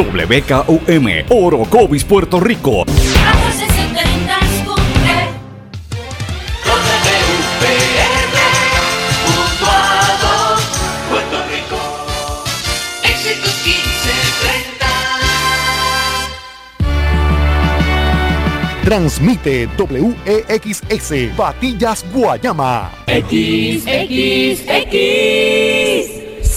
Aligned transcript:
WKUM, 0.00 1.26
Orocovis, 1.28 2.04
Puerto 2.04 2.40
Rico. 2.40 2.84
Transmite 18.82 19.68
WEXS 19.76 20.82
Patillas 21.36 22.06
Guayama. 22.10 22.90
XXX 23.06 23.90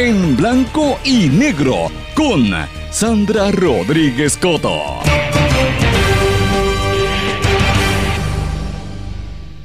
en 0.00 0.34
blanco 0.34 0.98
y 1.04 1.28
negro 1.28 1.90
con 2.14 2.46
Sandra 2.90 3.50
Rodríguez 3.50 4.38
Coto. 4.38 4.80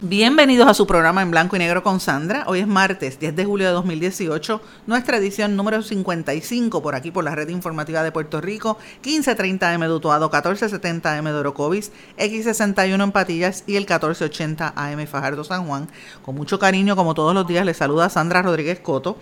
Bienvenidos 0.02 0.68
a 0.68 0.74
su 0.74 0.86
programa 0.86 1.22
en 1.22 1.32
blanco 1.32 1.56
y 1.56 1.60
negro 1.60 1.84
con 1.84 2.02
Sandra. 2.02 2.44
Hoy 2.48 2.60
es 2.60 2.68
martes 2.68 3.18
10 3.18 3.34
de 3.34 3.46
julio 3.46 3.68
de 3.68 3.74
2018, 3.74 4.62
nuestra 4.88 5.18
edición 5.18 5.56
número 5.56 5.82
55 5.82 6.82
por 6.82 6.96
aquí 6.96 7.12
por 7.12 7.24
la 7.24 7.34
red 7.34 7.48
informativa 7.48 8.04
de 8.04 8.12
Puerto 8.12 8.42
Rico, 8.42 8.78
1530M 9.06 9.88
de 9.88 9.94
Utuado, 9.94 10.30
1470M 10.30 11.24
de 11.24 11.34
Orocovis, 11.34 11.94
X61 12.18 13.02
en 13.02 13.12
Patillas 13.14 13.64
y 13.68 13.78
el 13.78 13.84
1480 13.84 14.74
AM 14.76 15.08
Fajardo 15.08 15.46
San 15.46 15.66
Juan. 15.66 15.88
Con 16.24 16.36
mucho 16.36 16.60
cariño, 16.60 16.98
como 16.98 17.14
todos 17.14 17.34
los 17.34 17.48
días, 17.48 17.66
les 17.66 17.78
saluda 17.78 18.10
Sandra 18.10 18.42
Rodríguez 18.42 18.82
Coto. 18.82 19.18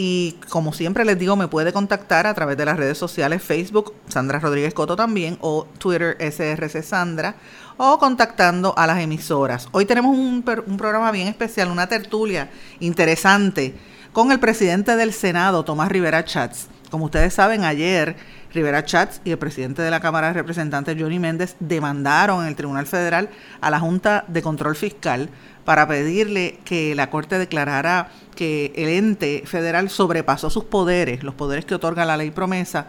Y 0.00 0.36
como 0.48 0.72
siempre 0.72 1.04
les 1.04 1.18
digo, 1.18 1.34
me 1.34 1.48
puede 1.48 1.72
contactar 1.72 2.28
a 2.28 2.34
través 2.34 2.56
de 2.56 2.64
las 2.64 2.76
redes 2.76 2.96
sociales 2.96 3.42
Facebook, 3.42 3.94
Sandra 4.06 4.38
Rodríguez 4.38 4.72
Coto 4.72 4.94
también, 4.94 5.36
o 5.40 5.66
Twitter 5.78 6.16
SRC 6.20 6.84
Sandra 6.84 7.34
o 7.78 7.98
contactando 7.98 8.78
a 8.78 8.86
las 8.86 9.00
emisoras. 9.00 9.68
Hoy 9.72 9.86
tenemos 9.86 10.16
un, 10.16 10.44
programa 10.44 11.10
bien 11.10 11.26
especial, 11.26 11.72
una 11.72 11.88
tertulia 11.88 12.48
interesante 12.78 13.74
con 14.12 14.30
el 14.30 14.38
presidente 14.38 14.94
del 14.94 15.12
Senado, 15.12 15.64
Tomás 15.64 15.88
Rivera 15.88 16.24
Chats. 16.24 16.68
Como 16.92 17.06
ustedes 17.06 17.34
saben, 17.34 17.64
ayer 17.64 18.14
Rivera 18.54 18.84
Chats 18.84 19.20
y 19.24 19.32
el 19.32 19.38
presidente 19.38 19.82
de 19.82 19.90
la 19.90 19.98
Cámara 19.98 20.28
de 20.28 20.34
Representantes, 20.34 20.96
Johnny 20.96 21.18
Méndez, 21.18 21.56
demandaron 21.58 22.42
en 22.42 22.48
el 22.48 22.54
Tribunal 22.54 22.86
Federal 22.86 23.30
a 23.60 23.68
la 23.68 23.80
Junta 23.80 24.24
de 24.28 24.42
Control 24.42 24.76
Fiscal 24.76 25.28
para 25.64 25.86
pedirle 25.86 26.60
que 26.64 26.94
la 26.94 27.10
Corte 27.10 27.36
declarara 27.36 28.10
que 28.38 28.72
el 28.76 28.88
ente 28.88 29.42
federal 29.46 29.90
sobrepasó 29.90 30.48
sus 30.48 30.62
poderes, 30.62 31.24
los 31.24 31.34
poderes 31.34 31.64
que 31.64 31.74
otorga 31.74 32.04
la 32.04 32.16
ley 32.16 32.30
promesa, 32.30 32.86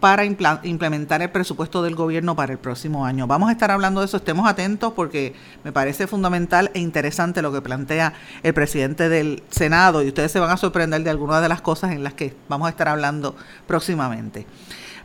para 0.00 0.24
implementar 0.24 1.20
el 1.20 1.28
presupuesto 1.28 1.82
del 1.82 1.94
gobierno 1.94 2.34
para 2.34 2.54
el 2.54 2.58
próximo 2.58 3.04
año. 3.04 3.26
Vamos 3.26 3.50
a 3.50 3.52
estar 3.52 3.70
hablando 3.70 4.00
de 4.00 4.06
eso, 4.06 4.16
estemos 4.16 4.48
atentos 4.48 4.94
porque 4.94 5.34
me 5.62 5.72
parece 5.72 6.06
fundamental 6.06 6.70
e 6.72 6.78
interesante 6.78 7.42
lo 7.42 7.52
que 7.52 7.60
plantea 7.60 8.14
el 8.42 8.54
presidente 8.54 9.10
del 9.10 9.42
Senado 9.50 10.02
y 10.02 10.08
ustedes 10.08 10.32
se 10.32 10.40
van 10.40 10.52
a 10.52 10.56
sorprender 10.56 11.02
de 11.02 11.10
algunas 11.10 11.42
de 11.42 11.50
las 11.50 11.60
cosas 11.60 11.92
en 11.92 12.02
las 12.02 12.14
que 12.14 12.34
vamos 12.48 12.68
a 12.68 12.70
estar 12.70 12.88
hablando 12.88 13.36
próximamente. 13.66 14.46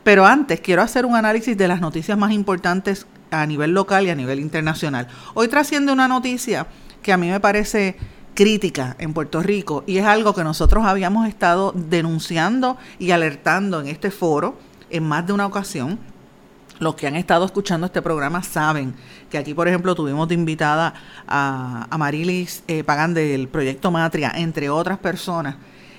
Pero 0.05 0.25
antes 0.25 0.61
quiero 0.61 0.81
hacer 0.81 1.05
un 1.05 1.17
análisis 1.17 1.57
de 1.57 1.67
las 1.67 1.81
noticias 1.81 2.17
más 2.17 2.31
importantes 2.31 3.05
a 3.31 3.45
nivel 3.45 3.73
local 3.73 4.05
y 4.05 4.11
a 4.11 4.15
nivel 4.15 4.39
internacional. 4.39 5.09
Hoy 5.33 5.49
trasciende 5.49 5.91
una 5.91 6.07
noticia 6.07 6.67
que 7.01 7.11
a 7.11 7.17
mí 7.17 7.29
me 7.29 7.41
parece 7.41 7.97
crítica 8.33 8.95
en 8.99 9.13
Puerto 9.13 9.41
Rico 9.41 9.83
y 9.87 9.97
es 9.97 10.05
algo 10.05 10.33
que 10.33 10.43
nosotros 10.43 10.85
habíamos 10.85 11.27
estado 11.27 11.71
denunciando 11.75 12.77
y 12.99 13.11
alertando 13.11 13.81
en 13.81 13.87
este 13.87 14.11
foro 14.11 14.57
en 14.89 15.03
más 15.03 15.25
de 15.25 15.33
una 15.33 15.45
ocasión. 15.45 15.99
Los 16.79 16.95
que 16.95 17.07
han 17.07 17.15
estado 17.15 17.45
escuchando 17.45 17.85
este 17.85 18.01
programa 18.01 18.43
saben 18.43 18.95
que 19.29 19.37
aquí, 19.37 19.53
por 19.53 19.67
ejemplo, 19.67 19.95
tuvimos 19.95 20.27
de 20.27 20.35
invitada 20.35 20.93
a, 21.27 21.87
Marilis 21.97 22.63
eh, 22.67 22.83
Pagan 22.83 23.13
del 23.13 23.47
Proyecto 23.47 23.91
Matria, 23.91 24.31
entre 24.35 24.69
otras 24.69 24.97
personas. 24.97 25.55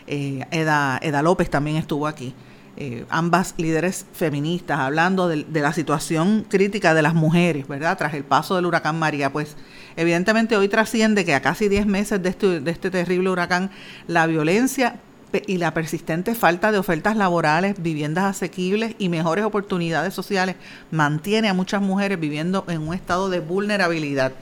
Eh, 0.06 0.44
Eda, 0.50 1.23
López 1.23 1.49
también 1.49 1.77
estuvo 1.77 2.06
aquí. 2.06 2.34
Eh, 2.77 3.06
ambas 3.09 3.55
líderes 3.56 4.05
feministas, 4.12 4.81
hablando 4.81 5.28
de, 5.28 5.47
la 5.49 5.73
situación 5.73 6.44
crítica 6.49 6.93
de 6.93 7.03
las 7.03 7.15
mujeres, 7.15 7.69
¿verdad? 7.69 7.97
Tras 7.97 8.15
el 8.15 8.25
paso 8.25 8.56
del 8.56 8.67
huracán 8.67 8.99
María, 8.99 9.33
pues 9.33 9.56
evidentemente 9.97 10.56
hoy 10.56 10.69
trasciende 10.69 11.25
que 11.25 11.34
a 11.34 11.43
casi 11.43 11.69
10 11.69 11.87
meses 11.87 12.22
de 12.22 12.28
este, 12.28 12.60
de 12.60 12.71
este 12.71 12.91
terrible 12.91 13.31
huracán, 13.31 13.71
la 14.06 14.27
violencia 14.27 15.00
y 15.47 15.59
la 15.59 15.75
persistente 15.75 16.34
falta 16.34 16.71
de 16.71 16.78
ofertas 16.78 17.16
laborales, 17.16 17.75
viviendas 17.82 18.25
asequibles 18.25 18.94
y 18.99 19.09
mejores 19.09 19.44
oportunidades 19.44 20.15
sociales 20.15 20.56
mantiene 20.91 21.49
a 21.49 21.55
muchas 21.55 21.82
mujeres 21.82 22.21
viviendo 22.21 22.65
en 22.69 22.87
un 22.87 22.94
estado 22.94 23.31
de 23.31 23.41
vulnerabilidad. 23.41 24.32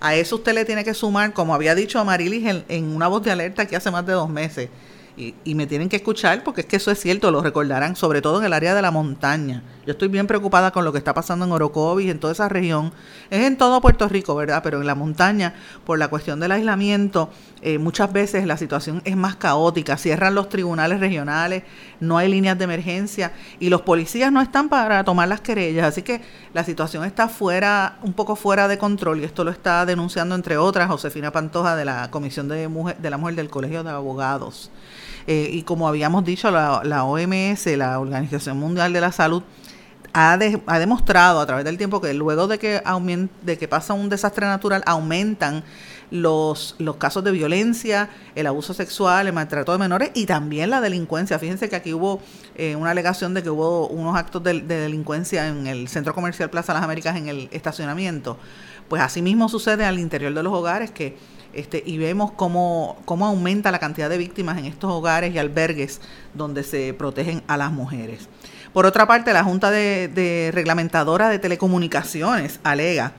A 0.00 0.14
eso 0.14 0.36
usted 0.36 0.54
le 0.54 0.64
tiene 0.64 0.82
que 0.82 0.94
sumar, 0.94 1.32
como 1.32 1.54
había 1.54 1.74
dicho 1.74 2.00
a 2.00 2.04
Marilis 2.04 2.46
en, 2.46 2.64
en 2.68 2.96
una 2.96 3.06
voz 3.06 3.22
de 3.22 3.30
alerta 3.30 3.66
que 3.66 3.76
hace 3.76 3.90
más 3.90 4.06
de 4.06 4.14
dos 4.14 4.30
meses, 4.30 4.70
y, 5.20 5.54
me 5.54 5.66
tienen 5.66 5.88
que 5.88 5.96
escuchar 5.96 6.42
porque 6.42 6.62
es 6.62 6.66
que 6.66 6.76
eso 6.76 6.90
es 6.90 6.98
cierto, 6.98 7.30
lo 7.30 7.42
recordarán, 7.42 7.96
sobre 7.96 8.22
todo 8.22 8.38
en 8.38 8.46
el 8.46 8.52
área 8.52 8.74
de 8.74 8.82
la 8.82 8.90
montaña. 8.90 9.62
Yo 9.86 9.92
estoy 9.92 10.08
bien 10.08 10.26
preocupada 10.26 10.70
con 10.70 10.84
lo 10.84 10.92
que 10.92 10.98
está 10.98 11.14
pasando 11.14 11.44
en 11.44 11.52
Orocovis, 11.52 12.10
en 12.10 12.18
toda 12.18 12.32
esa 12.32 12.48
región. 12.48 12.92
Es 13.30 13.44
en 13.44 13.56
todo 13.56 13.80
Puerto 13.80 14.08
Rico, 14.08 14.34
¿verdad? 14.34 14.62
Pero 14.62 14.80
en 14.80 14.86
la 14.86 14.94
montaña, 14.94 15.54
por 15.84 15.98
la 15.98 16.08
cuestión 16.08 16.38
del 16.40 16.52
aislamiento, 16.52 17.30
eh, 17.62 17.78
muchas 17.78 18.12
veces 18.12 18.46
la 18.46 18.56
situación 18.56 19.02
es 19.04 19.16
más 19.16 19.36
caótica. 19.36 19.96
Cierran 19.96 20.34
los 20.34 20.48
tribunales 20.48 21.00
regionales, 21.00 21.64
no 21.98 22.18
hay 22.18 22.28
líneas 22.28 22.56
de 22.58 22.64
emergencia 22.64 23.32
y 23.58 23.68
los 23.68 23.82
policías 23.82 24.32
no 24.32 24.40
están 24.40 24.68
para 24.68 25.02
tomar 25.04 25.28
las 25.28 25.40
querellas. 25.40 25.86
Así 25.86 26.02
que 26.02 26.20
la 26.54 26.64
situación 26.64 27.04
está 27.04 27.28
fuera, 27.28 27.98
un 28.02 28.12
poco 28.12 28.36
fuera 28.36 28.68
de 28.68 28.78
control 28.78 29.20
y 29.20 29.24
esto 29.24 29.44
lo 29.44 29.50
está 29.50 29.84
denunciando, 29.86 30.34
entre 30.34 30.56
otras, 30.56 30.88
Josefina 30.88 31.32
Pantoja 31.32 31.76
de 31.76 31.84
la 31.84 32.10
Comisión 32.10 32.48
de, 32.48 32.68
Mujer, 32.68 32.96
de 32.98 33.10
la 33.10 33.18
Mujer 33.18 33.34
del 33.34 33.50
Colegio 33.50 33.82
de 33.82 33.90
Abogados. 33.90 34.70
Eh, 35.26 35.50
y 35.52 35.62
como 35.62 35.88
habíamos 35.88 36.24
dicho, 36.24 36.50
la, 36.50 37.04
OMS, 37.04 37.66
la 37.76 37.98
Organización 37.98 38.58
Mundial 38.58 38.92
de 38.92 39.00
la 39.00 39.12
Salud, 39.12 39.42
ha, 40.12 40.36
demostrado 40.36 41.40
a 41.40 41.46
través 41.46 41.64
del 41.64 41.78
tiempo 41.78 42.00
que 42.00 42.12
luego 42.14 42.48
de 42.48 42.58
que, 42.58 43.68
pasa 43.68 43.94
un 43.94 44.08
desastre 44.08 44.46
natural, 44.46 44.82
aumentan 44.86 45.62
los, 46.10 46.74
los 46.78 46.96
casos 46.96 47.22
de 47.22 47.30
violencia, 47.30 48.10
el 48.34 48.46
abuso 48.48 48.74
sexual, 48.74 49.28
el 49.28 49.32
maltrato 49.32 49.70
de 49.70 49.78
menores 49.78 50.10
y 50.14 50.26
también 50.26 50.70
la 50.70 50.80
delincuencia. 50.80 51.38
Fíjense 51.38 51.68
que 51.68 51.76
aquí 51.76 51.94
hubo 51.94 52.20
eh, 52.56 52.74
una 52.74 52.90
alegación 52.90 53.34
de 53.34 53.42
que 53.42 53.50
hubo 53.50 53.86
unos 53.86 54.16
actos 54.16 54.42
de, 54.42 54.60
de, 54.60 54.80
delincuencia 54.80 55.46
en 55.46 55.68
el 55.68 55.86
Centro 55.86 56.14
Comercial 56.14 56.50
Plaza 56.50 56.74
Las 56.74 56.82
Américas 56.82 57.16
en 57.16 57.28
el 57.28 57.48
estacionamiento. 57.52 58.36
Pues 58.88 59.02
así 59.02 59.22
mismo 59.22 59.48
sucede 59.48 59.84
al 59.84 60.00
interior 60.00 60.34
de 60.34 60.42
los 60.42 60.52
hogares 60.52 60.90
que 60.90 61.16
este, 61.52 61.82
y 61.84 61.98
vemos 61.98 62.32
cómo, 62.32 62.98
cómo 63.04 63.26
aumenta 63.26 63.70
la 63.70 63.78
cantidad 63.78 64.08
de 64.08 64.18
víctimas 64.18 64.58
en 64.58 64.66
estos 64.66 64.90
hogares 64.90 65.34
y 65.34 65.38
albergues 65.38 66.00
donde 66.34 66.62
se 66.62 66.94
protegen 66.94 67.42
a 67.46 67.56
las 67.56 67.72
mujeres. 67.72 68.28
Por 68.72 68.86
otra 68.86 69.06
parte, 69.06 69.32
la 69.32 69.42
Junta 69.42 69.70
de, 69.70 70.50
Reglamentadora 70.54 71.28
de 71.28 71.40
Telecomunicaciones 71.40 72.60
alega 72.62 73.12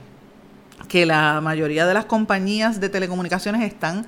que 0.87 1.05
la 1.05 1.41
mayoría 1.41 1.85
de 1.85 1.93
las 1.93 2.05
compañías 2.05 2.79
de 2.79 2.89
telecomunicaciones 2.89 3.61
están 3.61 4.05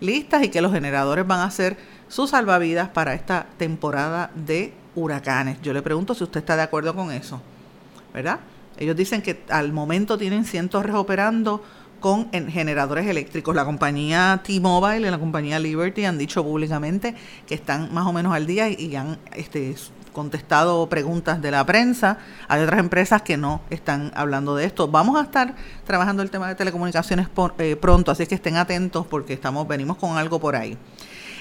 listas 0.00 0.42
y 0.42 0.48
que 0.48 0.62
los 0.62 0.72
generadores 0.72 1.26
van 1.26 1.40
a 1.40 1.50
ser 1.50 1.76
sus 2.08 2.30
salvavidas 2.30 2.88
para 2.88 3.14
esta 3.14 3.46
temporada 3.58 4.30
de 4.34 4.72
huracanes. 4.94 5.60
Yo 5.62 5.74
le 5.74 5.82
pregunto 5.82 6.14
si 6.14 6.24
usted 6.24 6.40
está 6.40 6.56
de 6.56 6.62
acuerdo 6.62 6.94
con 6.94 7.12
eso, 7.12 7.42
¿verdad? 8.14 8.40
Ellos 8.78 8.96
dicen 8.96 9.22
que 9.22 9.44
al 9.50 9.72
momento 9.72 10.16
tienen 10.16 10.44
cientos 10.44 10.84
operando 10.92 11.62
con 12.00 12.30
generadores 12.30 13.06
eléctricos. 13.06 13.54
La 13.54 13.64
compañía 13.64 14.40
T-Mobile 14.44 15.06
y 15.06 15.10
la 15.10 15.18
compañía 15.18 15.58
Liberty 15.58 16.04
han 16.04 16.18
dicho 16.18 16.42
públicamente 16.42 17.14
que 17.46 17.54
están 17.54 17.92
más 17.92 18.06
o 18.06 18.12
menos 18.12 18.34
al 18.34 18.46
día 18.46 18.68
y 18.68 18.94
han 18.96 19.18
este, 19.34 19.74
contestado 20.16 20.88
preguntas 20.88 21.42
de 21.42 21.50
la 21.50 21.66
prensa. 21.66 22.18
Hay 22.48 22.62
otras 22.62 22.80
empresas 22.80 23.20
que 23.20 23.36
no 23.36 23.60
están 23.68 24.12
hablando 24.14 24.56
de 24.56 24.64
esto. 24.64 24.88
Vamos 24.88 25.20
a 25.20 25.22
estar 25.22 25.54
trabajando 25.84 26.22
el 26.22 26.30
tema 26.30 26.48
de 26.48 26.54
telecomunicaciones 26.54 27.28
eh, 27.58 27.76
pronto, 27.76 28.10
así 28.10 28.26
que 28.26 28.34
estén 28.34 28.56
atentos 28.56 29.06
porque 29.06 29.34
estamos 29.34 29.68
venimos 29.68 29.98
con 29.98 30.16
algo 30.16 30.40
por 30.40 30.56
ahí. 30.56 30.78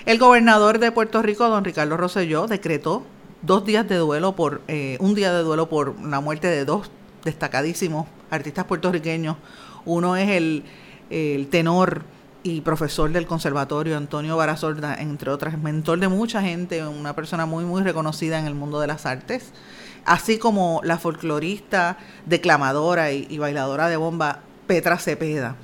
El 0.06 0.20
gobernador 0.20 0.80
de 0.80 0.92
Puerto 0.92 1.22
Rico, 1.22 1.48
don 1.48 1.64
Ricardo 1.64 1.96
Rosselló, 1.96 2.48
decretó 2.48 3.04
dos 3.42 3.66
días 3.66 3.88
de 3.88 3.96
duelo 3.96 4.36
por 4.36 4.62
eh, 4.68 4.98
un 5.00 5.16
día 5.16 5.32
de 5.32 5.42
duelo 5.42 5.70
por 5.70 5.98
la 6.02 6.20
muerte 6.20 6.48
de 6.48 6.66
dos 6.66 6.92
destacadísimos 7.24 8.08
artistas 8.30 8.66
puertorriqueños. 8.66 9.38
Uno 9.86 10.16
es 10.16 10.30
el, 10.30 11.48
tenor 11.50 12.04
y 12.44 12.62
profesor 12.62 13.12
del 13.12 13.26
conservatorio 13.26 13.98
Antonio 13.98 14.38
Barazorda, 14.38 14.96
entre 14.96 15.32
otras, 15.32 15.58
mentor 15.58 16.00
de 16.00 16.08
mucha 16.08 16.42
gente, 16.42 16.86
una 16.86 17.16
persona 17.16 17.46
muy, 17.46 17.64
muy 17.66 17.84
reconocida 17.84 18.40
en 18.40 18.46
el 18.46 18.56
mundo 18.56 18.80
de 18.80 18.88
las 18.88 19.06
artes, 19.06 19.52
así 20.06 20.38
como 20.38 20.82
la 20.84 20.98
folclorista, 20.98 21.98
declamadora 22.26 23.12
y, 23.12 23.38
bailadora 23.38 23.88
de 23.88 23.98
bomba 23.98 24.42
Petra 24.68 24.98
Cepeda. 24.98 25.56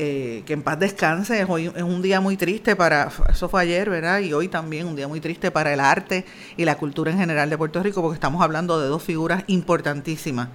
Eh, 0.00 0.44
que 0.46 0.52
en 0.52 0.62
paz 0.62 0.78
descanse, 0.78 1.44
hoy 1.48 1.72
es 1.74 1.82
un 1.82 2.02
día 2.02 2.20
muy 2.20 2.36
triste 2.36 2.76
para, 2.76 3.10
eso 3.28 3.48
fue 3.48 3.62
ayer, 3.62 3.90
¿verdad? 3.90 4.20
Y 4.20 4.32
hoy 4.32 4.46
también 4.46 4.86
un 4.86 4.94
día 4.94 5.08
muy 5.08 5.20
triste 5.20 5.50
para 5.50 5.72
el 5.72 5.80
arte 5.80 6.24
y 6.56 6.64
la 6.64 6.76
cultura 6.76 7.10
en 7.10 7.18
general 7.18 7.50
de 7.50 7.58
Puerto 7.58 7.82
Rico, 7.82 8.00
porque 8.00 8.14
estamos 8.14 8.40
hablando 8.40 8.80
de 8.80 8.86
dos 8.86 9.02
figuras 9.02 9.42
importantísimas, 9.48 10.50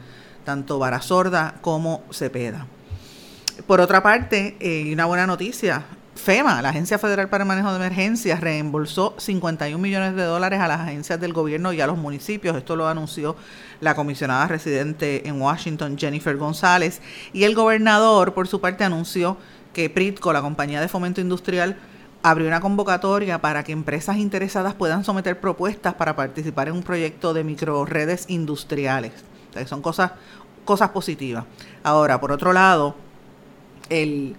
tanto 0.45 0.79
Barazorda 0.79 1.55
como 1.61 2.03
Cepeda. 2.11 2.67
Por 3.67 3.79
otra 3.79 4.01
parte, 4.01 4.57
eh, 4.59 4.91
una 4.91 5.05
buena 5.05 5.27
noticia, 5.27 5.85
FEMA, 6.15 6.61
la 6.63 6.69
Agencia 6.69 6.97
Federal 6.97 7.29
para 7.29 7.43
el 7.43 7.47
Manejo 7.47 7.69
de 7.69 7.75
Emergencias, 7.75 8.41
reembolsó 8.41 9.13
51 9.19 9.77
millones 9.77 10.15
de 10.15 10.23
dólares 10.23 10.59
a 10.59 10.67
las 10.67 10.81
agencias 10.81 11.19
del 11.19 11.33
gobierno 11.33 11.71
y 11.71 11.79
a 11.79 11.85
los 11.85 11.97
municipios. 11.97 12.57
Esto 12.57 12.75
lo 12.75 12.87
anunció 12.87 13.35
la 13.79 13.93
comisionada 13.93 14.47
residente 14.47 15.27
en 15.27 15.39
Washington, 15.39 15.97
Jennifer 15.99 16.35
González. 16.35 16.99
Y 17.31 17.43
el 17.43 17.53
gobernador, 17.53 18.33
por 18.33 18.47
su 18.47 18.59
parte, 18.59 18.83
anunció 18.83 19.37
que 19.71 19.89
PRITCO, 19.89 20.33
la 20.33 20.41
compañía 20.41 20.81
de 20.81 20.87
fomento 20.87 21.21
industrial, 21.21 21.77
abrió 22.23 22.47
una 22.47 22.59
convocatoria 22.59 23.39
para 23.39 23.63
que 23.63 23.71
empresas 23.71 24.17
interesadas 24.17 24.73
puedan 24.73 25.03
someter 25.03 25.39
propuestas 25.39 25.93
para 25.93 26.15
participar 26.15 26.69
en 26.69 26.73
un 26.73 26.83
proyecto 26.83 27.33
de 27.33 27.43
microredes 27.43 28.25
industriales. 28.29 29.11
son 29.67 29.83
cosas, 29.83 30.11
cosas 30.65 30.89
positivas. 30.89 31.45
Ahora, 31.83 32.19
por 32.19 32.31
otro 32.31 32.51
lado, 32.51 32.95
el, 33.89 34.35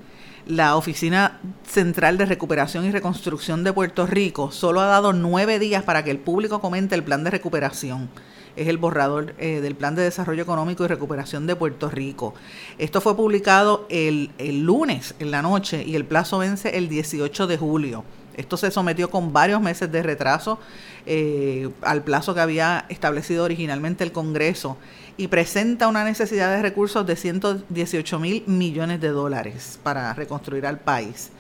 la 0.47 0.77
Oficina 0.77 1.41
Central 1.67 2.19
de 2.19 2.27
Recuperación 2.27 2.85
y 2.85 2.91
Reconstrucción 2.91 3.65
de 3.65 3.73
Puerto 3.73 4.07
Rico 4.07 4.51
solo 4.51 4.81
ha 4.81 4.87
dado 4.87 5.13
nueve 5.13 5.59
días 5.59 5.83
para 5.83 6.05
que 6.05 6.11
el 6.11 6.19
público 6.19 6.61
comente 6.61 6.95
el 6.95 7.03
plan 7.03 7.25
de 7.25 7.31
recuperación. 7.31 8.11
Es 8.57 8.69
el 8.69 8.79
borrador 8.79 9.35
eh, 9.39 9.61
del 9.61 9.75
Plan 9.75 9.97
de 9.97 10.03
Desarrollo 10.03 10.43
Económico 10.43 10.85
y 10.85 10.87
Recuperación 10.87 11.47
de 11.49 11.57
Puerto 11.57 11.91
Rico. 11.91 12.35
Esto 12.79 13.01
fue 13.01 13.17
publicado 13.17 13.85
el, 13.89 14.31
el 14.39 14.61
lunes 14.61 15.17
en 15.19 15.33
la 15.33 15.43
noche 15.43 15.83
y 15.85 15.97
el 15.97 16.05
plazo 16.05 16.39
vence 16.39 16.77
el 16.77 16.89
18 16.89 17.49
de 17.49 17.59
julio. 17.59 18.05
Esto 18.37 18.57
se 18.57 18.71
sometió 18.71 19.11
con 19.11 19.33
varios 19.33 19.61
meses 19.61 19.91
de 19.91 20.03
retraso 20.03 20.59
eh, 21.07 21.71
al 21.83 22.03
plazo 22.03 22.35
que 22.35 22.41
había 22.41 22.87
establecido 22.89 23.45
originalmente 23.45 24.05
el 24.05 24.13
Congreso 24.13 24.77
y 25.17 25.29
presenta 25.29 25.89
una 25.89 26.05
necesidad 26.05 26.55
de 26.55 26.63
recursos 26.63 27.07
de 27.07 27.17
118 27.17 28.19
mil 28.19 28.43
millones 28.47 29.01
de 29.01 29.09
dólares 29.09 29.79
para 29.83 30.13
reconstruir 30.15 30.67
al 30.67 30.81
país. 30.81 31.31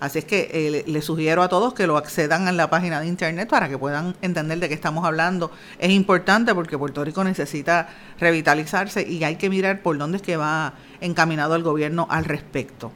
Así 0.00 0.20
es 0.20 0.24
que 0.24 0.48
eh, 0.52 0.84
le 0.86 1.02
sugiero 1.02 1.42
a 1.42 1.48
todos 1.48 1.74
que 1.74 1.86
lo 1.86 1.96
accedan 1.96 2.46
a 2.46 2.52
la 2.52 2.70
página 2.70 3.00
de 3.00 3.08
internet 3.08 3.48
para 3.48 3.68
que 3.68 3.76
puedan 3.76 4.16
entender 4.22 4.60
de 4.60 4.68
qué 4.68 4.74
estamos 4.74 5.04
hablando. 5.04 5.50
Es 5.78 5.90
importante 5.90 6.54
porque 6.54 6.78
Puerto 6.78 7.04
Rico 7.04 7.24
necesita 7.24 7.88
revitalizarse 8.20 9.06
y 9.08 9.24
hay 9.24 9.36
que 9.36 9.50
mirar 9.50 9.82
por 9.82 9.98
dónde 9.98 10.18
es 10.18 10.22
que 10.22 10.36
va 10.36 10.74
encaminado 11.00 11.56
el 11.56 11.64
gobierno 11.64 12.06
al 12.10 12.24
respecto. 12.26 12.92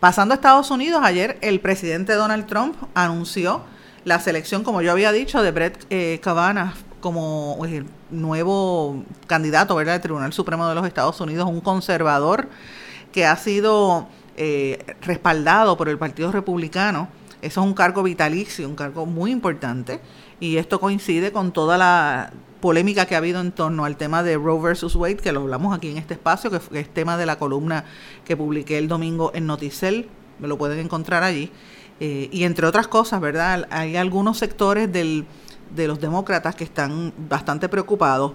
Pasando 0.00 0.34
a 0.34 0.36
Estados 0.36 0.72
Unidos, 0.72 1.00
ayer 1.04 1.38
el 1.42 1.60
presidente 1.60 2.14
Donald 2.14 2.46
Trump 2.46 2.74
anunció 2.94 3.62
la 4.04 4.18
selección, 4.18 4.64
como 4.64 4.82
yo 4.82 4.90
había 4.90 5.12
dicho, 5.12 5.44
de 5.44 5.52
Brett 5.52 5.86
eh, 5.90 6.18
Kavanaugh 6.20 6.74
como 7.00 7.56
el 7.64 7.84
nuevo 8.12 9.04
candidato 9.26 9.74
¿verdad? 9.74 9.94
del 9.94 10.02
Tribunal 10.02 10.32
Supremo 10.32 10.68
de 10.68 10.74
los 10.74 10.86
Estados 10.86 11.20
Unidos, 11.20 11.48
un 11.48 11.60
conservador 11.60 12.48
que 13.10 13.26
ha 13.26 13.36
sido 13.36 14.06
eh, 14.36 14.96
respaldado 15.02 15.76
por 15.76 15.88
el 15.88 15.98
Partido 15.98 16.30
Republicano. 16.32 17.08
Eso 17.42 17.60
es 17.60 17.66
un 17.66 17.74
cargo 17.74 18.02
vitalicio, 18.02 18.68
un 18.68 18.76
cargo 18.76 19.04
muy 19.04 19.30
importante. 19.32 20.00
Y 20.40 20.56
esto 20.56 20.80
coincide 20.80 21.32
con 21.32 21.52
toda 21.52 21.76
la 21.76 22.32
polémica 22.60 23.06
que 23.06 23.16
ha 23.16 23.18
habido 23.18 23.40
en 23.40 23.52
torno 23.52 23.84
al 23.84 23.96
tema 23.96 24.22
de 24.22 24.36
Roe 24.36 24.60
versus 24.60 24.94
Wade, 24.94 25.16
que 25.16 25.32
lo 25.32 25.40
hablamos 25.40 25.76
aquí 25.76 25.90
en 25.90 25.98
este 25.98 26.14
espacio, 26.14 26.50
que 26.50 26.60
es 26.78 26.88
tema 26.88 27.16
de 27.16 27.26
la 27.26 27.38
columna 27.38 27.84
que 28.24 28.36
publiqué 28.36 28.78
el 28.78 28.88
domingo 28.88 29.32
en 29.34 29.46
Noticel. 29.46 30.08
Me 30.38 30.48
lo 30.48 30.56
pueden 30.56 30.78
encontrar 30.78 31.24
allí. 31.24 31.50
Eh, 32.00 32.28
y 32.32 32.44
entre 32.44 32.66
otras 32.66 32.88
cosas, 32.88 33.20
¿verdad? 33.20 33.66
Hay 33.70 33.96
algunos 33.96 34.38
sectores 34.38 34.92
del 34.92 35.26
de 35.74 35.86
los 35.86 36.00
demócratas 36.00 36.54
que 36.54 36.64
están 36.64 37.12
bastante 37.28 37.68
preocupados, 37.68 38.32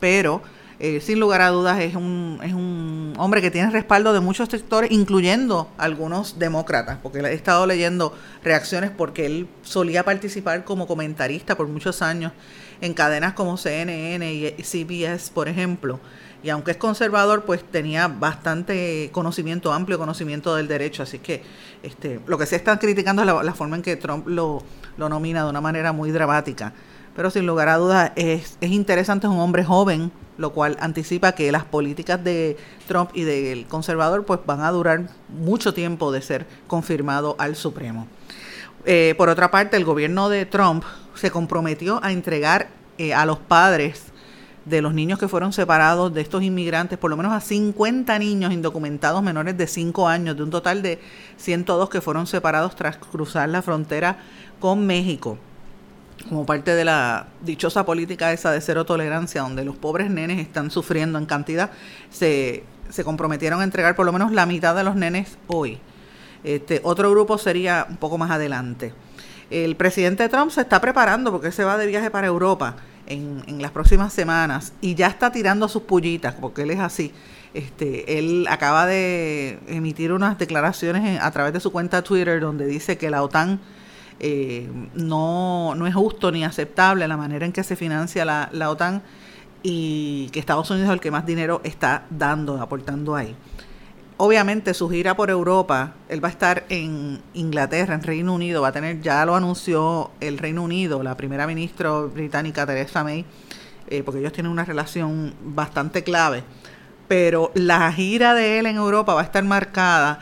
pero 0.00 0.42
eh, 0.80 1.00
sin 1.00 1.18
lugar 1.18 1.40
a 1.40 1.48
dudas 1.48 1.80
es 1.80 1.96
un, 1.96 2.38
es 2.42 2.52
un 2.52 3.12
hombre 3.18 3.42
que 3.42 3.50
tiene 3.50 3.68
respaldo 3.70 4.12
de 4.12 4.20
muchos 4.20 4.48
sectores, 4.48 4.92
incluyendo 4.92 5.68
algunos 5.76 6.38
demócratas, 6.38 6.98
porque 7.02 7.18
he 7.18 7.32
estado 7.32 7.66
leyendo 7.66 8.16
reacciones 8.44 8.90
porque 8.90 9.26
él 9.26 9.48
solía 9.62 10.04
participar 10.04 10.64
como 10.64 10.86
comentarista 10.86 11.56
por 11.56 11.66
muchos 11.66 12.00
años 12.00 12.32
en 12.80 12.94
cadenas 12.94 13.32
como 13.32 13.56
CNN 13.56 14.32
y 14.32 14.62
CBS, 14.62 15.32
por 15.32 15.48
ejemplo. 15.48 15.98
Y 16.42 16.50
aunque 16.50 16.70
es 16.70 16.76
conservador, 16.76 17.44
pues 17.44 17.64
tenía 17.64 18.06
bastante 18.06 19.10
conocimiento, 19.12 19.72
amplio 19.72 19.98
conocimiento 19.98 20.54
del 20.54 20.68
derecho. 20.68 21.02
Así 21.02 21.18
que 21.18 21.42
este, 21.82 22.20
lo 22.26 22.38
que 22.38 22.46
se 22.46 22.56
está 22.56 22.78
criticando 22.78 23.22
es 23.22 23.44
la 23.44 23.54
forma 23.54 23.76
en 23.76 23.82
que 23.82 23.96
Trump 23.96 24.28
lo, 24.28 24.62
lo 24.96 25.08
nomina 25.08 25.42
de 25.42 25.50
una 25.50 25.60
manera 25.60 25.92
muy 25.92 26.10
dramática. 26.10 26.72
Pero 27.16 27.30
sin 27.30 27.46
lugar 27.46 27.68
a 27.68 27.76
dudas 27.78 28.12
es, 28.14 28.56
es 28.60 28.70
interesante, 28.70 29.26
es 29.26 29.32
un 29.32 29.40
hombre 29.40 29.64
joven, 29.64 30.12
lo 30.36 30.52
cual 30.52 30.76
anticipa 30.80 31.32
que 31.32 31.50
las 31.50 31.64
políticas 31.64 32.22
de 32.22 32.56
Trump 32.86 33.10
y 33.12 33.22
del 33.22 33.66
conservador 33.66 34.24
pues 34.24 34.38
van 34.46 34.60
a 34.60 34.70
durar 34.70 35.08
mucho 35.28 35.74
tiempo 35.74 36.12
de 36.12 36.22
ser 36.22 36.46
confirmado 36.68 37.34
al 37.38 37.56
Supremo. 37.56 38.06
Eh, 38.84 39.14
por 39.18 39.28
otra 39.28 39.50
parte, 39.50 39.76
el 39.76 39.84
gobierno 39.84 40.28
de 40.28 40.46
Trump 40.46 40.84
se 41.14 41.32
comprometió 41.32 41.98
a 42.04 42.12
entregar 42.12 42.68
eh, 42.98 43.12
a 43.12 43.26
los 43.26 43.38
padres 43.38 44.04
de 44.68 44.82
los 44.82 44.94
niños 44.94 45.18
que 45.18 45.28
fueron 45.28 45.52
separados 45.52 46.12
de 46.12 46.20
estos 46.20 46.42
inmigrantes, 46.42 46.98
por 46.98 47.10
lo 47.10 47.16
menos 47.16 47.32
a 47.32 47.40
50 47.40 48.18
niños 48.18 48.52
indocumentados 48.52 49.22
menores 49.22 49.56
de 49.56 49.66
5 49.66 50.08
años, 50.08 50.36
de 50.36 50.42
un 50.42 50.50
total 50.50 50.82
de 50.82 51.00
102 51.36 51.88
que 51.88 52.00
fueron 52.00 52.26
separados 52.26 52.76
tras 52.76 52.98
cruzar 52.98 53.48
la 53.48 53.62
frontera 53.62 54.18
con 54.60 54.86
México, 54.86 55.38
como 56.28 56.44
parte 56.44 56.74
de 56.74 56.84
la 56.84 57.28
dichosa 57.42 57.86
política 57.86 58.32
esa 58.32 58.50
de 58.50 58.60
cero 58.60 58.84
tolerancia, 58.84 59.42
donde 59.42 59.64
los 59.64 59.76
pobres 59.76 60.10
nenes 60.10 60.38
están 60.40 60.70
sufriendo 60.70 61.18
en 61.18 61.26
cantidad, 61.26 61.70
se, 62.10 62.64
se 62.90 63.04
comprometieron 63.04 63.60
a 63.60 63.64
entregar 63.64 63.94
por 63.96 64.04
lo 64.04 64.12
menos 64.12 64.32
la 64.32 64.46
mitad 64.46 64.74
de 64.74 64.84
los 64.84 64.96
nenes 64.96 65.38
hoy. 65.46 65.78
Este, 66.44 66.80
otro 66.84 67.10
grupo 67.10 67.38
sería 67.38 67.86
un 67.88 67.96
poco 67.96 68.18
más 68.18 68.30
adelante. 68.30 68.92
El 69.50 69.76
presidente 69.76 70.28
Trump 70.28 70.50
se 70.50 70.60
está 70.60 70.80
preparando 70.80 71.32
porque 71.32 71.52
se 71.52 71.64
va 71.64 71.78
de 71.78 71.86
viaje 71.86 72.10
para 72.10 72.26
Europa 72.26 72.76
en, 73.08 73.42
en, 73.46 73.62
las 73.62 73.70
próximas 73.72 74.12
semanas 74.12 74.72
y 74.80 74.94
ya 74.94 75.08
está 75.08 75.32
tirando 75.32 75.68
sus 75.68 75.82
pullitas, 75.82 76.34
porque 76.34 76.62
él 76.62 76.70
es 76.70 76.80
así. 76.80 77.12
Este, 77.54 78.18
él 78.18 78.46
acaba 78.48 78.86
de 78.86 79.58
emitir 79.66 80.12
unas 80.12 80.38
declaraciones 80.38 81.20
a 81.20 81.30
través 81.30 81.52
de 81.52 81.60
su 81.60 81.72
cuenta 81.72 82.02
Twitter 82.02 82.40
donde 82.40 82.66
dice 82.66 82.98
que 82.98 83.10
la 83.10 83.22
OTAN 83.22 83.60
eh, 84.20 84.68
no, 84.94 85.74
no 85.74 85.86
es 85.86 85.94
justo 85.94 86.30
ni 86.30 86.44
aceptable 86.44 87.08
la 87.08 87.16
manera 87.16 87.46
en 87.46 87.52
que 87.52 87.62
se 87.62 87.76
financia 87.76 88.24
la, 88.24 88.48
la 88.52 88.70
OTAN 88.70 89.02
y 89.62 90.28
que 90.30 90.40
Estados 90.40 90.70
Unidos 90.70 90.88
es 90.88 90.94
el 90.94 91.00
que 91.00 91.10
más 91.10 91.24
dinero 91.24 91.60
está 91.64 92.04
dando, 92.10 92.60
aportando 92.60 93.16
ahí. 93.16 93.34
Obviamente 94.20 94.74
su 94.74 94.90
gira 94.90 95.14
por 95.14 95.30
Europa, 95.30 95.94
él 96.08 96.22
va 96.22 96.26
a 96.26 96.32
estar 96.32 96.64
en 96.70 97.22
Inglaterra, 97.34 97.94
en 97.94 98.02
Reino 98.02 98.34
Unido, 98.34 98.60
va 98.60 98.68
a 98.68 98.72
tener, 98.72 99.00
ya 99.00 99.24
lo 99.24 99.36
anunció 99.36 100.10
el 100.18 100.38
Reino 100.38 100.64
Unido, 100.64 101.04
la 101.04 101.16
primera 101.16 101.46
ministra 101.46 101.92
británica 102.00 102.66
Theresa 102.66 103.04
May, 103.04 103.24
eh, 103.86 104.02
porque 104.02 104.18
ellos 104.18 104.32
tienen 104.32 104.50
una 104.50 104.64
relación 104.64 105.34
bastante 105.40 106.02
clave, 106.02 106.42
pero 107.06 107.52
la 107.54 107.92
gira 107.92 108.34
de 108.34 108.58
él 108.58 108.66
en 108.66 108.74
Europa 108.74 109.14
va 109.14 109.20
a 109.20 109.24
estar 109.24 109.44
marcada 109.44 110.18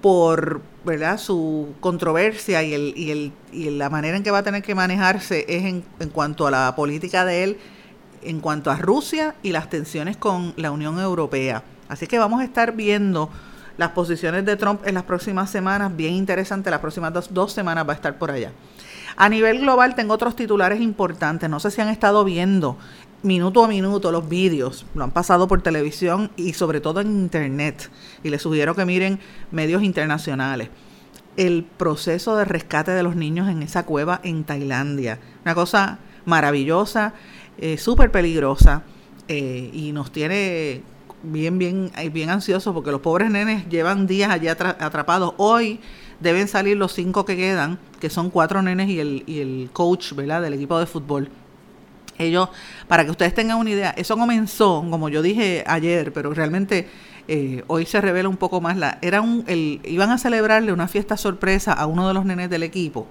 por 0.00 0.62
¿verdad? 0.86 1.18
su 1.18 1.74
controversia 1.80 2.62
y, 2.62 3.30
y 3.52 3.70
la 3.72 3.90
manera 3.90 4.16
en 4.16 4.22
que 4.22 4.30
va 4.30 4.38
a 4.38 4.42
tener 4.42 4.62
que 4.62 4.74
manejarse 4.74 5.44
es 5.50 5.64
en, 5.64 5.84
en 6.00 6.08
cuanto 6.08 6.46
a 6.46 6.50
la 6.50 6.74
política 6.74 7.26
de 7.26 7.44
él, 7.44 7.58
en 8.22 8.40
cuanto 8.40 8.70
a 8.70 8.76
Rusia 8.76 9.34
y 9.42 9.52
las 9.52 9.68
tensiones 9.68 10.16
con 10.16 10.54
la 10.56 10.70
Unión 10.70 10.98
Europea. 10.98 11.62
Así 11.94 12.08
que 12.08 12.18
vamos 12.18 12.40
a 12.40 12.44
estar 12.44 12.74
viendo 12.74 13.30
las 13.76 13.90
posiciones 13.90 14.44
de 14.44 14.56
Trump 14.56 14.80
en 14.84 14.94
las 14.94 15.04
próximas 15.04 15.48
semanas, 15.48 15.94
bien 15.94 16.14
interesante, 16.14 16.68
las 16.68 16.80
próximas 16.80 17.12
dos, 17.30 17.52
semanas 17.52 17.86
va 17.88 17.92
a 17.92 17.94
estar 17.94 18.18
por 18.18 18.32
allá. 18.32 18.50
A 19.16 19.28
nivel 19.28 19.60
global 19.60 19.94
tengo 19.94 20.12
otros 20.12 20.34
titulares 20.34 20.80
importantes. 20.80 21.48
No 21.48 21.60
sé 21.60 21.70
si 21.70 21.80
han 21.80 21.88
estado 21.88 22.24
viendo 22.24 22.76
minuto 23.22 23.64
a 23.64 23.68
minuto 23.68 24.10
los 24.10 24.28
vídeos, 24.28 24.86
lo 24.96 25.04
han 25.04 25.12
pasado 25.12 25.46
por 25.46 25.62
televisión 25.62 26.32
y 26.34 26.54
sobre 26.54 26.80
todo 26.80 27.00
en 27.00 27.12
internet. 27.12 27.88
Y 28.24 28.30
les 28.30 28.42
sugiero 28.42 28.74
que 28.74 28.84
miren 28.84 29.20
medios 29.52 29.84
internacionales. 29.84 30.70
El 31.36 31.62
proceso 31.62 32.36
de 32.36 32.44
rescate 32.44 32.90
de 32.90 33.04
los 33.04 33.14
niños 33.14 33.48
en 33.48 33.62
esa 33.62 33.84
cueva 33.84 34.20
en 34.24 34.42
Tailandia. 34.42 35.20
Una 35.44 35.54
cosa 35.54 36.00
maravillosa, 36.24 37.14
eh, 37.58 37.78
súper 37.78 38.10
peligrosa 38.10 38.82
eh, 39.28 39.70
y 39.72 39.92
nos 39.92 40.10
tiene 40.10 40.82
bien, 41.24 41.58
bien, 41.58 41.90
bien 42.12 42.30
ansiosos 42.30 42.72
porque 42.74 42.90
los 42.90 43.00
pobres 43.00 43.30
nenes 43.30 43.68
llevan 43.68 44.06
días 44.06 44.30
allí 44.30 44.48
atrapados. 44.48 45.34
Hoy 45.36 45.80
deben 46.20 46.48
salir 46.48 46.76
los 46.76 46.92
cinco 46.92 47.24
que 47.24 47.36
quedan, 47.36 47.78
que 48.00 48.10
son 48.10 48.30
cuatro 48.30 48.62
nenes 48.62 48.88
y 48.88 49.00
el, 49.00 49.24
y 49.26 49.40
el 49.40 49.70
coach 49.72 50.12
¿verdad? 50.12 50.42
del 50.42 50.54
equipo 50.54 50.78
de 50.78 50.86
fútbol 50.86 51.30
ellos, 52.18 52.48
para 52.88 53.04
que 53.04 53.10
ustedes 53.10 53.34
tengan 53.34 53.58
una 53.58 53.70
idea, 53.70 53.90
eso 53.96 54.16
comenzó, 54.16 54.84
como 54.88 55.08
yo 55.08 55.22
dije 55.22 55.64
ayer, 55.66 56.12
pero 56.12 56.32
realmente 56.32 56.88
eh, 57.26 57.64
hoy 57.66 57.86
se 57.86 58.00
revela 58.00 58.28
un 58.28 58.36
poco 58.36 58.60
más. 58.60 58.76
La, 58.76 58.98
era 59.02 59.20
un, 59.20 59.44
el, 59.46 59.80
iban 59.84 60.10
a 60.10 60.18
celebrarle 60.18 60.72
una 60.72 60.88
fiesta 60.88 61.16
sorpresa 61.16 61.72
a 61.72 61.86
uno 61.86 62.06
de 62.06 62.14
los 62.14 62.24
nenes 62.24 62.50
del 62.50 62.62
equipo 62.62 63.06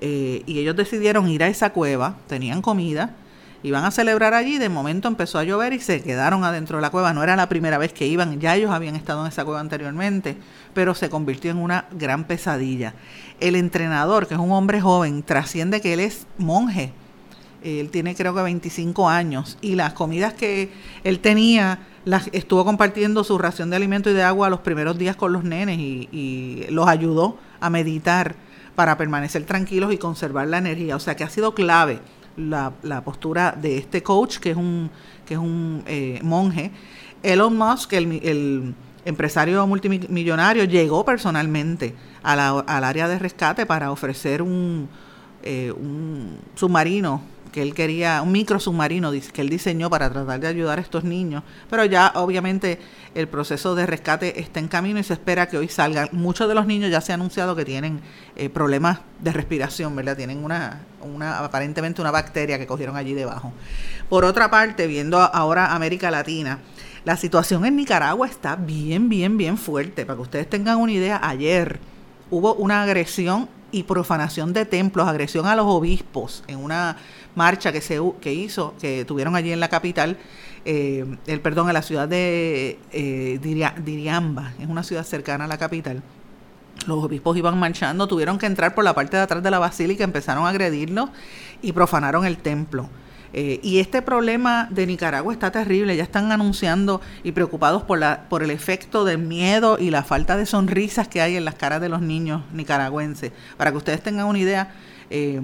eh, 0.00 0.42
y 0.46 0.58
ellos 0.58 0.76
decidieron 0.76 1.28
ir 1.28 1.42
a 1.42 1.48
esa 1.48 1.70
cueva, 1.70 2.16
tenían 2.28 2.62
comida, 2.62 3.16
iban 3.64 3.84
a 3.84 3.90
celebrar 3.90 4.32
allí, 4.34 4.58
de 4.58 4.68
momento 4.68 5.08
empezó 5.08 5.40
a 5.40 5.44
llover 5.44 5.72
y 5.72 5.80
se 5.80 6.00
quedaron 6.02 6.44
adentro 6.44 6.78
de 6.78 6.82
la 6.82 6.90
cueva. 6.90 7.12
No 7.12 7.24
era 7.24 7.34
la 7.34 7.48
primera 7.48 7.78
vez 7.78 7.92
que 7.92 8.06
iban, 8.06 8.38
ya 8.38 8.54
ellos 8.54 8.70
habían 8.70 8.94
estado 8.94 9.22
en 9.22 9.32
esa 9.32 9.44
cueva 9.44 9.58
anteriormente, 9.58 10.36
pero 10.72 10.94
se 10.94 11.10
convirtió 11.10 11.50
en 11.50 11.56
una 11.56 11.86
gran 11.90 12.24
pesadilla. 12.24 12.94
El 13.40 13.56
entrenador, 13.56 14.28
que 14.28 14.34
es 14.34 14.40
un 14.40 14.52
hombre 14.52 14.80
joven, 14.80 15.24
trasciende 15.24 15.80
que 15.80 15.94
él 15.94 16.00
es 16.00 16.28
monje 16.38 16.92
él 17.64 17.90
tiene 17.90 18.14
creo 18.14 18.34
que 18.34 18.42
25 18.42 19.08
años 19.08 19.56
y 19.62 19.74
las 19.74 19.94
comidas 19.94 20.34
que 20.34 20.70
él 21.02 21.18
tenía 21.20 21.78
las 22.04 22.28
estuvo 22.32 22.64
compartiendo 22.64 23.24
su 23.24 23.38
ración 23.38 23.70
de 23.70 23.76
alimento 23.76 24.10
y 24.10 24.12
de 24.12 24.22
agua 24.22 24.50
los 24.50 24.60
primeros 24.60 24.98
días 24.98 25.16
con 25.16 25.32
los 25.32 25.44
nenes 25.44 25.78
y, 25.78 26.66
los 26.68 26.86
ayudó 26.86 27.38
a 27.60 27.70
meditar 27.70 28.34
para 28.74 28.98
permanecer 28.98 29.44
tranquilos 29.44 29.92
y 29.92 29.98
conservar 29.98 30.48
la 30.48 30.58
energía. 30.58 30.96
O 30.96 31.00
sea 31.00 31.16
que 31.16 31.24
ha 31.24 31.30
sido 31.30 31.54
clave 31.54 32.00
la, 32.36 33.02
postura 33.04 33.52
de 33.52 33.78
este 33.78 34.02
coach 34.02 34.38
que 34.38 34.50
es 34.50 34.56
un, 34.56 34.90
que 35.26 35.34
es 35.34 35.40
un 35.40 35.82
eh, 35.86 36.20
monje. 36.22 36.70
Elon 37.22 37.56
Musk, 37.56 37.92
el, 37.94 38.20
el 38.22 38.74
empresario 39.04 39.66
multimillonario, 39.66 40.64
llegó 40.64 41.04
personalmente 41.04 41.94
al 42.22 42.84
área 42.84 43.08
de 43.08 43.18
rescate 43.18 43.66
para 43.66 43.90
ofrecer 43.90 44.42
un, 44.42 44.88
eh, 45.42 45.72
un 45.72 46.38
submarino 46.54 47.33
que 47.54 47.62
él 47.62 47.72
quería, 47.72 48.20
un 48.20 48.32
micro 48.32 48.58
submarino 48.58 49.12
que 49.12 49.40
él 49.40 49.48
diseñó 49.48 49.88
para 49.88 50.10
tratar 50.10 50.40
de 50.40 50.48
ayudar 50.48 50.80
a 50.80 50.82
estos 50.82 51.04
niños, 51.04 51.44
pero 51.70 51.84
ya 51.84 52.10
obviamente 52.16 52.80
el 53.14 53.28
proceso 53.28 53.76
de 53.76 53.86
rescate 53.86 54.40
está 54.40 54.58
en 54.58 54.66
camino 54.66 54.98
y 54.98 55.04
se 55.04 55.12
espera 55.12 55.48
que 55.48 55.56
hoy 55.56 55.68
salgan. 55.68 56.08
Muchos 56.10 56.48
de 56.48 56.56
los 56.56 56.66
niños 56.66 56.90
ya 56.90 57.00
se 57.00 57.12
ha 57.12 57.14
anunciado 57.14 57.54
que 57.54 57.64
tienen 57.64 58.00
eh, 58.34 58.48
problemas 58.48 58.98
de 59.20 59.32
respiración, 59.32 59.94
¿verdad? 59.94 60.16
Tienen 60.16 60.42
una, 60.42 60.80
una, 61.00 61.38
aparentemente 61.38 62.00
una 62.00 62.10
bacteria 62.10 62.58
que 62.58 62.66
cogieron 62.66 62.96
allí 62.96 63.14
debajo. 63.14 63.52
Por 64.08 64.24
otra 64.24 64.50
parte, 64.50 64.88
viendo 64.88 65.20
ahora 65.20 65.76
América 65.76 66.10
Latina, 66.10 66.58
la 67.04 67.16
situación 67.16 67.64
en 67.66 67.76
Nicaragua 67.76 68.26
está 68.26 68.56
bien, 68.56 69.08
bien, 69.08 69.38
bien 69.38 69.58
fuerte. 69.58 70.04
Para 70.04 70.16
que 70.16 70.22
ustedes 70.22 70.50
tengan 70.50 70.78
una 70.78 70.90
idea, 70.90 71.20
ayer 71.22 71.78
hubo 72.32 72.54
una 72.54 72.82
agresión 72.82 73.48
y 73.74 73.82
profanación 73.82 74.52
de 74.52 74.66
templos, 74.66 75.08
agresión 75.08 75.46
a 75.46 75.56
los 75.56 75.66
obispos 75.66 76.44
en 76.46 76.58
una 76.58 76.96
marcha 77.34 77.72
que 77.72 77.80
se 77.80 78.00
que 78.20 78.32
hizo, 78.32 78.74
que 78.80 79.04
tuvieron 79.04 79.36
allí 79.36 79.52
en 79.52 79.60
la 79.60 79.68
capital, 79.68 80.16
eh, 80.64 81.04
el 81.26 81.40
perdón, 81.40 81.68
en 81.68 81.74
la 81.74 81.82
ciudad 81.82 82.08
de 82.08 82.78
eh, 82.92 83.38
Diriamba, 83.84 84.52
es 84.58 84.66
una 84.66 84.82
ciudad 84.82 85.04
cercana 85.04 85.44
a 85.44 85.48
la 85.48 85.58
capital. 85.58 86.02
Los 86.86 87.04
obispos 87.04 87.36
iban 87.36 87.58
marchando, 87.58 88.08
tuvieron 88.08 88.38
que 88.38 88.46
entrar 88.46 88.74
por 88.74 88.84
la 88.84 88.94
parte 88.94 89.16
de 89.16 89.22
atrás 89.22 89.42
de 89.42 89.50
la 89.50 89.58
basílica, 89.58 90.04
empezaron 90.04 90.46
a 90.46 90.50
agredirlos 90.50 91.10
y 91.62 91.72
profanaron 91.72 92.26
el 92.26 92.38
templo. 92.38 92.88
Eh, 93.36 93.58
y 93.64 93.80
este 93.80 94.00
problema 94.00 94.68
de 94.70 94.86
Nicaragua 94.86 95.32
está 95.32 95.50
terrible, 95.50 95.96
ya 95.96 96.04
están 96.04 96.30
anunciando 96.30 97.00
y 97.24 97.32
preocupados 97.32 97.82
por, 97.82 97.98
la, 97.98 98.28
por 98.28 98.44
el 98.44 98.50
efecto 98.50 99.04
del 99.04 99.18
miedo 99.18 99.76
y 99.78 99.90
la 99.90 100.04
falta 100.04 100.36
de 100.36 100.46
sonrisas 100.46 101.08
que 101.08 101.20
hay 101.20 101.36
en 101.36 101.44
las 101.44 101.56
caras 101.56 101.80
de 101.80 101.88
los 101.88 102.00
niños 102.00 102.42
nicaragüenses. 102.52 103.32
Para 103.56 103.72
que 103.72 103.76
ustedes 103.76 104.02
tengan 104.02 104.26
una 104.26 104.38
idea, 104.38 104.72
eh, 105.10 105.40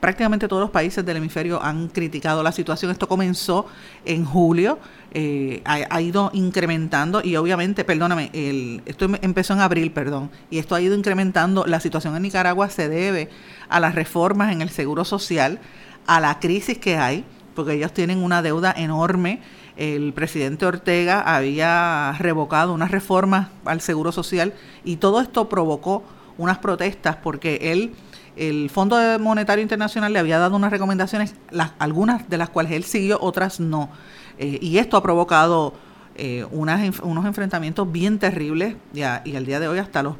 prácticamente 0.00 0.48
todos 0.48 0.60
los 0.60 0.70
países 0.70 1.04
del 1.04 1.16
hemisferio 1.16 1.62
han 1.62 1.88
criticado 1.88 2.42
la 2.42 2.52
situación. 2.52 2.90
Esto 2.90 3.08
comenzó 3.08 3.66
en 4.04 4.24
julio, 4.24 4.78
eh, 5.12 5.62
ha, 5.64 6.00
ido 6.00 6.30
incrementando 6.34 7.20
y 7.22 7.36
obviamente, 7.36 7.84
perdóname, 7.84 8.30
el, 8.32 8.82
esto 8.86 9.06
em, 9.06 9.16
empezó 9.22 9.54
en 9.54 9.60
abril, 9.60 9.90
perdón, 9.90 10.30
y 10.50 10.58
esto 10.58 10.74
ha 10.74 10.80
ido 10.80 10.94
incrementando. 10.94 11.64
La 11.66 11.80
situación 11.80 12.14
en 12.16 12.22
Nicaragua 12.22 12.70
se 12.70 12.88
debe 12.88 13.28
a 13.68 13.80
las 13.80 13.94
reformas 13.94 14.52
en 14.52 14.62
el 14.62 14.70
seguro 14.70 15.04
social, 15.04 15.58
a 16.06 16.20
la 16.20 16.38
crisis 16.38 16.78
que 16.78 16.96
hay, 16.96 17.24
porque 17.54 17.74
ellos 17.74 17.92
tienen 17.92 18.22
una 18.22 18.42
deuda 18.42 18.72
enorme. 18.76 19.40
El 19.76 20.12
presidente 20.12 20.66
Ortega 20.66 21.20
había 21.20 22.12
revocado 22.18 22.72
unas 22.72 22.90
reformas 22.90 23.48
al 23.64 23.80
seguro 23.80 24.10
social 24.10 24.52
y 24.84 24.96
todo 24.96 25.20
esto 25.20 25.48
provocó 25.48 26.02
unas 26.36 26.58
protestas 26.58 27.16
porque 27.16 27.58
él 27.62 27.94
el 28.38 28.70
Fondo 28.70 28.96
Monetario 29.18 29.62
Internacional 29.62 30.12
le 30.12 30.18
había 30.18 30.38
dado 30.38 30.56
unas 30.56 30.70
recomendaciones, 30.70 31.34
las, 31.50 31.72
algunas 31.78 32.28
de 32.28 32.38
las 32.38 32.48
cuales 32.48 32.72
él 32.72 32.84
siguió, 32.84 33.18
otras 33.20 33.60
no. 33.60 33.90
Eh, 34.38 34.58
y 34.62 34.78
esto 34.78 34.96
ha 34.96 35.02
provocado 35.02 35.74
eh, 36.14 36.46
unas, 36.50 37.00
unos 37.00 37.26
enfrentamientos 37.26 37.90
bien 37.90 38.18
terribles 38.18 38.76
y, 38.94 39.00
y 39.00 39.36
al 39.36 39.44
día 39.44 39.60
de 39.60 39.68
hoy 39.68 39.78
hasta 39.78 40.02
los, 40.02 40.16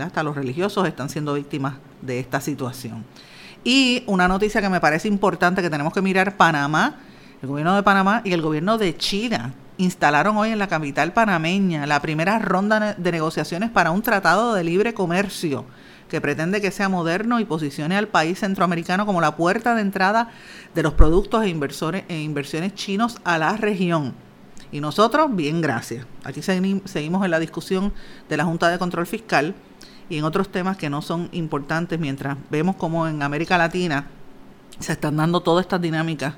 hasta 0.00 0.22
los 0.22 0.34
religiosos 0.34 0.88
están 0.88 1.08
siendo 1.08 1.34
víctimas 1.34 1.74
de 2.00 2.18
esta 2.18 2.40
situación. 2.40 3.04
Y 3.62 4.04
una 4.06 4.28
noticia 4.28 4.60
que 4.60 4.68
me 4.68 4.80
parece 4.80 5.08
importante 5.08 5.62
que 5.62 5.70
tenemos 5.70 5.92
que 5.92 6.02
mirar, 6.02 6.36
Panamá, 6.36 6.96
el 7.42 7.48
gobierno 7.48 7.76
de 7.76 7.82
Panamá 7.82 8.22
y 8.24 8.32
el 8.32 8.42
gobierno 8.42 8.78
de 8.78 8.96
China 8.96 9.54
instalaron 9.76 10.36
hoy 10.36 10.50
en 10.50 10.58
la 10.58 10.68
capital 10.68 11.12
panameña 11.12 11.86
la 11.86 12.00
primera 12.00 12.38
ronda 12.38 12.94
de 12.96 13.12
negociaciones 13.12 13.70
para 13.70 13.90
un 13.90 14.02
tratado 14.02 14.54
de 14.54 14.62
libre 14.62 14.94
comercio 14.94 15.64
que 16.14 16.20
pretende 16.20 16.60
que 16.60 16.70
sea 16.70 16.88
moderno 16.88 17.40
y 17.40 17.44
posicione 17.44 17.96
al 17.96 18.06
país 18.06 18.38
centroamericano 18.38 19.04
como 19.04 19.20
la 19.20 19.34
puerta 19.34 19.74
de 19.74 19.80
entrada 19.80 20.30
de 20.72 20.84
los 20.84 20.92
productos 20.92 21.42
e, 21.42 21.48
inversores, 21.48 22.04
e 22.06 22.20
inversiones 22.20 22.72
chinos 22.76 23.18
a 23.24 23.36
la 23.36 23.56
región. 23.56 24.14
Y 24.70 24.80
nosotros, 24.80 25.34
bien, 25.34 25.60
gracias. 25.60 26.06
Aquí 26.22 26.40
seguimos 26.40 27.24
en 27.24 27.30
la 27.32 27.40
discusión 27.40 27.92
de 28.28 28.36
la 28.36 28.44
Junta 28.44 28.68
de 28.68 28.78
Control 28.78 29.08
Fiscal 29.08 29.56
y 30.08 30.18
en 30.18 30.22
otros 30.22 30.50
temas 30.50 30.76
que 30.76 30.88
no 30.88 31.02
son 31.02 31.30
importantes 31.32 31.98
mientras 31.98 32.36
vemos 32.48 32.76
como 32.76 33.08
en 33.08 33.20
América 33.20 33.58
Latina 33.58 34.06
se 34.78 34.92
están 34.92 35.16
dando 35.16 35.40
todas 35.40 35.64
estas 35.64 35.80
dinámicas 35.80 36.34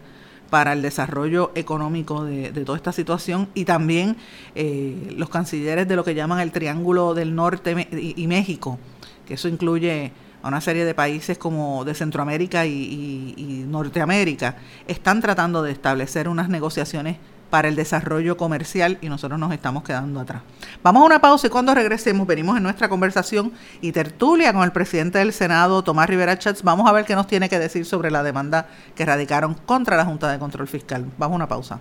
para 0.49 0.73
el 0.73 0.81
desarrollo 0.81 1.53
económico 1.55 2.25
de, 2.25 2.51
toda 2.65 2.79
esta 2.79 2.93
situación 2.93 3.51
y 3.53 3.67
también 3.67 4.17
eh, 4.55 5.13
los 5.19 5.29
cancilleres 5.29 5.87
de 5.87 5.97
lo 5.97 6.03
que 6.05 6.15
llaman 6.15 6.41
el 6.41 6.51
Triángulo 6.51 7.13
del 7.13 7.35
Norte 7.35 7.87
y 7.93 8.27
México 8.27 8.79
que 9.27 9.35
eso 9.35 9.49
incluye 9.49 10.13
a 10.43 10.49
una 10.49 10.61
serie 10.61 10.85
de 10.85 10.95
países 10.95 11.39
como 11.39 11.85
de 11.85 11.95
Centroamérica 11.95 12.65
y, 12.67 13.65
Norteamérica, 13.69 14.57
están 14.87 15.21
tratando 15.21 15.63
de 15.63 15.73
establecer 15.73 16.29
unas 16.29 16.49
negociaciones 16.49 17.17
para 17.51 17.69
el 17.69 17.77
desarrollo 17.77 18.37
comercial 18.37 18.99
y 19.01 19.09
nosotros 19.09 19.39
nos 19.39 19.53
estamos 19.53 19.85
quedando 19.85 20.21
atrás. 20.21 20.43
Vamos 20.83 21.03
a 21.03 21.07
una 21.07 21.21
pausa 21.21 21.47
y 21.47 21.51
cuando 21.51 21.75
regresemos 21.75 22.27
venimos 22.27 22.57
en 22.57 22.63
nuestra 22.63 22.89
conversación 22.89 23.53
y 23.81 23.93
tertulia 23.93 24.53
con 24.53 24.63
el 24.65 24.73
presidente 24.73 25.19
del 25.19 25.33
Senado, 25.33 25.83
Tomás 25.83 26.09
Rivera 26.09 26.39
Chats. 26.39 26.63
Vamos 26.63 26.89
a 26.89 26.93
ver 26.93 27.05
qué 27.05 27.15
nos 27.15 27.27
tiene 27.27 27.49
que 27.49 27.59
decir 27.59 27.85
sobre 27.85 28.11
la 28.11 28.23
demanda 28.23 28.69
que 28.95 29.05
radicaron 29.05 29.55
contra 29.55 29.97
la 29.97 30.05
Junta 30.05 30.31
de 30.31 30.39
Control 30.39 30.67
Fiscal. 30.67 31.07
Vamos 31.19 31.35
a 31.35 31.37
una 31.37 31.49
pausa. 31.49 31.81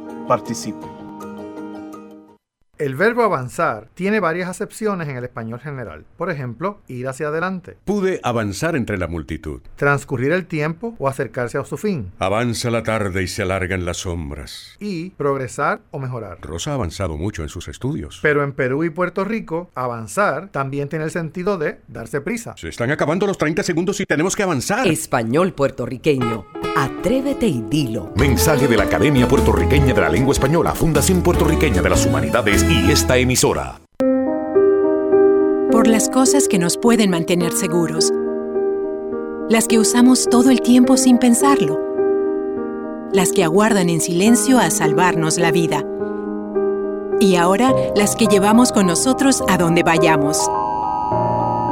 participe. 0.31 0.87
El 2.77 2.95
verbo 2.95 3.23
avanzar 3.23 3.89
tiene 3.95 4.21
varias 4.21 4.47
acepciones 4.47 5.09
en 5.09 5.17
el 5.17 5.25
español 5.25 5.59
general. 5.59 6.05
Por 6.15 6.31
ejemplo, 6.31 6.79
ir 6.87 7.09
hacia 7.09 7.27
adelante. 7.27 7.75
Pude 7.83 8.21
avanzar 8.23 8.77
entre 8.77 8.97
la 8.97 9.07
multitud. 9.07 9.59
Transcurrir 9.75 10.31
el 10.31 10.45
tiempo 10.45 10.95
o 10.99 11.09
acercarse 11.09 11.57
a 11.57 11.65
su 11.65 11.75
fin. 11.75 12.13
Avanza 12.17 12.71
la 12.71 12.81
tarde 12.81 13.21
y 13.23 13.27
se 13.27 13.41
alargan 13.41 13.83
las 13.83 13.97
sombras. 13.97 14.77
Y 14.79 15.09
progresar 15.09 15.81
o 15.91 15.99
mejorar. 15.99 16.37
Rosa 16.39 16.71
ha 16.71 16.75
avanzado 16.75 17.17
mucho 17.17 17.43
en 17.43 17.49
sus 17.49 17.67
estudios. 17.67 18.19
Pero 18.21 18.41
en 18.41 18.53
Perú 18.53 18.85
y 18.85 18.89
Puerto 18.89 19.25
Rico, 19.25 19.69
avanzar 19.75 20.47
también 20.47 20.87
tiene 20.87 21.03
el 21.03 21.11
sentido 21.11 21.57
de 21.57 21.81
darse 21.89 22.21
prisa. 22.21 22.55
Se 22.55 22.69
están 22.69 22.89
acabando 22.89 23.27
los 23.27 23.37
30 23.37 23.63
segundos 23.63 23.99
y 23.99 24.05
tenemos 24.05 24.37
que 24.37 24.43
avanzar. 24.43 24.87
Español 24.87 25.51
puertorriqueño. 25.51 26.45
Atrévete 26.75 27.47
y 27.47 27.61
dilo. 27.61 28.11
Mensaje 28.15 28.67
de 28.67 28.77
la 28.77 28.83
Academia 28.83 29.27
Puertorriqueña 29.27 29.93
de 29.93 30.01
la 30.01 30.09
Lengua 30.09 30.31
Española, 30.31 30.73
Fundación 30.73 31.21
Puertorriqueña 31.21 31.81
de 31.81 31.89
las 31.89 32.05
Humanidades 32.05 32.65
y 32.69 32.89
esta 32.91 33.17
emisora. 33.17 33.81
Por 35.71 35.87
las 35.87 36.09
cosas 36.09 36.47
que 36.47 36.59
nos 36.59 36.77
pueden 36.77 37.09
mantener 37.09 37.51
seguros. 37.51 38.11
Las 39.49 39.67
que 39.67 39.79
usamos 39.79 40.27
todo 40.29 40.49
el 40.49 40.61
tiempo 40.61 40.95
sin 40.95 41.17
pensarlo. 41.17 41.79
Las 43.11 43.31
que 43.31 43.43
aguardan 43.43 43.89
en 43.89 43.99
silencio 43.99 44.57
a 44.57 44.69
salvarnos 44.69 45.37
la 45.37 45.51
vida. 45.51 45.83
Y 47.19 47.35
ahora 47.35 47.73
las 47.95 48.15
que 48.15 48.27
llevamos 48.27 48.71
con 48.71 48.87
nosotros 48.87 49.43
a 49.49 49.57
donde 49.57 49.83
vayamos. 49.83 50.49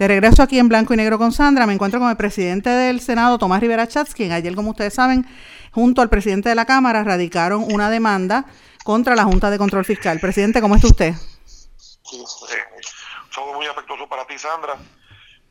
De 0.00 0.08
regreso 0.08 0.42
aquí 0.42 0.58
en 0.58 0.66
Blanco 0.66 0.94
y 0.94 0.96
Negro 0.96 1.18
con 1.18 1.30
Sandra, 1.30 1.66
me 1.66 1.74
encuentro 1.74 2.00
con 2.00 2.08
el 2.08 2.16
presidente 2.16 2.70
del 2.70 3.02
Senado, 3.02 3.36
Tomás 3.36 3.60
Rivera 3.60 3.86
Chats, 3.86 4.14
quien 4.14 4.32
ayer, 4.32 4.54
como 4.54 4.70
ustedes 4.70 4.94
saben, 4.94 5.26
junto 5.72 6.00
al 6.00 6.08
presidente 6.08 6.48
de 6.48 6.54
la 6.54 6.64
Cámara, 6.64 7.04
radicaron 7.04 7.70
una 7.70 7.90
demanda 7.90 8.46
contra 8.82 9.14
la 9.14 9.24
Junta 9.24 9.50
de 9.50 9.58
Control 9.58 9.84
Fiscal. 9.84 10.18
Presidente, 10.18 10.62
¿cómo 10.62 10.74
está 10.74 10.86
usted? 10.86 11.12
Sí, 11.44 12.16
eh, 12.16 12.80
somos 13.28 13.54
muy 13.54 13.66
afectuosos 13.66 14.08
para 14.08 14.26
ti, 14.26 14.38
Sandra, 14.38 14.78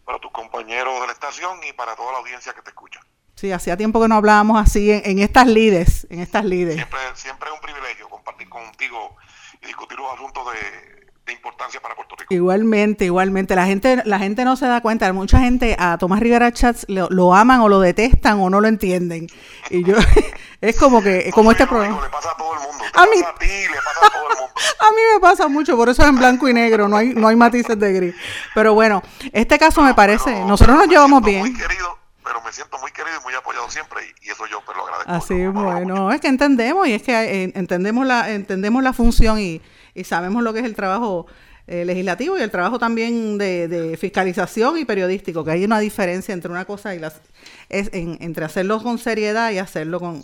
para 0.04 0.18
tus 0.18 0.32
compañeros 0.32 1.00
de 1.00 1.06
la 1.06 1.14
estación 1.14 1.60
y 1.70 1.74
para 1.74 1.96
toda 1.96 2.14
la 2.14 2.18
audiencia 2.18 2.52
que 2.52 2.64
te 2.64 2.72
escucha. 2.72 3.02
Sí, 3.36 3.52
hacía 3.52 3.78
tiempo 3.78 4.02
que 4.02 4.08
no 4.08 4.16
hablábamos 4.16 4.60
así 4.60 4.90
en, 4.90 5.04
en 5.06 5.20
estas 5.20 5.46
lides, 5.46 6.08
en 6.10 6.22
estas 6.22 6.44
lides. 6.44 6.74
Siempre, 6.74 7.00
siempre 7.14 7.50
es 7.50 7.54
un 7.54 7.62
privilegio 7.62 8.10
compartir 8.10 8.50
contigo 8.50 9.16
y 9.62 9.68
discutir 9.68 10.00
los 10.00 10.12
asuntos 10.12 10.44
de, 10.54 10.99
de 11.30 11.34
importancia 11.34 11.80
para 11.80 11.96
Puerto 11.96 12.16
Rico. 12.16 12.34
Igualmente, 12.34 13.06
igualmente. 13.06 13.56
La 13.56 13.66
gente, 13.66 14.02
la 14.06 14.20
gente 14.20 14.44
no 14.44 14.56
se 14.56 14.66
da 14.68 14.82
cuenta. 14.82 15.12
Mucha 15.14 15.40
gente 15.40 15.76
a 15.80 15.98
Tomás 15.98 16.20
Rivera 16.20 16.52
Chats 16.52 16.86
lo, 16.90 17.08
lo 17.10 17.34
aman 17.34 17.62
o 17.62 17.70
lo 17.70 17.80
detestan 17.80 18.40
o 18.40 18.50
no 18.50 18.60
lo 18.60 18.68
entienden. 18.68 19.28
Y 19.70 19.84
yo, 19.84 19.96
es 20.62 20.78
como 20.78 21.02
que, 21.02 21.32
como 21.32 21.52
este 21.52 21.66
programa. 21.66 22.02
Le 22.02 22.10
pasa 22.10 22.32
a 22.32 22.38
todo 22.38 22.54
el 22.54 22.60
mundo. 22.60 22.84
A 22.94 23.06
mí, 23.06 23.22
a 23.26 23.36
ti, 23.40 23.48
le 23.48 23.78
pasa 23.78 24.08
a 24.08 24.10
todo 24.10 24.30
el 24.30 24.38
mundo. 24.38 24.54
a 24.80 24.92
mí 24.92 25.02
me 25.14 25.20
pasa 25.20 25.48
mucho, 25.48 25.78
por 25.78 25.90
eso 25.90 26.02
es 26.02 26.10
en 26.10 26.18
blanco 26.18 26.48
y 26.50 26.54
negro, 26.54 26.88
no 26.88 26.98
hay, 26.98 27.14
no 27.14 27.28
hay 27.28 27.36
matices 27.36 27.80
de 27.80 27.94
gris. 27.94 28.16
Pero 28.54 28.74
bueno, 28.74 29.02
este 29.32 29.58
caso 29.58 29.82
me 29.82 29.94
parece, 29.94 30.44
nosotros 30.46 30.78
nos 30.78 30.88
llevamos 30.88 31.24
bien. 31.24 31.42
Muy 31.42 31.54
querido, 31.54 31.98
pero 32.24 32.42
me 32.42 32.52
siento 32.52 32.78
muy 32.80 32.92
querido 32.92 33.18
y 33.20 33.24
muy 33.24 33.34
apoyado 33.34 33.70
siempre 33.70 34.02
y, 34.04 34.28
y 34.28 34.32
eso 34.32 34.46
yo 34.48 34.62
pues, 34.66 34.78
lo 34.78 34.84
agradezco. 34.84 35.12
Así 35.12 35.46
bueno, 35.48 36.12
es 36.12 36.20
que 36.20 36.28
entendemos 36.28 36.88
y 36.88 36.94
es 36.94 37.04
que 37.04 37.14
eh, 37.14 37.52
entendemos 37.56 38.06
la 38.06 38.30
entendemos 38.30 38.84
la 38.84 38.94
función 38.94 39.40
y, 39.40 39.62
y 40.00 40.04
sabemos 40.04 40.44
lo 40.44 40.54
que 40.54 40.60
es 40.60 40.66
el 40.66 40.76
trabajo 40.76 41.28
eh, 41.68 41.86
legislativo 41.86 42.38
y 42.38 42.42
el 42.42 42.50
trabajo 42.50 42.80
también 42.80 43.38
de, 43.38 43.68
de, 43.68 43.96
fiscalización 43.98 44.78
y 44.78 44.86
periodístico, 44.86 45.44
que 45.44 45.52
hay 45.52 45.66
una 45.66 45.80
diferencia 45.80 46.34
entre 46.34 46.50
una 46.50 46.66
cosa 46.66 46.96
y 46.96 47.00
las 47.00 47.22
es 47.70 47.90
en, 47.94 48.18
entre 48.22 48.46
hacerlo 48.46 48.82
con 48.82 48.98
seriedad 48.98 49.52
y 49.52 49.60
hacerlo 49.60 50.00
con 50.00 50.22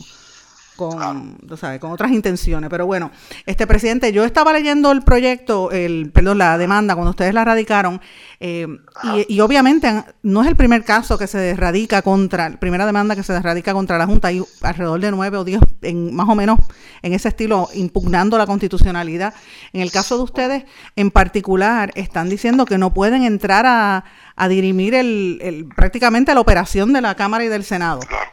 con, 0.75 1.37
sabes, 1.57 1.79
con 1.79 1.91
otras 1.91 2.11
intenciones. 2.11 2.69
Pero 2.69 2.85
bueno, 2.85 3.11
este 3.45 3.67
presidente, 3.67 4.11
yo 4.11 4.23
estaba 4.23 4.53
leyendo 4.53 4.91
el 4.91 5.03
proyecto, 5.03 5.71
el, 5.71 6.11
perdón, 6.11 6.37
la 6.37 6.57
demanda 6.57 6.95
cuando 6.95 7.11
ustedes 7.11 7.33
la 7.33 7.45
radicaron, 7.45 8.01
eh, 8.39 8.67
y, 9.03 9.35
y, 9.35 9.39
obviamente 9.39 10.03
no 10.23 10.41
es 10.41 10.47
el 10.47 10.55
primer 10.55 10.83
caso 10.83 11.17
que 11.17 11.27
se 11.27 11.55
radica 11.55 12.01
contra, 12.01 12.59
primera 12.59 12.85
demanda 12.85 13.15
que 13.15 13.23
se 13.23 13.39
radica 13.39 13.73
contra 13.73 13.97
la 13.97 14.05
Junta, 14.05 14.27
hay 14.29 14.43
alrededor 14.61 14.99
de 14.99 15.11
nueve 15.11 15.37
o 15.37 15.43
diez, 15.43 15.61
en, 15.85 16.15
más 16.15 16.27
o 16.27 16.35
menos 16.35 16.59
en 17.01 17.13
ese 17.13 17.29
estilo, 17.29 17.69
impugnando 17.73 18.37
la 18.37 18.45
constitucionalidad. 18.45 19.33
En 19.73 19.81
el 19.81 19.91
caso 19.91 20.17
de 20.17 20.23
ustedes, 20.23 20.65
en 20.95 21.11
particular, 21.11 21.91
están 21.95 22.29
diciendo 22.29 22.65
que 22.65 22.77
no 22.77 22.93
pueden 22.93 23.23
entrar 23.23 23.65
a, 23.65 24.05
a 24.35 24.47
dirimir 24.47 24.95
el, 24.95 25.39
el, 25.41 25.67
prácticamente 25.67 26.33
la 26.33 26.41
operación 26.41 26.93
de 26.93 27.01
la 27.01 27.15
Cámara 27.15 27.43
y 27.43 27.47
del 27.47 27.63
Senado. 27.63 27.99
Claro. 28.01 28.31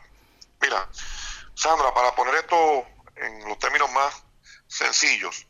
Mira, 0.61 0.89
Sandra, 1.55 1.93
para 1.93 2.15
poner 2.15 2.35
esto 2.37 2.57
en 3.17 3.49
los 3.49 3.59
términos 3.59 3.91
más 3.93 4.25
sencillos. 4.67 5.47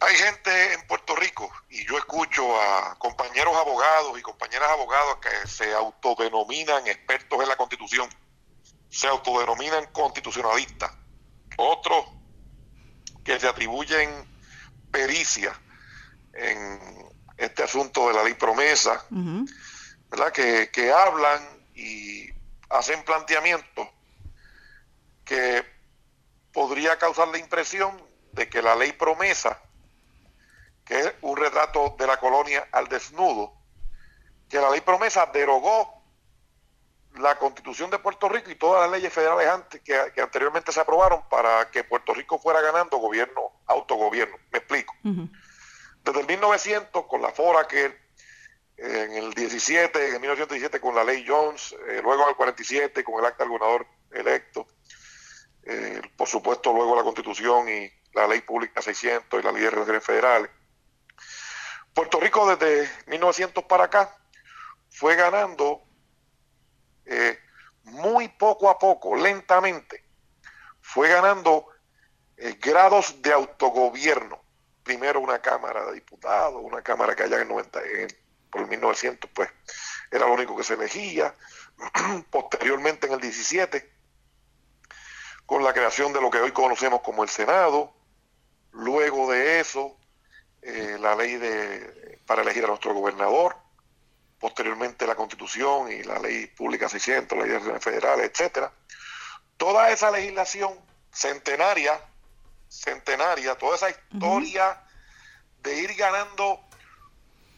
Hay 0.00 0.16
gente 0.16 0.74
en 0.74 0.86
Puerto 0.86 1.14
Rico, 1.16 1.50
y 1.70 1.86
yo 1.86 1.96
escucho 1.96 2.42
a 2.60 2.96
compañeros 2.98 3.56
abogados 3.56 4.18
y 4.18 4.22
compañeras 4.22 4.68
abogadas 4.70 5.16
que 5.22 5.48
se 5.48 5.72
autodenominan 5.72 6.86
expertos 6.86 7.40
en 7.40 7.48
la 7.48 7.56
Constitución, 7.56 8.08
se 8.94 9.08
autodenominan 9.08 9.86
constitucionalistas, 9.86 10.92
otros 11.56 12.06
que 13.24 13.40
se 13.40 13.48
atribuyen 13.48 14.08
pericia 14.92 15.52
en 16.32 17.10
este 17.36 17.64
asunto 17.64 18.06
de 18.06 18.14
la 18.14 18.22
ley 18.22 18.34
promesa, 18.34 19.04
¿verdad? 20.10 20.30
Que, 20.30 20.70
que 20.70 20.92
hablan 20.92 21.42
y 21.74 22.28
hacen 22.70 23.04
planteamientos 23.04 23.88
que 25.24 25.66
podría 26.52 26.96
causar 26.96 27.26
la 27.28 27.38
impresión 27.38 28.00
de 28.30 28.48
que 28.48 28.62
la 28.62 28.76
ley 28.76 28.92
promesa, 28.92 29.60
que 30.84 31.00
es 31.00 31.12
un 31.22 31.36
retrato 31.36 31.96
de 31.98 32.06
la 32.06 32.20
colonia 32.20 32.68
al 32.70 32.86
desnudo, 32.86 33.54
que 34.48 34.60
la 34.60 34.70
ley 34.70 34.82
promesa 34.82 35.26
derogó 35.34 36.03
la 37.14 37.36
constitución 37.36 37.90
de 37.90 37.98
Puerto 37.98 38.28
Rico 38.28 38.50
y 38.50 38.56
todas 38.56 38.82
las 38.82 38.90
leyes 38.90 39.12
federales 39.12 39.46
antes 39.46 39.80
que, 39.82 40.12
que 40.14 40.20
anteriormente 40.20 40.72
se 40.72 40.80
aprobaron 40.80 41.28
para 41.28 41.70
que 41.70 41.84
Puerto 41.84 42.12
Rico 42.12 42.38
fuera 42.38 42.60
ganando 42.60 42.96
gobierno, 42.98 43.60
autogobierno. 43.66 44.36
Me 44.50 44.58
explico. 44.58 44.94
Desde 45.02 46.20
el 46.20 46.26
1900, 46.26 47.06
con 47.06 47.22
la 47.22 47.30
FORA 47.30 47.66
que 47.68 48.04
en 48.76 49.12
el 49.12 49.32
17, 49.32 50.08
en 50.08 50.14
el 50.14 50.20
1917 50.20 50.80
con 50.80 50.94
la 50.94 51.04
ley 51.04 51.24
Jones, 51.26 51.74
eh, 51.88 52.00
luego 52.02 52.24
en 52.24 52.30
el 52.30 52.36
47 52.36 53.04
con 53.04 53.20
el 53.20 53.26
acta 53.26 53.44
del 53.44 53.50
gobernador 53.50 53.86
electo, 54.10 54.66
eh, 55.62 56.02
por 56.16 56.28
supuesto 56.28 56.72
luego 56.72 56.96
la 56.96 57.04
constitución 57.04 57.68
y 57.68 57.90
la 58.12 58.26
ley 58.26 58.40
pública 58.40 58.82
600 58.82 59.40
y 59.40 59.42
la 59.42 59.52
ley 59.52 59.62
de 59.62 59.70
relaciones 59.70 60.04
federales. 60.04 60.50
Puerto 61.94 62.18
Rico 62.18 62.54
desde 62.54 62.90
1900 63.06 63.64
para 63.64 63.84
acá 63.84 64.16
fue 64.90 65.14
ganando 65.14 65.83
eh, 67.06 67.38
muy 67.84 68.28
poco 68.28 68.70
a 68.70 68.78
poco, 68.78 69.14
lentamente, 69.16 70.04
fue 70.80 71.08
ganando 71.08 71.66
eh, 72.36 72.58
grados 72.60 73.20
de 73.22 73.32
autogobierno. 73.32 74.42
Primero 74.82 75.20
una 75.20 75.40
Cámara 75.40 75.84
de 75.86 75.94
Diputados, 75.94 76.60
una 76.62 76.82
Cámara 76.82 77.14
que 77.14 77.22
allá 77.22 77.40
en 77.40 77.48
90, 77.48 77.80
en, 77.82 78.08
por 78.50 78.62
el 78.62 78.68
1900, 78.68 79.30
pues 79.34 79.50
era 80.10 80.26
lo 80.26 80.34
único 80.34 80.56
que 80.56 80.64
se 80.64 80.74
elegía. 80.74 81.34
Posteriormente 82.30 83.06
en 83.06 83.14
el 83.14 83.20
17, 83.20 83.92
con 85.46 85.64
la 85.64 85.72
creación 85.72 86.12
de 86.12 86.20
lo 86.20 86.30
que 86.30 86.38
hoy 86.38 86.52
conocemos 86.52 87.00
como 87.02 87.22
el 87.22 87.28
Senado. 87.28 87.94
Luego 88.72 89.30
de 89.30 89.60
eso, 89.60 89.96
eh, 90.62 90.96
la 91.00 91.14
ley 91.14 91.36
de, 91.36 92.20
para 92.26 92.42
elegir 92.42 92.64
a 92.64 92.68
nuestro 92.68 92.94
gobernador. 92.94 93.56
Posteriormente 94.44 95.06
la 95.06 95.14
Constitución 95.14 95.90
y 95.90 96.02
la 96.02 96.18
ley 96.18 96.48
pública 96.48 96.86
600, 96.86 97.38
la 97.38 97.46
ley 97.46 97.58
de 97.58 97.80
federales, 97.80 98.30
etcétera. 98.30 98.70
Toda 99.56 99.88
esa 99.88 100.10
legislación 100.10 100.78
centenaria, 101.10 101.98
centenaria, 102.68 103.54
toda 103.54 103.76
esa 103.76 103.88
historia 103.88 104.82
de 105.62 105.78
ir 105.78 105.94
ganando 105.94 106.60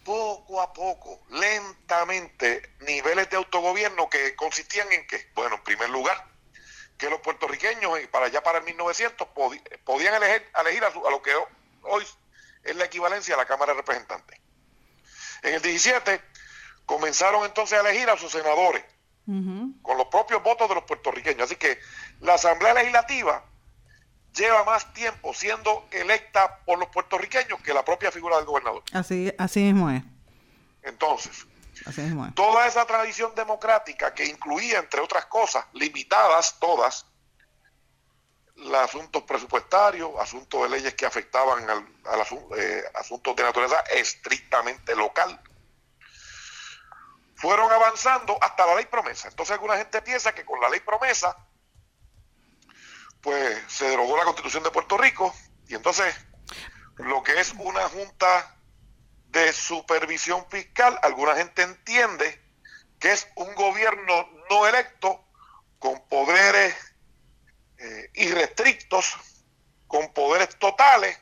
poco 0.05 0.63
a 0.63 0.73
poco, 0.73 1.21
lentamente, 1.31 2.77
niveles 2.83 3.31
de 3.31 3.37
autogobierno 3.37 4.09
que 4.09 4.37
consistían 4.37 4.93
en 4.93 5.09
qué? 5.09 5.29
Bueno, 5.35 5.57
en 5.57 5.65
primer 5.65 5.91
lugar, 5.91 6.25
que 6.97 7.11
los 7.11 7.19
puertorriqueños 7.19 7.99
para 8.13 8.27
allá 8.27 8.45
para 8.45 8.59
el 8.59 8.65
1900 8.65 9.27
podían 9.83 10.15
elegir, 10.15 10.49
elegir 10.61 10.85
a, 10.85 10.93
su, 10.93 11.05
a, 11.05 11.11
lo 11.11 11.21
que 11.21 11.33
hoy 11.83 12.07
es 12.63 12.77
la 12.77 12.85
equivalencia 12.85 13.35
a 13.35 13.39
la 13.39 13.45
Cámara 13.45 13.73
de 13.73 13.79
Representantes. 13.79 14.39
En 15.43 15.55
el 15.55 15.63
17 15.63 16.36
comenzaron 16.87 17.45
entonces 17.45 17.79
a 17.79 17.83
elegir 17.87 18.09
a 18.09 18.17
sus 18.17 18.33
senadores 18.33 18.85
uh 19.27 19.33
-huh. 19.33 19.83
con 19.83 19.99
los 19.99 20.07
propios 20.07 20.43
votos 20.43 20.69
de 20.69 20.77
los 20.77 20.85
puertorriqueños. 20.85 21.43
Así 21.43 21.57
que 21.57 21.79
la 22.21 22.35
Asamblea 22.35 22.73
Legislativa 22.75 23.45
lleva 24.35 24.65
más 24.65 24.93
tiempo 24.93 25.35
siendo 25.35 25.87
electa 25.91 26.61
por 26.65 26.79
los 26.79 26.89
puertorriqueños 26.89 27.61
que 27.61 27.75
la 27.75 27.85
propia 27.85 28.13
figura 28.13 28.37
del 28.37 28.45
gobernador. 28.45 28.83
Así, 28.93 29.33
así 29.39 29.61
mismo 29.61 29.91
es. 29.91 30.03
Entonces, 30.83 31.47
así 31.87 32.03
mismo 32.03 32.27
es. 32.27 32.35
toda 32.35 32.67
esa 32.67 32.85
tradición 32.87 33.35
democrática 33.35 34.15
que 34.15 34.25
incluía, 34.27 34.79
entre 34.79 35.01
otras 35.01 35.27
cosas, 35.27 35.65
limitadas 35.73 36.59
todas, 36.61 37.07
los 38.57 38.75
asuntos 38.75 39.23
presupuestarios, 39.25 40.11
asuntos 40.19 40.63
de 40.63 40.69
leyes 40.69 40.95
que 40.95 41.05
afectaban 41.05 41.69
al, 41.69 41.87
al 42.05 42.21
eh, 42.57 42.85
asuntos 42.95 43.37
de 43.37 43.43
naturaleza 43.43 43.81
estrictamente 43.95 44.95
local, 44.97 45.39
fueron 47.37 47.71
avanzando 47.71 48.37
hasta 48.41 48.67
la 48.67 48.75
ley 48.75 48.87
promesa. 48.87 49.29
Entonces 49.29 49.53
alguna 49.55 49.77
gente 49.77 50.03
piensa 50.03 50.35
que 50.35 50.45
con 50.45 50.61
la 50.61 50.69
ley 50.69 50.81
promesa 50.81 51.37
pues 53.21 53.61
se 53.69 53.89
derogó 53.89 54.17
la 54.17 54.25
constitución 54.25 54.63
de 54.63 54.71
Puerto 54.71 54.97
Rico 54.97 55.35
y 55.69 55.75
entonces 55.75 56.15
lo 56.97 57.23
que 57.23 57.41
es 57.41 57.53
una 57.59 57.89
junta 57.89 58.57
de 59.27 59.53
supervisión 59.53 60.47
fiscal, 60.49 60.99
alguna 61.03 61.35
gente 61.35 61.63
entiende 61.63 62.41
que 62.99 63.13
es 63.13 63.29
un 63.35 63.55
gobierno 63.55 64.31
no 64.49 64.67
electo 64.67 65.25
con 65.79 66.09
poderes 66.09 66.75
eh, 67.79 68.11
irrestrictos, 68.15 69.15
con 69.87 70.13
poderes 70.15 70.57
totales, 70.59 71.19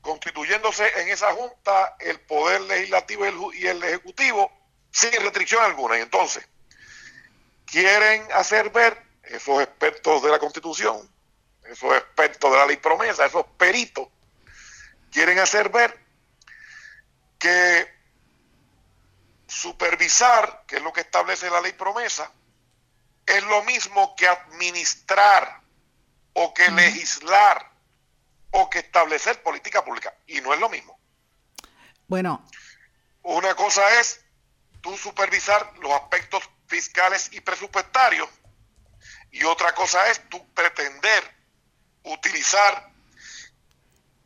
constituyéndose 0.00 0.86
en 1.00 1.08
esa 1.08 1.32
junta 1.32 1.96
el 1.98 2.20
poder 2.20 2.60
legislativo 2.62 3.24
y 3.24 3.28
el, 3.28 3.54
y 3.54 3.66
el 3.66 3.82
ejecutivo 3.82 4.57
sin 4.90 5.12
restricción 5.12 5.62
alguna. 5.62 5.98
Y 5.98 6.02
entonces 6.02 6.46
quieren 7.66 8.26
hacer 8.32 8.70
ver 8.70 9.02
esos 9.22 9.62
expertos 9.62 10.22
de 10.22 10.30
la 10.30 10.38
Constitución, 10.38 11.08
esos 11.64 11.94
expertos 11.96 12.50
de 12.50 12.56
la 12.56 12.66
ley 12.66 12.76
promesa, 12.76 13.26
esos 13.26 13.44
peritos, 13.56 14.08
quieren 15.10 15.38
hacer 15.38 15.68
ver 15.68 15.98
que 17.38 17.88
supervisar, 19.46 20.64
que 20.66 20.76
es 20.76 20.82
lo 20.82 20.92
que 20.92 21.00
establece 21.02 21.50
la 21.50 21.60
ley 21.60 21.72
promesa, 21.72 22.30
es 23.26 23.42
lo 23.44 23.62
mismo 23.64 24.14
que 24.16 24.26
administrar 24.26 25.60
o 26.32 26.54
que 26.54 26.70
legislar 26.70 27.70
o 28.50 28.70
que 28.70 28.78
establecer 28.78 29.42
política 29.42 29.84
pública. 29.84 30.14
Y 30.26 30.40
no 30.40 30.54
es 30.54 30.60
lo 30.60 30.68
mismo. 30.68 30.98
Bueno. 32.06 32.46
Una 33.22 33.54
cosa 33.54 34.00
es 34.00 34.24
supervisar 34.96 35.74
los 35.80 35.92
aspectos 35.92 36.42
fiscales 36.66 37.30
y 37.32 37.40
presupuestarios 37.40 38.28
y 39.30 39.44
otra 39.44 39.74
cosa 39.74 40.08
es 40.10 40.28
tú 40.28 40.52
pretender 40.54 41.36
utilizar 42.04 42.90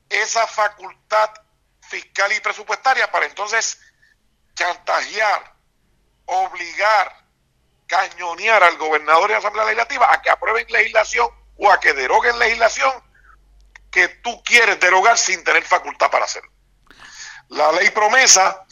esa 0.08 0.46
facultad 0.46 1.30
fiscal 1.88 2.32
y 2.32 2.40
presupuestaria 2.40 3.10
para 3.10 3.26
entonces 3.26 3.80
chantajear, 4.54 5.54
obligar, 6.26 7.26
cañonear 7.86 8.62
al 8.62 8.76
gobernador 8.76 9.30
y 9.30 9.32
la 9.32 9.38
Asamblea 9.38 9.64
Legislativa 9.64 10.12
a 10.12 10.22
que 10.22 10.30
aprueben 10.30 10.66
legislación 10.68 11.28
o 11.56 11.70
a 11.70 11.80
que 11.80 11.92
deroguen 11.92 12.38
legislación 12.38 12.92
que 13.90 14.08
tú 14.08 14.42
quieres 14.42 14.80
derogar 14.80 15.18
sin 15.18 15.42
tener 15.44 15.64
facultad 15.64 16.10
para 16.10 16.24
hacerlo. 16.24 16.50
La 17.48 17.72
ley 17.72 17.90
promesa 17.90 18.64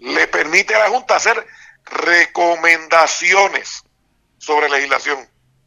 le 0.00 0.26
permite 0.26 0.74
a 0.74 0.80
la 0.80 0.88
Junta 0.88 1.16
hacer 1.16 1.46
recomendaciones 1.84 3.84
sobre 4.38 4.68
legislación. 4.68 5.18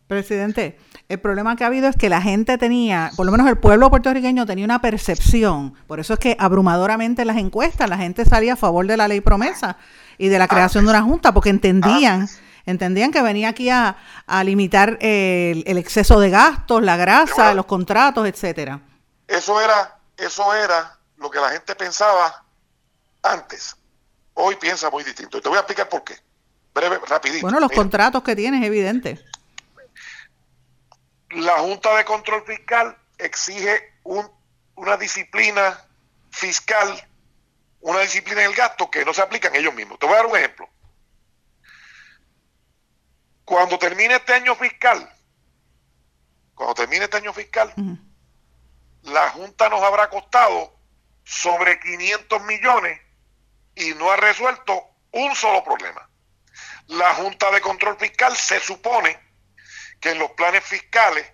Presidente, 0.07 0.79
el 1.09 1.19
problema 1.19 1.55
que 1.55 1.63
ha 1.63 1.67
habido 1.67 1.87
es 1.87 1.95
que 1.95 2.09
la 2.09 2.21
gente 2.21 2.57
tenía, 2.57 3.11
por 3.15 3.25
lo 3.25 3.31
menos 3.31 3.47
el 3.47 3.57
pueblo 3.57 3.89
puertorriqueño 3.89 4.45
tenía 4.45 4.65
una 4.65 4.81
percepción, 4.81 5.75
por 5.87 5.99
eso 5.99 6.13
es 6.13 6.19
que 6.19 6.35
abrumadoramente 6.39 7.21
en 7.21 7.27
las 7.27 7.37
encuestas 7.37 7.89
la 7.89 7.97
gente 7.97 8.25
salía 8.25 8.53
a 8.53 8.57
favor 8.57 8.87
de 8.87 8.97
la 8.97 9.07
ley 9.07 9.21
promesa 9.21 9.77
y 10.17 10.29
de 10.29 10.39
la 10.39 10.47
creación 10.47 10.83
ah, 10.83 10.91
de 10.91 10.97
una 10.97 11.03
junta, 11.03 11.33
porque 11.33 11.49
entendían, 11.49 12.27
ah, 12.29 12.61
entendían 12.65 13.11
que 13.11 13.21
venía 13.21 13.49
aquí 13.49 13.69
a, 13.69 13.97
a 14.25 14.43
limitar 14.43 14.97
el, 15.01 15.63
el, 15.65 15.77
exceso 15.77 16.19
de 16.19 16.29
gastos, 16.29 16.81
la 16.81 16.97
grasa, 16.97 17.35
bueno, 17.35 17.55
los 17.55 17.65
contratos, 17.65 18.27
etcétera. 18.27 18.79
Eso 19.27 19.61
era, 19.61 19.97
eso 20.17 20.53
era 20.53 20.97
lo 21.17 21.29
que 21.29 21.39
la 21.39 21.49
gente 21.49 21.75
pensaba 21.75 22.43
antes. 23.23 23.75
Hoy 24.35 24.55
piensa 24.55 24.89
muy 24.89 25.03
distinto. 25.03 25.37
Y 25.37 25.41
te 25.41 25.49
voy 25.49 25.57
a 25.57 25.61
explicar 25.61 25.89
por 25.89 26.03
qué. 26.03 26.15
Breve, 26.73 26.99
rapidito. 27.07 27.41
Bueno, 27.41 27.59
los 27.59 27.69
Mira. 27.69 27.81
contratos 27.81 28.23
que 28.23 28.35
tienes, 28.35 28.61
es 28.61 28.67
evidente 28.67 29.23
la 31.35 31.59
Junta 31.59 31.95
de 31.95 32.05
Control 32.05 32.43
Fiscal 32.45 32.97
exige 33.17 33.93
un, 34.03 34.29
una 34.75 34.97
disciplina 34.97 35.85
fiscal, 36.31 37.07
una 37.81 37.99
disciplina 37.99 38.41
en 38.41 38.49
el 38.49 38.55
gasto 38.55 38.89
que 38.89 39.05
no 39.05 39.13
se 39.13 39.21
aplica 39.21 39.47
en 39.47 39.55
ellos 39.55 39.73
mismos. 39.73 39.99
Te 39.99 40.05
voy 40.05 40.15
a 40.15 40.17
dar 40.17 40.25
un 40.27 40.37
ejemplo. 40.37 40.69
Cuando 43.45 43.77
termine 43.77 44.15
este 44.15 44.33
año 44.33 44.55
fiscal, 44.55 45.09
cuando 46.55 46.75
termine 46.75 47.05
este 47.05 47.17
año 47.17 47.33
fiscal, 47.33 47.73
la 49.03 49.29
Junta 49.31 49.69
nos 49.69 49.81
habrá 49.81 50.09
costado 50.09 50.75
sobre 51.23 51.79
500 51.79 52.41
millones 52.43 52.99
y 53.75 53.93
no 53.95 54.11
ha 54.11 54.15
resuelto 54.15 54.83
un 55.11 55.35
solo 55.35 55.63
problema. 55.63 56.07
La 56.87 57.13
Junta 57.15 57.51
de 57.51 57.61
Control 57.61 57.97
Fiscal 57.97 58.35
se 58.35 58.59
supone 58.59 59.19
que 59.99 60.11
en 60.11 60.19
los 60.19 60.31
planes 60.31 60.63
fiscales 60.63 61.25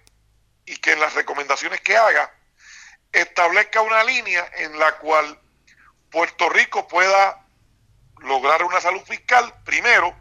y 0.66 0.78
que 0.78 0.94
en 0.94 1.00
las 1.00 1.14
recomendaciones 1.16 1.82
que 1.82 1.98
haga 1.98 2.32
establezca 3.12 3.82
una 3.82 4.04
línea 4.04 4.48
en 4.58 4.78
la 4.78 4.98
cual 4.98 5.40
Puerto 6.12 6.50
Rico 6.50 6.88
pueda 6.88 7.46
lograr 8.20 8.64
una 8.64 8.82
salud 8.82 9.02
fiscal, 9.02 9.54
primero, 9.64 10.16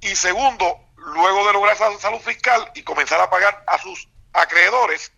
y 0.00 0.16
segundo, 0.16 0.80
luego 0.96 1.46
de 1.46 1.52
lograr 1.52 1.76
esa 1.76 1.96
salud 1.98 2.20
fiscal 2.20 2.70
y 2.74 2.82
comenzar 2.82 3.20
a 3.20 3.30
pagar 3.30 3.64
a 3.66 3.78
sus 3.78 4.08
acreedores, 4.32 5.12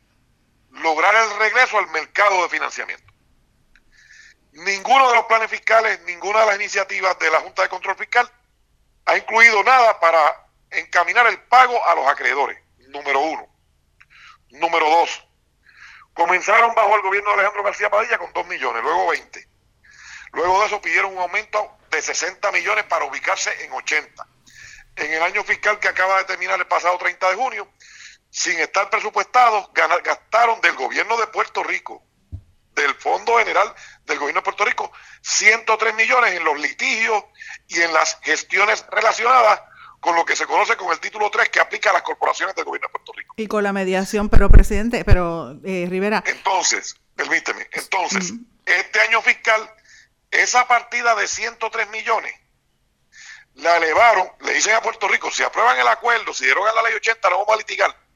lograr 0.71 1.15
el 1.15 1.39
regreso 1.39 1.79
al 1.79 1.89
mercado 1.89 2.43
de 2.43 2.49
financiamiento. 2.49 3.08
Ninguno 4.53 5.09
de 5.09 5.17
los 5.17 5.27
planes 5.27 5.51
fiscales, 5.51 6.01
ninguna 6.05 6.41
de 6.41 6.47
las 6.47 6.57
iniciativas 6.57 7.19
de 7.19 7.31
la 7.31 7.41
Junta 7.41 7.63
de 7.63 7.69
Control 7.69 7.97
Fiscal 7.97 8.31
ha 9.07 9.17
incluido 9.17 9.63
nada 9.63 9.99
para 10.01 10.49
encaminar 10.71 11.27
el 11.27 11.41
pago 11.43 11.83
a 11.87 11.95
los 11.95 12.07
acreedores, 12.07 12.59
número 12.89 13.21
uno. 13.21 13.49
Número 14.51 14.89
dos, 14.89 15.27
comenzaron 16.15 16.75
bajo 16.75 16.97
el 16.97 17.03
gobierno 17.03 17.31
de 17.31 17.35
Alejandro 17.35 17.63
García 17.63 17.91
Padilla 17.91 18.19
con 18.19 18.33
2 18.33 18.47
millones, 18.47 18.83
luego 18.83 19.09
20. 19.09 19.49
Luego 20.33 20.61
de 20.61 20.67
eso 20.67 20.81
pidieron 20.81 21.13
un 21.13 21.19
aumento 21.19 21.79
de 21.91 22.03
60 22.03 22.51
millones 22.53 22.85
para 22.85 23.05
ubicarse 23.05 23.65
en 23.65 23.73
80. 23.73 24.27
En 24.97 25.13
el 25.13 25.23
año 25.23 25.45
fiscal 25.45 25.79
que 25.79 25.89
acaba 25.89 26.19
de 26.19 26.25
terminar 26.25 26.59
el 26.59 26.67
pasado 26.67 26.99
30 26.99 27.31
de 27.31 27.37
junio, 27.37 27.69
sin 28.31 28.59
estar 28.59 28.91
presupuestados, 28.91 29.71
gastaron 29.73 30.61
del 30.61 30.75
gobierno 30.75 31.17
de 31.17 31.29
Puerto 31.29 31.63
Rico, 31.63 32.03
del 32.83 32.95
Fondo 32.95 33.39
General 33.39 33.75
del 34.05 34.19
Gobierno 34.19 34.41
de 34.41 34.45
Puerto 34.45 34.65
Rico, 34.65 34.93
103 35.23 35.95
millones 35.95 36.35
en 36.35 36.45
los 36.45 36.59
litigios 36.59 37.25
y 37.69 37.81
en 37.81 37.93
las 37.93 38.19
gestiones 38.23 38.85
relacionadas 38.91 39.61
con 40.01 40.15
lo 40.15 40.25
que 40.25 40.37
se 40.37 40.47
conoce 40.47 40.77
con 40.77 40.93
el 40.93 41.01
título 41.01 41.31
3 41.31 41.49
que 41.49 41.61
aplica 41.61 41.91
a 41.91 41.93
las 41.95 42.03
corporaciones 42.03 42.55
del 42.55 42.65
Gobierno 42.65 42.89
de 42.89 42.93
Puerto 42.93 43.13
Rico. 43.17 43.35
Y 43.37 43.47
con 43.47 43.65
la 43.65 43.73
mediación, 43.73 44.29
pero 44.29 44.49
presidente, 44.49 45.05
pero 45.05 45.59
eh, 45.65 45.87
Rivera. 45.89 46.23
Entonces, 46.27 46.97
permíteme, 47.17 47.69
entonces, 47.73 48.33
este 48.65 49.01
año 49.01 49.21
fiscal, 49.23 49.71
esa 50.31 50.69
partida 50.69 51.15
de 51.15 51.27
103 51.27 51.91
millones, 51.91 52.33
la 53.55 53.77
elevaron, 53.77 54.29
le 54.41 54.55
dicen 54.55 54.75
a 54.75 54.81
Puerto 54.81 55.09
Rico, 55.09 55.31
si 55.31 55.43
aprueban 55.43 55.79
el 55.79 55.89
acuerdo, 55.89 56.33
si 56.33 56.45
dieron 56.45 56.67
a 56.69 56.73
la 56.73 56.83
ley 56.83 56.95
80, 56.95 57.29
no 57.31 57.39
vamos 57.39 57.55
a 57.55 57.59
litigar. 57.59 58.08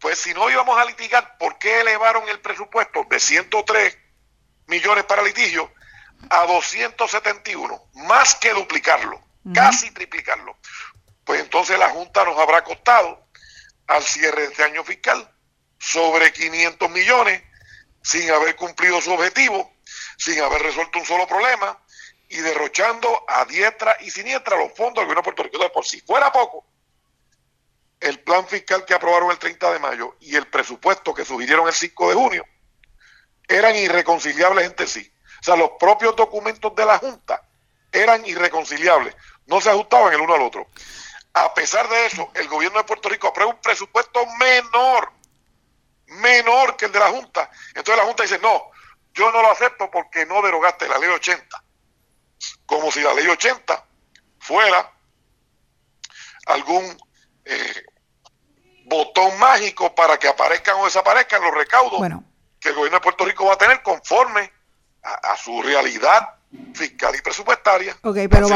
Pues 0.00 0.18
si 0.18 0.32
no 0.32 0.50
íbamos 0.50 0.78
a 0.78 0.84
litigar, 0.86 1.36
¿por 1.36 1.58
qué 1.58 1.80
elevaron 1.80 2.26
el 2.28 2.40
presupuesto 2.40 3.06
de 3.08 3.20
103 3.20 3.98
millones 4.66 5.04
para 5.04 5.22
litigio 5.22 5.70
a 6.30 6.46
271? 6.46 7.90
Más 7.94 8.34
que 8.36 8.52
duplicarlo, 8.54 9.22
casi 9.54 9.90
triplicarlo. 9.90 10.56
Pues 11.24 11.40
entonces 11.40 11.78
la 11.78 11.90
Junta 11.90 12.24
nos 12.24 12.38
habrá 12.38 12.64
costado 12.64 13.28
al 13.86 14.02
cierre 14.02 14.42
de 14.42 14.48
este 14.48 14.64
año 14.64 14.82
fiscal 14.84 15.30
sobre 15.78 16.32
500 16.32 16.90
millones 16.90 17.42
sin 18.02 18.30
haber 18.30 18.56
cumplido 18.56 19.00
su 19.02 19.12
objetivo, 19.12 19.70
sin 20.16 20.40
haber 20.40 20.62
resuelto 20.62 20.98
un 20.98 21.04
solo 21.04 21.26
problema 21.26 21.78
y 22.28 22.38
derrochando 22.38 23.24
a 23.28 23.44
diestra 23.44 23.96
y 24.00 24.10
siniestra 24.10 24.56
los 24.56 24.72
fondos 24.72 25.02
del 25.02 25.06
gobierno 25.06 25.20
de 25.20 25.24
Puerto 25.24 25.42
Rico. 25.42 25.56
Entonces, 25.56 25.74
por 25.74 25.84
si 25.86 26.00
fuera 26.00 26.32
poco, 26.32 26.64
el 28.00 28.20
plan 28.20 28.46
fiscal 28.46 28.84
que 28.84 28.94
aprobaron 28.94 29.30
el 29.30 29.38
30 29.38 29.72
de 29.72 29.78
mayo 29.78 30.16
y 30.20 30.34
el 30.34 30.46
presupuesto 30.46 31.12
que 31.14 31.24
sugirieron 31.24 31.66
el 31.66 31.74
5 31.74 32.08
de 32.08 32.14
junio 32.14 32.44
eran 33.46 33.76
irreconciliables 33.76 34.66
entre 34.66 34.86
sí. 34.86 35.12
O 35.40 35.44
sea, 35.44 35.56
los 35.56 35.72
propios 35.78 36.14
documentos 36.16 36.74
de 36.74 36.86
la 36.86 36.98
Junta 36.98 37.42
eran 37.92 38.24
irreconciliables, 38.26 39.16
no 39.46 39.60
se 39.60 39.70
ajustaban 39.70 40.12
el 40.12 40.20
uno 40.20 40.34
al 40.34 40.42
otro. 40.42 40.68
A 41.32 41.52
pesar 41.54 41.88
de 41.88 42.06
eso, 42.06 42.30
el 42.34 42.48
gobierno 42.48 42.78
de 42.78 42.84
Puerto 42.84 43.08
Rico 43.08 43.28
aprueba 43.28 43.52
un 43.52 43.60
presupuesto 43.60 44.24
menor, 44.38 45.12
menor 46.06 46.76
que 46.76 46.86
el 46.86 46.92
de 46.92 46.98
la 46.98 47.08
Junta. 47.08 47.50
Entonces 47.68 47.96
la 47.96 48.04
Junta 48.04 48.22
dice, 48.22 48.38
no, 48.38 48.70
yo 49.12 49.30
no 49.32 49.42
lo 49.42 49.50
acepto 49.50 49.90
porque 49.90 50.26
no 50.26 50.42
derogaste 50.42 50.88
la 50.88 50.98
ley 50.98 51.08
80. 51.08 51.64
Como 52.66 52.90
si 52.90 53.00
la 53.00 53.14
ley 53.14 53.26
80 53.26 53.84
fuera 54.38 54.92
algún 56.46 56.96
eh, 57.50 57.84
botón 58.84 59.38
mágico 59.38 59.94
para 59.94 60.16
que 60.18 60.28
aparezcan 60.28 60.76
o 60.80 60.84
desaparezcan 60.84 61.42
los 61.42 61.54
recaudos 61.54 62.00
que 62.60 62.68
el 62.68 62.74
gobierno 62.74 62.98
de 62.98 63.02
Puerto 63.02 63.24
Rico 63.24 63.46
va 63.46 63.54
a 63.54 63.58
tener 63.58 63.82
conforme 63.82 64.52
a, 65.02 65.34
su 65.36 65.62
realidad 65.62 66.28
fiscal 66.74 67.14
y 67.18 67.22
presupuestaria. 67.22 67.96
Ok, 68.02 68.18
pero 68.30 68.48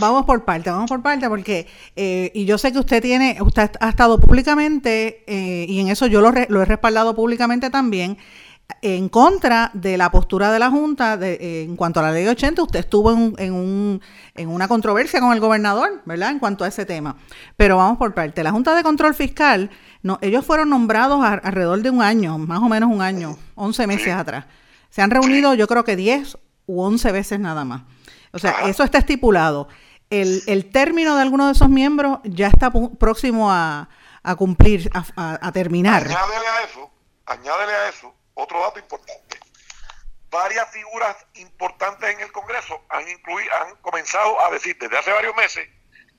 vamos 0.00 0.24
por 0.24 0.44
parte, 0.44 0.70
vamos 0.70 0.88
por 0.88 1.02
parte, 1.02 1.28
porque, 1.28 1.66
eh, 1.94 2.30
y 2.32 2.46
yo 2.46 2.56
sé 2.56 2.72
que 2.72 2.78
usted 2.78 3.02
tiene, 3.02 3.36
usted 3.42 3.70
ha 3.80 3.90
estado 3.90 4.18
públicamente, 4.18 5.24
eh, 5.26 5.66
y 5.68 5.80
en 5.80 5.88
eso 5.88 6.06
yo 6.06 6.22
lo, 6.22 6.32
lo 6.48 6.62
he 6.62 6.64
respaldado 6.64 7.14
públicamente 7.14 7.68
también, 7.68 8.16
en 8.82 9.08
contra 9.08 9.70
de 9.74 9.96
la 9.96 10.10
postura 10.10 10.52
de 10.52 10.58
la 10.58 10.70
Junta 10.70 11.16
de, 11.16 11.34
eh, 11.34 11.62
en 11.62 11.76
cuanto 11.76 12.00
a 12.00 12.02
la 12.02 12.12
ley 12.12 12.26
80. 12.26 12.62
Usted 12.62 12.80
estuvo 12.80 13.10
en, 13.38 13.52
un, 13.52 14.00
en 14.34 14.48
una 14.48 14.68
controversia 14.68 15.20
con 15.20 15.32
el 15.32 15.40
gobernador, 15.40 16.02
¿verdad? 16.04 16.30
En 16.30 16.38
cuanto 16.38 16.64
a 16.64 16.68
ese 16.68 16.84
tema. 16.84 17.16
Pero 17.56 17.76
vamos 17.76 17.98
por 17.98 18.14
parte. 18.14 18.42
La 18.42 18.50
Junta 18.50 18.74
de 18.74 18.82
Control 18.82 19.14
Fiscal, 19.14 19.70
no, 20.02 20.18
ellos 20.20 20.44
fueron 20.44 20.70
nombrados 20.70 21.24
alrededor 21.24 21.80
de 21.82 21.90
un 21.90 22.02
año, 22.02 22.38
más 22.38 22.60
o 22.60 22.68
menos 22.68 22.90
un 22.90 23.02
año, 23.02 23.38
11 23.54 23.86
meses 23.86 24.14
atrás. 24.14 24.46
Se 24.90 25.02
han 25.02 25.10
reunido 25.10 25.54
yo 25.54 25.66
creo 25.66 25.84
que 25.84 25.96
10 25.96 26.38
u 26.66 26.82
11 26.82 27.12
veces 27.12 27.40
nada 27.40 27.64
más. 27.64 27.82
O 28.32 28.38
sea, 28.38 28.66
eso 28.66 28.82
está 28.82 28.98
estipulado. 28.98 29.68
El, 30.10 30.42
el 30.46 30.70
término 30.70 31.16
de 31.16 31.22
alguno 31.22 31.46
de 31.46 31.52
esos 31.52 31.68
miembros 31.68 32.18
ya 32.24 32.48
está 32.48 32.70
próximo 32.70 33.50
a, 33.50 33.88
a 34.22 34.36
cumplir, 34.36 34.90
a, 34.92 35.38
a 35.46 35.52
terminar. 35.52 36.02
Añádele 36.02 36.46
a 36.46 36.64
eso, 36.64 36.90
añádele 37.26 37.72
a 37.72 37.88
eso 37.88 38.14
otro 38.34 38.60
dato 38.60 38.78
importante. 38.78 39.38
Varias 40.30 40.68
figuras 40.70 41.16
importantes 41.34 42.10
en 42.10 42.20
el 42.20 42.32
Congreso 42.32 42.82
han, 42.88 43.04
han 43.06 43.76
comenzado 43.76 44.40
a 44.40 44.50
decir 44.50 44.76
desde 44.78 44.98
hace 44.98 45.12
varios 45.12 45.34
meses 45.36 45.68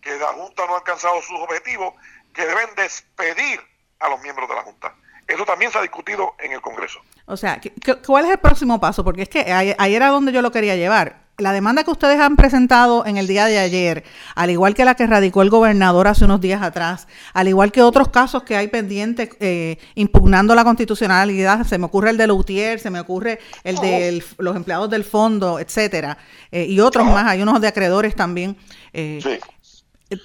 que 0.02 0.18
la 0.18 0.28
Junta 0.28 0.66
no 0.66 0.76
ha 0.76 0.78
alcanzado 0.78 1.22
sus 1.22 1.40
objetivos, 1.40 1.94
que 2.34 2.46
deben 2.46 2.74
despedir 2.76 3.60
a 4.00 4.10
los 4.10 4.22
miembros 4.22 4.48
de 4.48 4.56
la 4.56 4.62
Junta. 4.62 4.96
Eso 5.28 5.46
también 5.46 5.72
se 5.72 5.80
ha 5.80 5.82
discutido 5.82 6.36
en 6.40 6.52
el 6.52 6.62
Congreso. 6.62 7.00
O 7.26 7.36
sea, 7.36 7.60
¿cuál 8.06 8.26
es 8.26 8.32
el 8.32 8.38
próximo 8.38 8.80
paso? 8.80 9.04
Porque 9.04 9.24
es 9.24 9.30
que 9.30 9.52
ahí, 9.52 9.96
era 9.96 10.10
donde 10.10 10.32
yo 10.32 10.42
lo 10.42 10.52
quería 10.52 10.76
llevar 10.76 11.25
la 11.38 11.52
demanda 11.52 11.84
que 11.84 11.92
ustedes 11.92 12.20
han 12.20 12.36
presentado 12.36 13.06
en 13.06 13.18
el 13.18 13.28
día 13.28 13.46
de 13.46 13.60
ayer, 13.60 14.04
al 14.36 14.50
igual 14.50 14.74
que 14.74 14.86
la 14.86 14.96
que 14.96 15.06
radicó 15.06 15.42
el 15.42 15.50
gobernador 15.50 16.08
hace 16.08 16.26
unos 16.26 16.40
días 16.40 16.62
atrás, 16.62 17.08
al 17.34 17.48
igual 17.48 17.72
que 17.72 17.82
otros 17.82 18.10
casos 18.10 18.44
que 18.44 18.56
hay 18.56 18.70
pendientes 18.70 19.30
eh, 19.40 19.78
impugnando 19.96 20.56
la 20.56 20.64
constitucionalidad, 20.64 21.66
se 21.66 21.78
me 21.78 21.86
ocurre 21.86 22.12
el 22.12 22.18
de 22.18 22.28
Lutier, 22.28 22.80
se 22.80 22.90
me 22.90 23.00
ocurre 23.00 23.40
el 23.64 23.76
de 23.78 24.24
los 24.38 24.56
empleados 24.56 24.90
del 24.90 25.04
fondo, 25.04 25.60
etcétera, 25.60 26.18
eh, 26.52 26.66
y 26.66 26.80
otros 26.80 27.06
más, 27.06 27.28
hay 27.28 27.42
unos 27.42 27.60
de 27.60 27.68
acreedores 27.68 28.16
también. 28.16 28.58
Eh, 28.94 29.40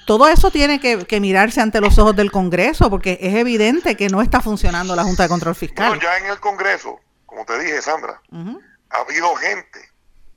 todo 0.06 0.28
eso 0.28 0.50
tiene 0.50 0.78
que, 0.78 1.20
mirarse 1.20 1.60
ante 1.60 1.80
los 1.80 1.98
ojos 1.98 2.14
del 2.14 2.30
Congreso, 2.30 2.88
porque 2.88 3.18
es 3.20 3.34
evidente 3.34 3.96
que 3.96 4.08
no 4.08 4.22
está 4.22 4.40
funcionando 4.40 4.94
la 4.94 5.02
Junta 5.02 5.24
de 5.24 5.28
Control 5.28 5.54
Fiscal. 5.54 5.88
Bueno, 5.88 6.02
ya 6.02 6.18
en 6.18 6.26
el 6.26 6.38
Congreso, 6.38 7.00
como 7.26 7.44
te 7.44 7.58
dije, 7.58 7.82
Sandra, 7.82 8.20
ha 8.30 8.98
habido 8.98 9.34
gente 9.36 9.89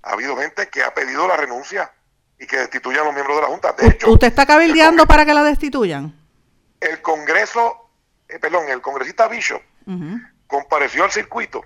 ha 0.03 0.11
habido 0.11 0.37
gente 0.37 0.67
que 0.67 0.83
ha 0.83 0.93
pedido 0.93 1.27
la 1.27 1.37
renuncia 1.37 1.91
y 2.39 2.45
que 2.45 2.57
destituyan 2.57 3.01
a 3.01 3.05
los 3.05 3.13
miembros 3.13 3.37
de 3.37 3.41
la 3.41 3.47
Junta. 3.47 3.71
De 3.73 3.87
hecho, 3.87 4.11
¿Usted 4.11 4.27
está 4.27 4.45
cabildeando 4.45 5.05
para 5.05 5.25
que 5.25 5.33
la 5.33 5.43
destituyan? 5.43 6.13
El 6.79 7.01
Congreso, 7.01 7.89
eh, 8.27 8.37
perdón, 8.39 8.69
el 8.69 8.81
congresista 8.81 9.27
Bishop 9.27 9.61
compareció 10.47 11.03
al 11.03 11.11
circuito 11.11 11.63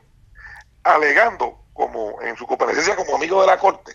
alegando, 0.84 1.66
como 1.74 2.22
en 2.22 2.38
su 2.38 2.48
comparecencia 2.48 2.96
como 2.96 3.16
amigo 3.16 3.42
de 3.42 3.48
la 3.48 3.58
Corte, 3.58 3.94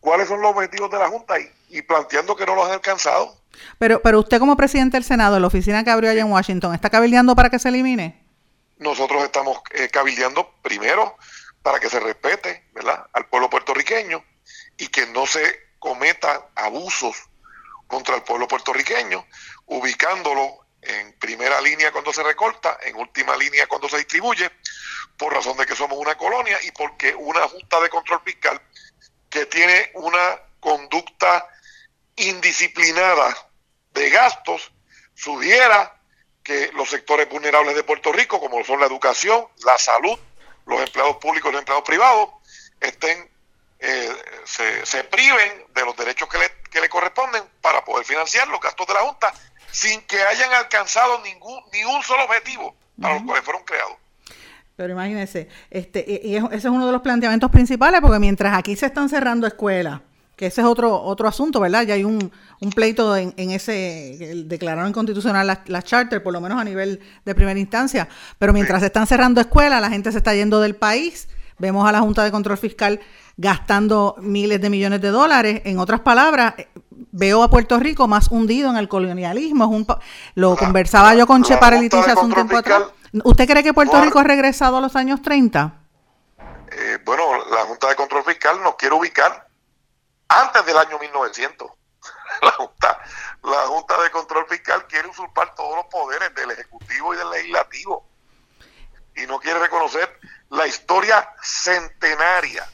cuáles 0.00 0.28
son 0.28 0.40
los 0.40 0.50
objetivos 0.52 0.90
de 0.90 0.98
la 0.98 1.08
Junta 1.08 1.34
y, 1.68 1.82
planteando 1.82 2.34
que 2.34 2.46
no 2.46 2.54
los 2.54 2.66
han 2.66 2.72
alcanzado. 2.72 3.36
Pero, 3.78 4.00
pero 4.02 4.20
usted 4.20 4.38
como 4.38 4.56
presidente 4.56 4.96
del 4.96 5.04
Senado, 5.04 5.36
en 5.36 5.42
la 5.42 5.48
oficina 5.48 5.84
que 5.84 5.90
abrió 5.90 6.10
allá 6.10 6.22
en 6.22 6.32
Washington, 6.32 6.74
¿está 6.74 6.90
cabildeando 6.90 7.36
para 7.36 7.50
que 7.50 7.58
se 7.58 7.68
elimine? 7.68 8.20
Nosotros 8.78 9.22
estamos 9.22 9.60
eh, 9.72 9.88
cabildeando 9.90 10.50
primero 10.62 11.16
para 11.62 11.78
que 11.80 11.90
se 11.90 12.00
respete 12.00 12.68
¿verdad? 12.72 13.06
al 13.12 13.26
pueblo 13.26 13.50
puertorriqueño 13.50 14.24
y 14.76 14.88
que 14.88 15.06
no 15.06 15.26
se 15.26 15.70
cometan 15.78 16.40
abusos 16.54 17.16
contra 17.86 18.16
el 18.16 18.22
pueblo 18.22 18.46
puertorriqueño, 18.46 19.26
ubicándolo 19.66 20.66
en 20.82 21.12
primera 21.18 21.60
línea 21.60 21.92
cuando 21.92 22.12
se 22.12 22.22
recorta, 22.22 22.78
en 22.82 22.96
última 22.96 23.36
línea 23.36 23.66
cuando 23.66 23.88
se 23.88 23.98
distribuye, 23.98 24.50
por 25.16 25.34
razón 25.34 25.56
de 25.56 25.66
que 25.66 25.76
somos 25.76 25.98
una 25.98 26.16
colonia 26.16 26.58
y 26.62 26.70
porque 26.70 27.14
una 27.14 27.46
Junta 27.48 27.80
de 27.80 27.90
Control 27.90 28.22
Fiscal 28.24 28.60
que 29.28 29.46
tiene 29.46 29.90
una 29.94 30.40
conducta 30.60 31.46
indisciplinada 32.16 33.36
de 33.92 34.10
gastos 34.10 34.72
sugiera 35.14 36.00
que 36.42 36.70
los 36.72 36.88
sectores 36.88 37.28
vulnerables 37.28 37.74
de 37.74 37.84
Puerto 37.84 38.12
Rico, 38.12 38.40
como 38.40 38.64
son 38.64 38.80
la 38.80 38.86
educación, 38.86 39.46
la 39.64 39.78
salud, 39.78 40.18
los 40.70 40.80
empleados 40.80 41.16
públicos 41.16 41.50
y 41.50 41.52
los 41.52 41.60
empleados 41.60 41.84
privados, 41.84 42.28
estén, 42.80 43.28
eh, 43.78 44.16
se, 44.44 44.86
se, 44.86 45.04
priven 45.04 45.66
de 45.74 45.84
los 45.84 45.96
derechos 45.96 46.28
que 46.28 46.38
le, 46.38 46.50
que 46.70 46.80
le 46.80 46.88
corresponden 46.88 47.42
para 47.60 47.84
poder 47.84 48.06
financiar 48.06 48.48
los 48.48 48.60
gastos 48.60 48.86
de 48.86 48.94
la 48.94 49.00
Junta 49.00 49.32
sin 49.70 50.00
que 50.02 50.20
hayan 50.22 50.52
alcanzado 50.52 51.20
ningún 51.22 51.60
ni 51.72 51.84
un 51.84 52.02
solo 52.02 52.24
objetivo 52.24 52.74
para 53.00 53.14
los 53.14 53.22
cuales 53.24 53.44
fueron 53.44 53.62
creados. 53.64 53.96
Pero 54.76 54.92
imagínense, 54.92 55.48
este, 55.70 56.04
y 56.22 56.36
ese 56.36 56.56
es 56.56 56.64
uno 56.64 56.86
de 56.86 56.92
los 56.92 57.02
planteamientos 57.02 57.50
principales, 57.50 58.00
porque 58.00 58.18
mientras 58.18 58.56
aquí 58.56 58.76
se 58.76 58.86
están 58.86 59.08
cerrando 59.08 59.46
escuelas, 59.46 60.00
que 60.36 60.46
ese 60.46 60.62
es 60.62 60.66
otro 60.66 61.02
otro 61.02 61.28
asunto, 61.28 61.60
¿verdad? 61.60 61.82
Ya 61.82 61.94
hay 61.94 62.04
un, 62.04 62.32
un 62.60 62.70
pleito 62.70 63.16
en, 63.16 63.32
en 63.36 63.50
ese, 63.50 64.44
declararon 64.46 64.90
inconstitucional 64.90 65.46
las 65.46 65.60
la 65.66 65.82
charter, 65.82 66.22
por 66.22 66.32
lo 66.32 66.40
menos 66.40 66.60
a 66.60 66.64
nivel 66.64 67.00
de 67.24 67.34
primera 67.34 67.58
instancia, 67.58 68.08
pero 68.38 68.52
mientras 68.52 68.80
se 68.80 68.86
están 68.86 69.06
cerrando 69.06 69.40
escuelas, 69.40 69.80
la 69.80 69.88
gente 69.88 70.12
se 70.12 70.18
está 70.18 70.34
yendo 70.34 70.60
del 70.60 70.76
país, 70.76 71.28
vemos 71.58 71.88
a 71.88 71.92
la 71.92 72.00
Junta 72.00 72.22
de 72.22 72.30
Control 72.30 72.58
Fiscal 72.58 73.00
gastando 73.36 74.16
miles 74.18 74.60
de 74.60 74.68
millones 74.68 75.00
de 75.00 75.08
dólares, 75.08 75.62
en 75.64 75.78
otras 75.78 76.00
palabras, 76.00 76.54
veo 77.12 77.42
a 77.42 77.48
Puerto 77.48 77.78
Rico 77.78 78.06
más 78.06 78.28
hundido 78.30 78.70
en 78.70 78.76
el 78.76 78.88
colonialismo, 78.88 79.64
es 79.64 79.70
un, 79.70 79.86
lo 80.34 80.56
conversaba 80.56 81.14
yo 81.14 81.26
con 81.26 81.42
Che 81.42 81.58
Leticia 81.80 82.12
hace 82.12 82.24
un 82.24 82.34
tiempo 82.34 82.56
atrás. 82.56 82.82
¿Usted 83.24 83.48
cree 83.48 83.62
que 83.62 83.74
Puerto 83.74 84.00
Rico 84.00 84.18
ha 84.20 84.24
regresado 84.24 84.76
a 84.76 84.80
los 84.80 84.94
años 84.94 85.20
30? 85.22 85.74
Eh, 86.70 86.98
bueno, 87.04 87.22
la 87.50 87.62
Junta 87.62 87.88
de 87.88 87.96
Control 87.96 88.22
Fiscal 88.24 88.62
nos 88.62 88.76
quiere 88.76 88.94
ubicar 88.94 89.48
antes 90.28 90.64
del 90.66 90.76
año 90.76 90.98
1900. 91.00 91.79
La 92.42 92.52
Junta, 92.52 93.00
la 93.42 93.66
Junta 93.66 94.02
de 94.02 94.10
Control 94.10 94.46
Fiscal 94.48 94.86
quiere 94.86 95.08
usurpar 95.08 95.54
todos 95.54 95.76
los 95.76 95.86
poderes 95.86 96.34
del 96.34 96.50
Ejecutivo 96.50 97.14
y 97.14 97.16
del 97.18 97.30
Legislativo. 97.30 98.06
Y 99.16 99.26
no 99.26 99.38
quiere 99.38 99.58
reconocer 99.58 100.18
la 100.50 100.66
historia 100.66 101.34
centenaria 101.42 102.66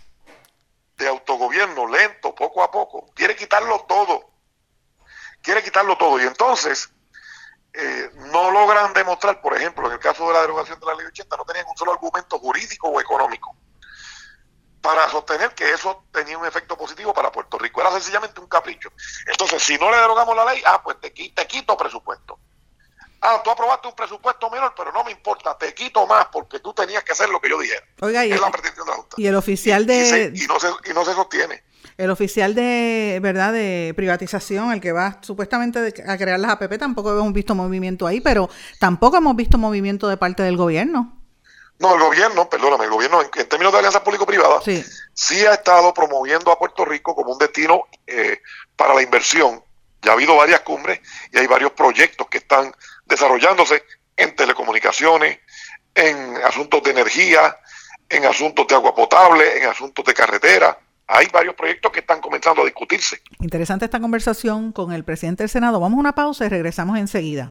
de 0.96 1.08
autogobierno, 1.08 1.86
lento, 1.88 2.34
poco 2.34 2.62
a 2.62 2.70
poco. 2.70 3.10
Quiere 3.14 3.34
quitarlo 3.34 3.84
todo. 3.88 4.30
Quiere 5.42 5.62
quitarlo 5.62 5.96
todo. 5.98 6.20
Y 6.20 6.22
entonces 6.22 6.90
eh, 7.72 8.10
no 8.32 8.50
logran 8.50 8.92
demostrar, 8.92 9.40
por 9.40 9.56
ejemplo, 9.56 9.86
en 9.86 9.94
el 9.94 9.98
caso 9.98 10.28
de 10.28 10.34
la 10.34 10.42
derogación 10.42 10.78
de 10.78 10.86
la 10.86 10.94
ley 10.94 11.06
80, 11.06 11.36
no 11.36 11.44
tenían 11.44 11.66
un 11.68 11.76
solo 11.76 11.92
argumento 11.92 12.38
jurídico 12.38 12.88
o 12.88 13.00
económico 13.00 13.56
para 14.86 15.10
sostener 15.10 15.52
que 15.52 15.68
eso 15.72 16.04
tenía 16.12 16.38
un 16.38 16.46
efecto 16.46 16.76
positivo 16.76 17.12
para 17.12 17.32
Puerto 17.32 17.58
Rico. 17.58 17.80
Era 17.80 17.90
sencillamente 17.90 18.40
un 18.40 18.46
capricho. 18.46 18.88
Entonces, 19.26 19.60
si 19.60 19.76
no 19.78 19.90
le 19.90 19.96
derogamos 19.96 20.36
la 20.36 20.44
ley, 20.44 20.62
ah, 20.64 20.80
pues 20.80 21.00
te, 21.00 21.10
te 21.10 21.46
quito 21.48 21.76
presupuesto. 21.76 22.38
Ah, 23.20 23.40
tú 23.42 23.50
aprobaste 23.50 23.88
un 23.88 23.96
presupuesto 23.96 24.48
menor, 24.48 24.74
pero 24.76 24.92
no 24.92 25.02
me 25.02 25.10
importa, 25.10 25.58
te 25.58 25.74
quito 25.74 26.06
más 26.06 26.26
porque 26.26 26.60
tú 26.60 26.72
tenías 26.72 27.02
que 27.02 27.10
hacer 27.10 27.28
lo 27.30 27.40
que 27.40 27.50
yo 27.50 27.58
dijera. 27.58 27.84
Oiga, 28.00 28.24
y, 28.24 28.30
es 28.30 28.36
el, 28.36 28.40
la 28.40 28.50
pretensión 28.52 28.86
de 28.86 28.92
la 28.92 28.96
Junta. 28.98 29.16
y 29.18 29.26
el 29.26 29.34
oficial 29.34 29.86
de... 29.86 29.98
Y, 29.98 30.06
se, 30.06 30.44
y, 30.44 30.46
no 30.46 30.60
se, 30.60 30.68
y 30.88 30.94
no 30.94 31.04
se 31.04 31.14
sostiene. 31.14 31.64
El 31.96 32.10
oficial 32.10 32.54
de, 32.54 33.18
¿verdad?, 33.20 33.52
de 33.52 33.92
privatización, 33.96 34.70
el 34.70 34.80
que 34.80 34.92
va 34.92 35.18
supuestamente 35.22 36.04
a 36.06 36.16
crear 36.16 36.38
las 36.38 36.52
APP, 36.52 36.78
tampoco 36.78 37.10
hemos 37.10 37.32
visto 37.32 37.56
movimiento 37.56 38.06
ahí, 38.06 38.20
pero 38.20 38.48
tampoco 38.78 39.16
hemos 39.16 39.34
visto 39.34 39.58
movimiento 39.58 40.06
de 40.06 40.16
parte 40.16 40.44
del 40.44 40.56
gobierno. 40.56 41.25
No, 41.78 41.94
el 41.94 42.00
gobierno, 42.00 42.48
perdóname, 42.48 42.84
el 42.84 42.90
gobierno 42.90 43.20
en, 43.20 43.28
en 43.34 43.48
términos 43.48 43.72
de 43.72 43.78
alianza 43.78 44.02
público-privada 44.02 44.60
sí. 44.62 44.82
sí. 45.12 45.44
ha 45.44 45.54
estado 45.54 45.92
promoviendo 45.92 46.50
a 46.50 46.58
Puerto 46.58 46.84
Rico 46.84 47.14
como 47.14 47.32
un 47.32 47.38
destino 47.38 47.84
eh, 48.06 48.40
para 48.74 48.94
la 48.94 49.02
inversión. 49.02 49.62
Ya 50.02 50.12
ha 50.12 50.14
habido 50.14 50.36
varias 50.36 50.60
cumbres 50.60 51.00
y 51.32 51.38
hay 51.38 51.46
varios 51.46 51.72
proyectos 51.72 52.28
que 52.28 52.38
están 52.38 52.72
desarrollándose 53.04 53.82
en 54.16 54.34
telecomunicaciones, 54.34 55.40
en 55.94 56.36
asuntos 56.44 56.82
de 56.82 56.90
energía, 56.92 57.56
en 58.08 58.24
asuntos 58.24 58.66
de 58.66 58.74
agua 58.74 58.94
potable, 58.94 59.58
en 59.58 59.68
asuntos 59.68 60.04
de 60.04 60.14
carretera. 60.14 60.78
Hay 61.08 61.26
varios 61.32 61.54
proyectos 61.54 61.92
que 61.92 62.00
están 62.00 62.20
comenzando 62.20 62.62
a 62.62 62.64
discutirse. 62.64 63.20
Interesante 63.40 63.84
esta 63.84 64.00
conversación 64.00 64.72
con 64.72 64.92
el 64.92 65.04
presidente 65.04 65.44
del 65.44 65.50
Senado. 65.50 65.78
Vamos 65.78 65.98
a 65.98 66.00
una 66.00 66.14
pausa 66.14 66.46
y 66.46 66.48
regresamos 66.48 66.98
enseguida. 66.98 67.50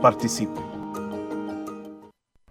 Participe. 0.00 0.58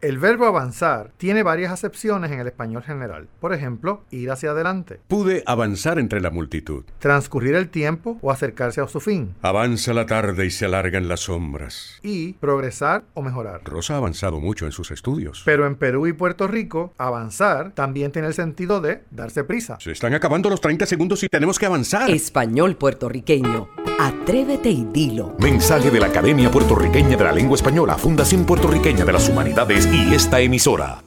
El 0.02 0.18
verbo 0.18 0.46
avanzar 0.46 1.12
tiene 1.18 1.44
varias 1.44 1.74
acepciones 1.74 2.32
en 2.32 2.40
el 2.40 2.48
español 2.48 2.84
general. 2.84 3.28
Por 3.42 3.54
ejemplo, 3.54 4.04
ir 4.12 4.32
hacia 4.32 4.52
adelante. 4.52 5.02
Pude 5.10 5.44
avanzar 5.46 6.00
entre 6.00 6.22
la 6.22 6.30
multitud. 6.30 6.86
Transcurrir 7.00 7.56
el 7.56 7.68
tiempo 7.70 8.18
o 8.22 8.32
acercarse 8.32 8.80
a 8.80 8.88
su 8.88 9.02
fin. 9.02 9.36
Avanza 9.42 9.94
la 9.94 10.06
tarde 10.06 10.46
y 10.46 10.52
se 10.52 10.66
alargan 10.66 11.10
las 11.10 11.22
sombras. 11.22 12.00
Y 12.02 12.34
progresar 12.34 13.04
o 13.14 13.22
mejorar. 13.22 13.62
Rosa 13.66 13.96
ha 13.96 13.98
avanzado 13.98 14.40
mucho 14.40 14.66
en 14.66 14.72
sus 14.72 14.92
estudios. 14.92 15.42
Pero 15.44 15.68
en 15.68 15.76
Perú 15.76 16.08
y 16.08 16.14
Puerto 16.14 16.48
Rico, 16.48 16.94
avanzar 16.98 17.74
también 17.74 18.14
tiene 18.14 18.30
el 18.30 18.34
sentido 18.34 18.80
de 18.80 19.04
darse 19.12 19.44
prisa. 19.44 19.80
Se 19.82 19.92
están 19.92 20.14
acabando 20.14 20.50
los 20.50 20.62
30 20.62 20.86
segundos 20.86 21.24
y 21.24 21.28
tenemos 21.28 21.60
que 21.60 21.66
avanzar. 21.66 22.10
Español 22.10 22.78
puertorriqueño. 22.78 23.89
Atrévete 24.02 24.70
y 24.70 24.86
dilo. 24.86 25.36
Mensaje 25.40 25.92
de 25.92 26.00
la 26.00 26.06
Academia 26.06 26.50
Puertorriqueña 26.50 27.18
de 27.18 27.24
la 27.26 27.34
Lengua 27.34 27.56
Española, 27.56 27.98
Fundación 27.98 28.46
Puertorriqueña 28.46 29.04
de 29.04 29.12
las 29.12 29.28
Humanidades 29.28 29.90
y 29.92 30.14
esta 30.14 30.40
emisora. 30.40 31.04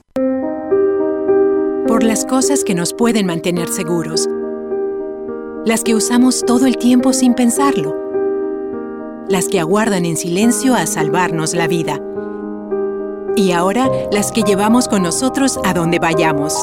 Por 1.89 2.03
las 2.03 2.27
cosas 2.27 2.65
que 2.65 2.75
nos 2.75 2.93
pueden 2.93 3.25
mantener 3.25 3.69
seguros. 3.69 4.29
Las 5.65 5.85
que 5.85 5.95
usamos 5.95 6.45
todo 6.45 6.67
el 6.67 6.77
tiempo 6.77 7.15
sin 7.15 7.33
pensarlo. 7.33 7.97
Las 9.27 9.49
que 9.49 9.59
aguardan 9.59 10.05
en 10.05 10.19
silencio 10.19 10.75
a 10.75 10.85
salvarnos 10.85 11.55
la 11.55 11.69
vida. 11.69 11.99
Y 13.37 13.53
ahora 13.53 13.89
las 14.11 14.33
que 14.33 14.43
llevamos 14.43 14.87
con 14.89 15.03
nosotros 15.03 15.59
a 15.65 15.73
donde 15.73 15.99
vayamos. 15.99 16.63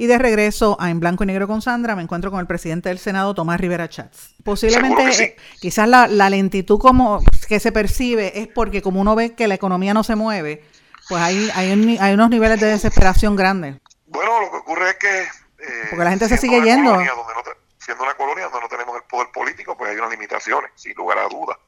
Y 0.00 0.06
de 0.06 0.16
regreso 0.16 0.78
a 0.80 0.88
En 0.88 0.98
Blanco 0.98 1.24
y 1.24 1.26
Negro 1.26 1.46
con 1.46 1.60
Sandra, 1.60 1.94
me 1.94 2.00
encuentro 2.00 2.30
con 2.30 2.40
el 2.40 2.46
presidente 2.46 2.88
del 2.88 2.98
Senado, 2.98 3.34
Tomás 3.34 3.60
Rivera 3.60 3.86
Chats. 3.86 4.34
Posiblemente, 4.42 5.12
sí. 5.12 5.24
eh, 5.24 5.36
quizás 5.60 5.86
la, 5.86 6.06
la, 6.06 6.30
lentitud 6.30 6.78
como 6.80 7.20
que 7.46 7.60
se 7.60 7.70
percibe 7.70 8.40
es 8.40 8.48
porque 8.48 8.80
como 8.80 9.02
uno 9.02 9.14
ve 9.14 9.34
que 9.34 9.46
la 9.46 9.56
economía 9.56 9.92
no 9.92 10.02
se 10.02 10.16
mueve, 10.16 10.64
pues 11.06 11.20
hay, 11.20 11.50
hay, 11.54 11.72
un, 11.72 11.98
hay 12.00 12.14
unos 12.14 12.30
niveles 12.30 12.58
de 12.60 12.68
desesperación 12.68 13.36
grandes. 13.36 13.76
Bueno, 14.06 14.40
lo 14.40 14.50
que 14.50 14.56
ocurre 14.56 14.88
es 14.88 14.96
que... 14.96 15.20
Eh, 15.20 15.86
porque 15.90 16.04
la 16.04 16.10
gente 16.10 16.28
se 16.28 16.38
sigue 16.38 16.62
yendo. 16.62 16.92
Colonia, 16.92 17.12
no 17.14 17.42
te, 17.42 17.50
siendo 17.76 18.02
una 18.02 18.14
colonia 18.14 18.44
donde 18.44 18.60
no 18.60 18.68
tenemos 18.68 18.96
el 18.96 19.02
poder 19.02 19.28
político, 19.32 19.76
pues 19.76 19.90
hay 19.90 19.98
unas 19.98 20.12
limitaciones, 20.12 20.70
sin 20.76 20.94
lugar 20.94 21.18
a 21.18 21.28
dudas. 21.28 21.58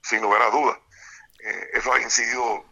Sin 0.00 0.22
lugar 0.22 0.42
a 0.42 0.50
dudas. 0.50 0.78
Eh, 1.44 1.70
eso 1.74 1.92
ha 1.92 2.00
incidido 2.00 2.64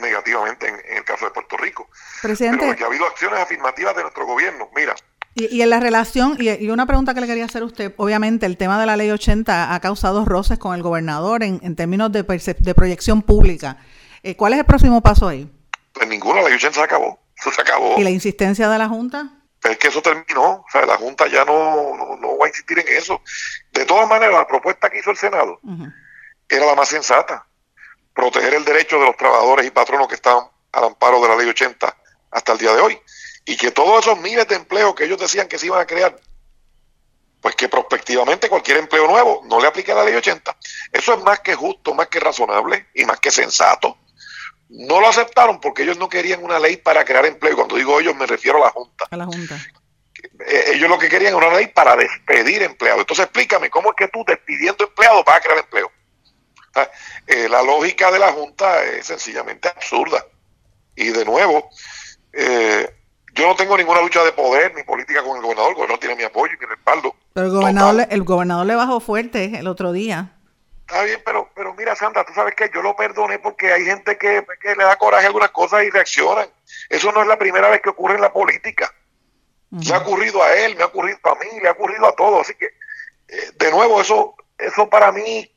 negativamente 0.00 0.68
en, 0.68 0.74
en, 0.74 0.98
el 0.98 1.04
caso 1.04 1.24
de 1.26 1.30
Puerto 1.30 1.56
Rico. 1.56 1.88
Presidente. 2.22 2.66
Pero 2.68 2.84
ha 2.84 2.88
habido 2.88 3.06
acciones 3.06 3.40
afirmativas 3.40 3.96
de 3.96 4.02
nuestro 4.02 4.26
gobierno. 4.26 4.68
Mira. 4.74 4.94
Y, 5.34 5.56
y 5.56 5.62
en 5.62 5.70
la 5.70 5.80
relación, 5.80 6.36
y, 6.38 6.50
y, 6.50 6.70
una 6.70 6.86
pregunta 6.86 7.14
que 7.14 7.20
le 7.20 7.26
quería 7.26 7.44
hacer 7.44 7.62
a 7.62 7.66
usted, 7.66 7.94
obviamente 7.96 8.46
el 8.46 8.56
tema 8.56 8.80
de 8.80 8.86
la 8.86 8.96
ley 8.96 9.10
80 9.10 9.74
ha 9.74 9.80
causado 9.80 10.24
roces 10.24 10.58
con 10.58 10.74
el 10.74 10.82
gobernador 10.82 11.42
en, 11.42 11.60
en 11.62 11.76
términos 11.76 12.10
de, 12.10 12.22
de, 12.22 12.74
proyección 12.74 13.22
pública. 13.22 13.76
Eh, 14.22 14.36
¿Cuál 14.36 14.54
es 14.54 14.58
el 14.60 14.64
próximo 14.64 15.00
paso 15.00 15.28
ahí? 15.28 15.50
Pues 15.92 16.08
ninguna, 16.08 16.42
la 16.42 16.48
ley 16.48 16.56
80 16.56 16.74
se 16.74 16.84
acabó. 16.84 17.20
Eso 17.36 17.52
se 17.54 17.60
acabó. 17.60 17.94
¿Y 17.98 18.04
la 18.04 18.10
insistencia 18.10 18.68
de 18.68 18.78
la 18.78 18.88
Junta? 18.88 19.30
Es 19.62 19.76
que 19.78 19.88
eso 19.88 20.02
terminó. 20.02 20.50
O 20.50 20.66
sea, 20.70 20.86
la 20.86 20.96
Junta 20.96 21.28
ya 21.28 21.44
no, 21.44 21.96
no, 21.96 22.16
no 22.16 22.38
va 22.38 22.46
a 22.46 22.48
insistir 22.48 22.78
en 22.78 22.88
eso. 22.88 23.22
De 23.72 23.84
todas 23.84 24.08
maneras, 24.08 24.34
la 24.34 24.46
propuesta 24.46 24.88
que 24.90 24.98
hizo 24.98 25.10
el 25.10 25.16
Senado 25.16 25.60
uh 25.62 25.70
-huh. 25.70 25.94
era 26.48 26.66
la 26.66 26.74
más 26.74 26.88
sensata 26.88 27.47
proteger 28.18 28.52
el 28.52 28.64
derecho 28.64 28.98
de 28.98 29.06
los 29.06 29.16
trabajadores 29.16 29.64
y 29.64 29.70
patronos 29.70 30.08
que 30.08 30.16
están 30.16 30.38
al 30.72 30.84
amparo 30.84 31.22
de 31.22 31.28
la 31.28 31.36
ley 31.36 31.48
80 31.48 31.96
hasta 32.32 32.52
el 32.52 32.58
día 32.58 32.74
de 32.74 32.80
hoy. 32.80 33.00
Y 33.44 33.56
que 33.56 33.70
todos 33.70 34.04
esos 34.04 34.18
miles 34.18 34.48
de 34.48 34.56
empleos 34.56 34.92
que 34.96 35.04
ellos 35.04 35.20
decían 35.20 35.46
que 35.46 35.56
se 35.56 35.66
iban 35.66 35.80
a 35.80 35.86
crear, 35.86 36.18
pues 37.40 37.54
que 37.54 37.68
prospectivamente 37.68 38.48
cualquier 38.48 38.78
empleo 38.78 39.06
nuevo 39.06 39.42
no 39.44 39.60
le 39.60 39.68
aplique 39.68 39.92
a 39.92 39.94
la 39.94 40.04
ley 40.04 40.16
80. 40.16 40.56
Eso 40.90 41.14
es 41.14 41.22
más 41.22 41.38
que 41.38 41.54
justo, 41.54 41.94
más 41.94 42.08
que 42.08 42.18
razonable 42.18 42.88
y 42.92 43.04
más 43.04 43.20
que 43.20 43.30
sensato. 43.30 43.96
No 44.68 44.98
lo 45.00 45.06
aceptaron 45.06 45.60
porque 45.60 45.84
ellos 45.84 45.96
no 45.96 46.08
querían 46.08 46.42
una 46.42 46.58
ley 46.58 46.76
para 46.76 47.04
crear 47.04 47.24
empleo. 47.24 47.52
Y 47.52 47.56
cuando 47.56 47.76
digo 47.76 48.00
ellos 48.00 48.16
me 48.16 48.26
refiero 48.26 48.60
a 48.60 48.66
la 48.66 48.72
Junta. 48.72 49.06
A 49.12 49.16
la 49.16 49.26
Junta. 49.26 49.64
Ellos 50.44 50.90
lo 50.90 50.98
que 50.98 51.08
querían 51.08 51.36
era 51.36 51.46
una 51.46 51.56
ley 51.56 51.68
para 51.68 51.94
despedir 51.94 52.64
empleados. 52.64 53.02
Entonces 53.02 53.26
explícame, 53.26 53.70
¿cómo 53.70 53.90
es 53.90 53.96
que 53.96 54.08
tú 54.08 54.24
despidiendo 54.26 54.82
empleados 54.82 55.24
vas 55.24 55.36
a 55.36 55.40
crear 55.40 55.58
empleo? 55.58 55.92
Eh, 57.26 57.48
la 57.48 57.62
lógica 57.62 58.10
de 58.10 58.18
la 58.18 58.32
Junta 58.32 58.82
es 58.84 59.06
sencillamente 59.06 59.68
absurda. 59.68 60.24
Y 60.94 61.10
de 61.10 61.24
nuevo, 61.24 61.68
eh, 62.32 62.94
yo 63.34 63.46
no 63.46 63.54
tengo 63.54 63.76
ninguna 63.76 64.00
lucha 64.00 64.24
de 64.24 64.32
poder 64.32 64.74
ni 64.74 64.82
política 64.82 65.22
con 65.22 65.36
el 65.36 65.42
gobernador, 65.42 65.70
el 65.70 65.74
gobernador 65.76 66.00
tiene 66.00 66.16
mi 66.16 66.24
apoyo 66.24 66.52
y 66.54 66.58
mi 66.58 66.66
respaldo. 66.66 67.14
Pero 67.32 67.46
el 67.46 67.52
gobernador, 67.52 67.94
le, 67.94 68.02
el 68.10 68.22
gobernador 68.24 68.66
le 68.66 68.74
bajó 68.74 69.00
fuerte 69.00 69.58
el 69.58 69.66
otro 69.68 69.92
día. 69.92 70.34
Está 70.86 71.02
bien, 71.04 71.20
pero, 71.24 71.50
pero 71.54 71.74
mira, 71.74 71.94
Sandra, 71.94 72.24
tú 72.24 72.32
sabes 72.32 72.54
que 72.54 72.70
yo 72.74 72.80
lo 72.80 72.96
perdoné 72.96 73.38
porque 73.38 73.72
hay 73.72 73.84
gente 73.84 74.16
que, 74.16 74.44
que 74.60 74.74
le 74.74 74.84
da 74.84 74.96
coraje 74.96 75.24
a 75.24 75.26
algunas 75.28 75.50
cosas 75.50 75.84
y 75.84 75.90
reaccionan. 75.90 76.48
Eso 76.88 77.12
no 77.12 77.20
es 77.22 77.28
la 77.28 77.38
primera 77.38 77.68
vez 77.68 77.82
que 77.82 77.90
ocurre 77.90 78.14
en 78.14 78.22
la 78.22 78.32
política. 78.32 78.92
Uh 79.70 79.76
-huh. 79.76 79.86
Le 79.86 79.94
ha 79.94 79.98
ocurrido 79.98 80.42
a 80.42 80.54
él, 80.54 80.76
me 80.76 80.82
ha 80.82 80.86
ocurrido 80.86 81.18
a 81.24 81.34
mí, 81.34 81.60
le 81.60 81.68
ha 81.68 81.72
ocurrido 81.72 82.06
a 82.06 82.16
todos. 82.16 82.40
Así 82.40 82.54
que, 82.54 82.66
eh, 83.28 83.50
de 83.56 83.70
nuevo, 83.70 84.00
eso, 84.00 84.34
eso 84.56 84.88
para 84.88 85.12
mí 85.12 85.48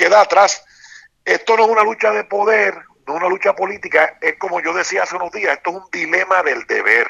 queda 0.00 0.22
atrás. 0.22 0.64
Esto 1.24 1.56
no 1.56 1.64
es 1.64 1.70
una 1.70 1.84
lucha 1.84 2.10
de 2.10 2.24
poder, 2.24 2.74
no 3.06 3.14
es 3.14 3.20
una 3.20 3.28
lucha 3.28 3.54
política, 3.54 4.16
es 4.22 4.36
como 4.38 4.60
yo 4.60 4.72
decía 4.72 5.02
hace 5.02 5.16
unos 5.16 5.30
días, 5.30 5.58
esto 5.58 5.70
es 5.70 5.76
un 5.76 5.90
dilema 5.92 6.42
del 6.42 6.66
deber. 6.66 7.06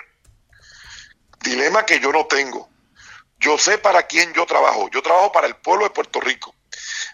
Dilema 1.41 1.87
que 1.87 2.01
yo 2.01 2.13
no 2.13 2.27
tengo. 2.27 2.69
Yo 3.39 3.57
sé 3.57 3.79
para 3.79 4.03
quién 4.03 4.33
yo 4.35 4.45
trabajo. 4.45 4.91
Yo 4.91 5.03
trabajo 5.03 5.33
para 5.33 5.47
el 5.47 5.57
pueblo 5.57 5.85
de 5.85 5.91
Puerto 5.91 6.21
Rico. 6.21 6.55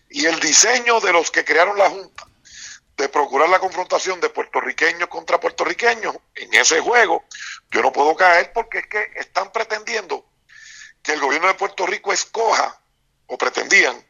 Y 0.09 0.25
el 0.25 0.41
diseño 0.41 0.99
de 1.01 1.13
los 1.13 1.31
que 1.31 1.45
crearon 1.45 1.79
la 1.79 1.91
Junta 1.91 2.27
de 2.97 3.09
procurar 3.11 3.51
la 3.51 3.59
confrontación 3.59 4.19
de 4.21 4.31
puertorriqueños 4.31 5.09
contra 5.11 5.39
puertorriqueños 5.39 6.17
en 6.35 6.55
ese 6.55 6.81
juego, 6.81 7.25
yo 7.71 7.83
no 7.83 7.93
puedo 7.93 8.17
caer 8.17 8.53
porque 8.55 8.79
es 8.79 8.87
que 8.87 9.11
están 9.17 9.53
pretendiendo 9.53 10.25
que 11.03 11.13
el 11.13 11.21
gobierno 11.21 11.49
de 11.49 11.55
Puerto 11.55 11.87
Rico 11.87 12.13
escoja, 12.13 12.81
o 13.27 13.37
pretendían, 13.37 14.03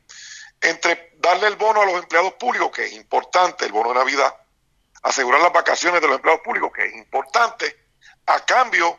entre 0.61 1.13
darle 1.19 1.49
el 1.49 1.57
bono 1.57 1.83
a 1.83 1.87
los 1.87 2.03
empleados 2.03 2.35
públicos, 2.35 2.71
que 2.71 2.87
es 2.87 2.93
importante, 2.93 3.65
el 3.65 3.73
bono 3.73 3.91
de 3.91 3.97
Navidad, 3.97 4.35
asegurar 5.03 5.41
las 5.41 5.53
vacaciones 5.53 6.01
de 6.01 6.07
los 6.09 6.17
empleados 6.17 6.43
públicos, 6.43 6.71
que 6.75 6.87
es 6.87 6.95
importante, 6.95 7.77
a 8.27 8.45
cambio 8.45 8.99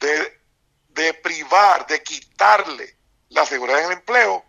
de, 0.00 0.40
de 0.88 1.14
privar, 1.14 1.86
de 1.86 2.02
quitarle 2.02 2.96
la 3.28 3.44
seguridad 3.44 3.80
en 3.80 3.86
el 3.86 3.92
empleo 3.92 4.44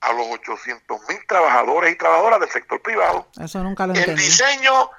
a 0.00 0.12
los 0.12 0.26
800 0.28 1.08
mil 1.08 1.26
trabajadores 1.26 1.92
y 1.92 1.96
trabajadoras 1.96 2.40
del 2.40 2.50
sector 2.50 2.80
privado. 2.80 3.28
Eso 3.38 3.62
nunca 3.62 3.86
lo 3.86 3.94
El 3.94 4.16
diseño 4.16 4.90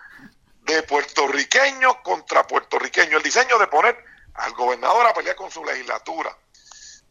de 0.61 0.83
puertorriqueños 0.83 1.97
contra 2.03 2.45
puertorriqueños, 2.45 3.15
el 3.15 3.23
diseño 3.23 3.57
de 3.57 3.67
poner 3.67 3.97
al 4.35 4.53
gobernador 4.53 5.07
a 5.07 5.13
pelear 5.13 5.35
con 5.35 5.49
su 5.49 5.63
legislatura, 5.65 6.35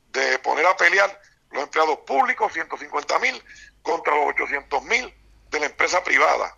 de 0.08 0.38
poner 0.38 0.66
a 0.66 0.76
pelear 0.76 1.20
los 1.50 1.64
empleados 1.64 1.98
públicos, 2.06 2.52
150 2.52 3.18
mil, 3.18 3.42
contra 3.82 4.14
los 4.14 4.26
800 4.28 4.82
mil 4.84 5.14
de 5.50 5.60
la 5.60 5.66
empresa 5.66 6.02
privada. 6.02 6.56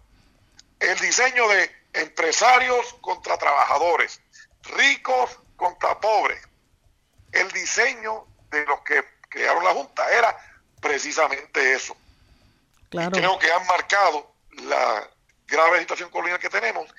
El 0.80 0.98
diseño 0.98 1.48
de 1.48 1.70
empresarios 1.92 2.94
contra 3.00 3.38
trabajadores, 3.38 4.20
ricos 4.62 5.38
contra 5.56 6.00
pobres. 6.00 6.42
El 7.30 7.50
diseño 7.52 8.26
de 8.50 8.64
los 8.66 8.80
que 8.80 9.04
crearon 9.28 9.64
la 9.64 9.72
Junta 9.72 10.10
era 10.12 10.36
precisamente 10.80 11.74
eso. 11.74 11.96
Claro. 12.90 13.10
Y 13.16 13.20
creo 13.20 13.38
que 13.38 13.50
han 13.50 13.66
marcado 13.66 14.34
la 14.50 15.08
grave 15.46 15.80
situación 15.80 16.10
colonial 16.10 16.38
que 16.38 16.50
tenemos 16.50 16.92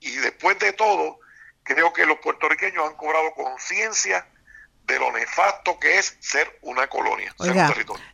y 0.00 0.16
después 0.16 0.58
de 0.58 0.72
todo, 0.72 1.20
creo 1.62 1.92
que 1.92 2.06
los 2.06 2.18
puertorriqueños 2.18 2.88
han 2.88 2.96
cobrado 2.96 3.32
conciencia 3.34 4.26
de 4.84 4.98
lo 4.98 5.12
nefasto 5.12 5.78
que 5.78 5.98
es 5.98 6.16
ser 6.20 6.58
una 6.62 6.88
colonia, 6.88 7.32
Oiga, 7.38 7.52
ser 7.52 7.62
un 7.62 7.68
territorio. 7.68 8.04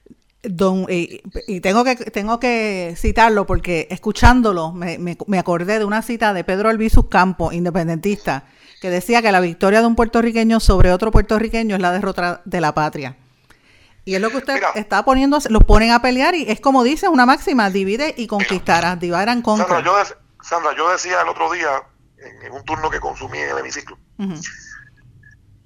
Don, 0.49 0.87
y, 0.89 1.23
y, 1.47 1.61
tengo 1.61 1.85
que 1.85 1.97
tengo 1.97 2.39
que 2.39 2.95
citarlo 2.97 3.47
porque 3.47 3.89
escuchándolo 3.91 4.73
me, 4.73 4.99
me, 4.99 5.17
me, 5.27 5.39
acordé 5.39 5.79
de 5.79 5.85
una 5.85 6.03
cita 6.03 6.33
de 6.33 6.45
Pedro 6.45 6.69
Albizus 6.69 7.09
Campo, 7.09 7.53
independentista, 7.53 8.45
que 8.81 8.91
decía 8.91 9.23
que 9.23 9.33
la 9.33 9.41
victoria 9.41 9.81
de 9.81 9.87
un 9.87 9.97
puertorriqueño 9.97 10.61
sobre 10.61 10.93
otro 10.93 11.11
puertorriqueño 11.11 11.77
es 11.77 11.83
la 11.83 11.93
derrota 11.93 12.43
de 12.45 12.61
la 12.61 12.75
patria. 12.75 13.17
Y 14.05 14.15
es 14.15 14.21
lo 14.21 14.31
que 14.31 14.37
usted 14.37 14.55
Mira, 14.55 14.71
está 14.77 15.05
poniendo, 15.05 15.39
los 15.51 15.65
ponen 15.65 15.91
a 15.91 16.01
pelear 16.01 16.37
y 16.37 16.49
es 16.49 16.61
como 16.61 16.85
dice 16.85 17.09
una 17.09 17.27
máxima, 17.27 17.71
divide 17.71 18.15
y 18.17 18.29
conquistarás, 18.29 19.01
divide 19.01 19.31
and 19.31 19.43
conquer. 19.43 19.67
Sandra 19.67 19.85
yo, 19.85 19.99
de, 19.99 20.05
Sandra, 20.43 20.77
yo 20.77 20.91
decía 20.91 21.23
el 21.23 21.29
otro 21.29 21.51
día, 21.51 21.83
en, 22.19 22.47
en, 22.47 22.53
un 22.53 22.65
turno 22.65 22.89
que 22.89 23.01
consumí 23.01 23.39
en 23.39 23.51
el 23.51 23.59
hemiciclo, 23.59 23.99
uh 24.19 24.25
-huh. 24.25 24.49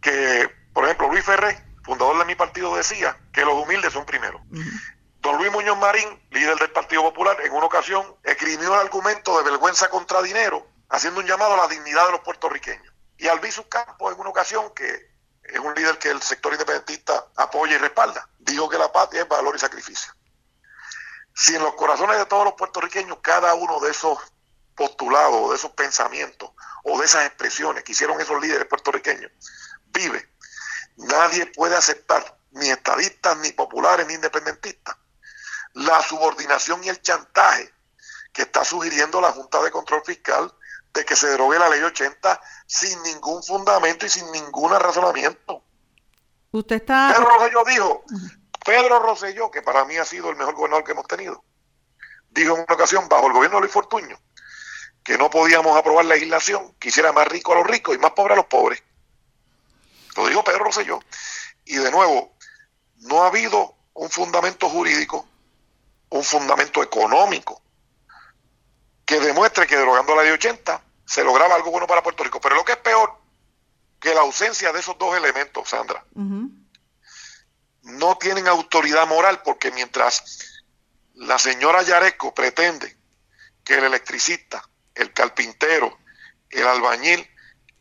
que, 0.01 0.49
por 0.73 0.85
ejemplo, 0.85 1.09
Luis 1.11 1.23
Ferré, 1.23 1.70
fundador 1.91 2.19
de 2.19 2.25
mi 2.25 2.37
partido, 2.37 2.77
decía 2.77 3.19
que 3.33 3.45
los 3.45 3.55
humildes 3.55 3.93
son 3.93 4.07
primero. 4.07 4.39
Uh 4.51 4.55
-huh. 4.55 4.81
Don 5.21 5.37
Luis 5.39 5.51
Muñoz 5.51 5.77
Marín, 5.77 6.09
líder 6.31 6.57
del 6.57 6.71
Partido 6.71 7.03
Popular, 7.03 7.37
en 7.43 7.53
una 7.53 7.67
ocasión 7.67 8.17
escribió 8.23 8.73
el 8.75 8.81
argumento 8.81 9.37
de 9.37 9.51
vergüenza 9.51 9.91
contra 9.91 10.23
dinero, 10.23 10.67
haciendo 10.89 11.19
un 11.21 11.27
llamado 11.27 11.55
a 11.55 11.57
la 11.57 11.67
dignidad 11.67 12.07
de 12.07 12.13
los 12.13 12.21
puertorriqueños. 12.21 12.95
Y 13.19 13.27
Albizu 13.27 13.69
Campos, 13.69 14.15
en 14.15 14.21
una 14.21 14.31
ocasión, 14.31 14.73
que 14.73 15.11
es 15.43 15.59
un 15.59 15.75
líder 15.75 15.99
que 15.99 16.11
el 16.11 16.23
sector 16.23 16.53
independentista 16.53 17.27
apoya 17.37 17.75
y 17.75 17.79
respalda, 17.79 18.29
dijo 18.39 18.69
que 18.69 18.79
la 18.79 18.93
patria 18.93 19.23
es 19.23 19.29
valor 19.29 19.57
y 19.57 19.59
sacrificio. 19.59 20.13
Si 21.35 21.57
en 21.57 21.63
los 21.63 21.75
corazones 21.75 22.19
de 22.19 22.27
todos 22.27 22.45
los 22.45 22.55
puertorriqueños 22.55 23.19
cada 23.21 23.53
uno 23.55 23.81
de 23.81 23.91
esos 23.91 24.17
postulados, 24.77 25.51
de 25.51 25.57
esos 25.57 25.73
pensamientos 25.73 26.51
o 26.85 26.99
de 26.99 27.05
esas 27.05 27.27
expresiones 27.27 27.83
que 27.83 27.93
hicieron 27.93 28.21
esos 28.21 28.41
líderes 28.41 28.67
puertorriqueños 28.67 29.33
vive, 29.87 30.30
nadie 31.01 31.47
puede 31.47 31.77
aceptar, 31.77 32.39
ni 32.53 32.69
estadistas, 32.71 33.37
ni 33.39 33.53
populares, 33.53 34.07
ni 34.07 34.15
independentistas, 34.15 34.97
la 35.75 36.03
subordinación 36.03 36.83
y 36.85 36.89
el 36.89 37.01
chantaje 37.01 37.73
que 38.33 38.43
está 38.43 38.65
sugiriendo 38.65 39.21
la 39.21 39.33
Junta 39.33 39.63
de 39.63 39.71
Control 39.71 40.03
Fiscal 40.05 40.53
de 40.93 41.05
que 41.05 41.17
se 41.17 41.29
derogue 41.29 41.59
la 41.59 41.69
ley 41.69 41.83
80 41.83 42.41
sin 42.67 43.03
ningún 43.03 43.43
fundamento 43.43 44.07
y 44.07 44.09
sin 44.09 44.31
ningún 44.33 44.73
razonamiento. 44.73 45.63
Usted 46.53 46.77
está... 46.77 47.13
Pedro 47.15 47.29
Rosselló 47.29 47.65
dijo, 47.65 48.05
Pedro 48.65 48.99
Rosselló, 48.99 49.51
que 49.51 49.63
para 49.63 49.85
mí 49.85 49.97
ha 49.97 50.05
sido 50.05 50.31
el 50.31 50.37
mejor 50.37 50.55
gobernador 50.55 50.85
que 50.85 50.93
hemos 50.93 51.07
tenido, 51.07 51.45
dijo 52.31 52.57
en 52.57 52.63
una 52.63 52.75
ocasión, 52.75 53.09
bajo 53.09 53.29
el 53.29 53.33
gobierno 53.33 53.59
de 53.59 53.63
Luis 53.63 53.73
Fortuño, 53.73 54.19
que 55.05 55.17
no 55.17 55.31
podíamos 55.31 55.77
aprobar 55.77 56.05
legislación 56.05 56.75
que 56.79 56.89
hiciera 56.89 57.13
más 57.13 57.29
rico 57.29 57.53
a 57.53 57.57
los 57.57 57.67
ricos 57.67 57.95
y 57.95 57.99
más 57.99 58.13
pobre 58.13 58.35
a 58.35 58.37
los 58.37 58.47
pobres. 58.47 58.83
Lo 60.17 60.29
dijo 60.29 60.45
Pedro 60.45 60.65
Rosselló. 60.65 61.01
Y 61.65 61.77
de 61.77 61.91
nuevo, 61.91 62.37
no 62.99 63.23
ha 63.23 63.29
habido 63.29 63.77
un 63.95 64.11
fundamento 64.11 64.69
jurídico, 64.69 65.27
un 66.11 66.25
fundamento 66.25 66.83
económico, 66.83 67.63
que 69.05 69.21
demuestre 69.21 69.67
que 69.67 69.77
derogando 69.77 70.15
la 70.15 70.23
ley 70.23 70.33
80 70.33 70.83
se 71.05 71.25
lograba 71.25 71.57
algo 71.57 71.71
bueno 71.71 71.87
para 71.87 72.03
Puerto 72.03 72.23
Rico. 72.23 72.41
Pero 72.41 72.55
lo 72.55 72.65
que 72.65 72.73
es 72.73 72.79
peor, 72.79 73.19
que 74.01 74.15
la 74.15 74.21
ausencia 74.21 74.73
de 74.73 74.81
esos 74.81 74.97
dos 74.99 75.17
elementos, 75.17 75.69
Sandra, 75.69 76.05
no 76.15 78.19
tienen 78.19 78.49
autoridad 78.49 79.07
moral 79.07 79.43
porque 79.43 79.71
mientras 79.73 80.63
la 81.15 81.39
señora 81.39 81.83
Yaresco 81.83 82.33
pretende 82.33 82.97
que 83.65 83.75
el 83.75 83.85
electricista, 83.85 84.67
el 84.95 85.13
carpintero, 85.13 85.99
el 86.49 86.67
albañil, 86.67 87.29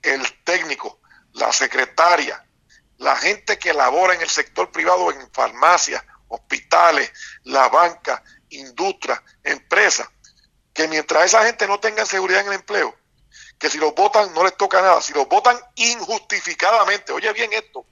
el 0.02 0.44
técnico, 0.44 0.99
la 1.34 1.52
secretaria, 1.52 2.44
la 2.98 3.16
gente 3.16 3.58
que 3.58 3.74
labora 3.74 4.14
en 4.14 4.22
el 4.22 4.30
sector 4.30 4.72
privado, 4.72 5.12
en 5.12 5.32
farmacias, 5.32 6.04
hospitales, 6.28 7.12
la 7.44 7.70
banca, 7.70 8.24
industria, 8.50 9.22
empresas, 9.44 10.08
que 10.74 10.88
mientras 10.88 11.26
esa 11.26 11.46
gente 11.46 11.68
no 11.68 11.80
tenga 11.80 12.06
seguridad 12.06 12.42
en 12.42 12.48
el 12.48 12.54
empleo, 12.54 12.96
que 13.58 13.70
si 13.70 13.78
los 13.78 13.94
votan 13.94 14.34
no 14.34 14.44
les 14.44 14.56
toca 14.56 14.82
nada, 14.82 15.02
si 15.02 15.14
los 15.14 15.28
votan 15.28 15.60
injustificadamente, 15.76 17.12
oye 17.12 17.32
bien 17.34 17.52
esto, 17.54 17.86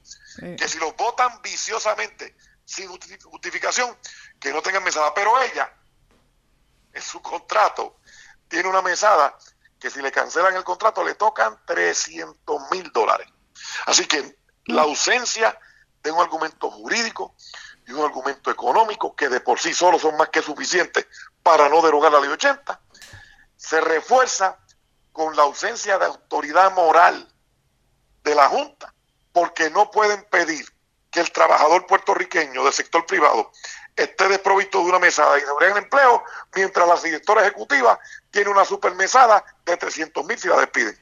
que 0.56 0.68
si 0.68 0.78
los 0.78 0.96
votan 0.96 1.42
viciosamente, 1.42 2.36
sin 2.64 2.88
justificación, 2.88 3.96
que 4.40 4.52
no 4.52 4.62
tengan 4.62 4.84
mesada, 4.84 5.12
pero 5.14 5.40
ella, 5.42 5.72
en 6.92 7.02
su 7.02 7.20
contrato, 7.20 7.98
tiene 8.48 8.68
una 8.68 8.82
mesada 8.82 9.36
que 9.78 9.90
si 9.90 10.02
le 10.02 10.12
cancelan 10.12 10.56
el 10.56 10.64
contrato 10.64 11.04
le 11.04 11.14
tocan 11.14 11.58
300 11.64 12.70
mil 12.70 12.90
dólares. 12.92 13.28
Así 13.86 14.06
que 14.06 14.38
la 14.66 14.82
ausencia 14.82 15.58
de 16.02 16.10
un 16.10 16.20
argumento 16.20 16.70
jurídico 16.70 17.34
y 17.86 17.92
un 17.92 18.04
argumento 18.04 18.50
económico 18.50 19.14
que 19.16 19.28
de 19.28 19.40
por 19.40 19.58
sí 19.58 19.72
solo 19.72 19.98
son 19.98 20.16
más 20.16 20.28
que 20.28 20.42
suficientes 20.42 21.06
para 21.42 21.68
no 21.68 21.80
derogar 21.80 22.12
la 22.12 22.20
ley 22.20 22.30
80, 22.30 22.80
se 23.56 23.80
refuerza 23.80 24.58
con 25.12 25.34
la 25.34 25.42
ausencia 25.42 25.98
de 25.98 26.06
autoridad 26.06 26.72
moral 26.74 27.26
de 28.22 28.34
la 28.34 28.48
Junta, 28.48 28.94
porque 29.32 29.70
no 29.70 29.90
pueden 29.90 30.22
pedir 30.24 30.66
que 31.10 31.20
el 31.20 31.32
trabajador 31.32 31.86
puertorriqueño 31.86 32.62
del 32.62 32.72
sector 32.72 33.06
privado 33.06 33.50
esté 33.96 34.28
desprovisto 34.28 34.78
de 34.78 34.84
una 34.84 34.98
mesada 34.98 35.38
y 35.38 35.42
en 35.64 35.76
empleo, 35.76 36.22
mientras 36.54 36.86
la 36.86 37.00
directora 37.00 37.42
ejecutiva 37.42 37.98
tiene 38.30 38.50
una 38.50 38.64
super 38.64 38.94
mesada 38.94 39.44
de 39.64 39.76
300 39.76 40.26
mil 40.26 40.38
si 40.38 40.48
la 40.48 40.58
despiden. 40.58 40.96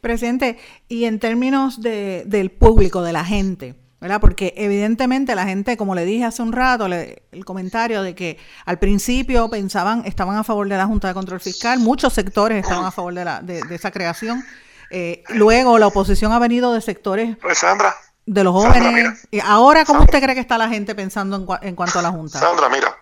Presidente, 0.00 0.58
y 0.88 1.04
en 1.04 1.18
términos 1.18 1.80
de, 1.80 2.22
del 2.26 2.50
público, 2.50 3.02
de 3.02 3.12
la 3.12 3.24
gente, 3.24 3.74
¿verdad? 4.00 4.20
Porque 4.20 4.54
evidentemente 4.56 5.34
la 5.34 5.44
gente, 5.44 5.76
como 5.76 5.94
le 5.94 6.04
dije 6.04 6.24
hace 6.24 6.42
un 6.42 6.52
rato, 6.52 6.86
el 6.86 7.44
comentario 7.44 8.02
de 8.02 8.14
que 8.14 8.38
al 8.64 8.78
principio 8.78 9.50
pensaban, 9.50 10.04
estaban 10.06 10.36
a 10.36 10.44
favor 10.44 10.68
de 10.68 10.76
la 10.76 10.86
Junta 10.86 11.08
de 11.08 11.14
Control 11.14 11.40
Fiscal, 11.40 11.80
muchos 11.80 12.12
sectores 12.12 12.62
estaban 12.62 12.84
a 12.84 12.90
favor 12.90 13.12
de, 13.14 13.24
la, 13.24 13.40
de, 13.42 13.62
esa 13.70 13.90
creación. 13.90 14.44
Eh, 14.90 15.24
luego 15.28 15.78
la 15.78 15.88
oposición 15.88 16.32
ha 16.32 16.38
venido 16.38 16.72
de 16.72 16.80
sectores 16.80 17.36
pues 17.38 17.58
Sandra, 17.58 17.94
de 18.24 18.44
los 18.44 18.54
jóvenes. 18.54 19.26
y 19.30 19.40
ahora, 19.40 19.84
¿cómo 19.84 20.00
usted 20.00 20.22
cree 20.22 20.34
que 20.34 20.40
está 20.40 20.56
la 20.56 20.68
gente 20.68 20.94
pensando 20.94 21.36
en, 21.36 21.68
en, 21.68 21.74
cuanto 21.74 21.98
a 21.98 22.02
la 22.02 22.10
Junta? 22.10 22.38
Sandra, 22.38 22.68
mira, 22.68 22.96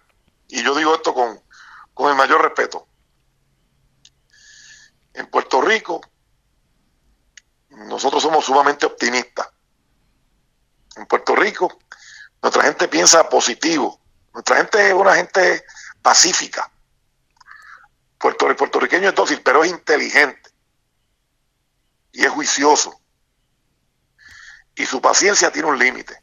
y 0.49 0.63
yo 0.63 0.75
digo 0.75 0.95
esto 0.95 1.13
con, 1.13 1.39
con 1.95 2.11
el 2.11 2.17
mayor 2.17 2.43
respeto. 2.43 2.87
En 5.17 5.27
Puerto 5.29 5.63
Rico, 5.63 6.03
nosotros 7.71 8.23
somos 8.23 8.45
sumamente 8.45 8.85
optimistas. 8.85 9.49
En 10.95 11.07
Puerto 11.07 11.35
Rico, 11.35 11.79
nuestra 12.43 12.65
gente 12.65 12.87
piensa 12.87 13.27
positivo. 13.27 13.99
Nuestra 14.35 14.57
gente 14.57 14.89
es 14.89 14.93
una 14.93 15.15
gente 15.15 15.65
pacífica. 16.03 16.71
Puerto, 18.19 18.51
el 18.51 18.57
puertorriqueño 18.57 19.09
es 19.09 19.15
dócil, 19.15 19.41
pero 19.43 19.65
es 19.65 19.71
inteligente. 19.71 20.51
Y 22.13 22.27
es 22.27 22.31
juicioso. 22.31 23.01
Y 24.75 24.85
su 24.85 25.01
paciencia 25.01 25.51
tiene 25.51 25.69
un 25.69 25.79
límite. 25.79 26.23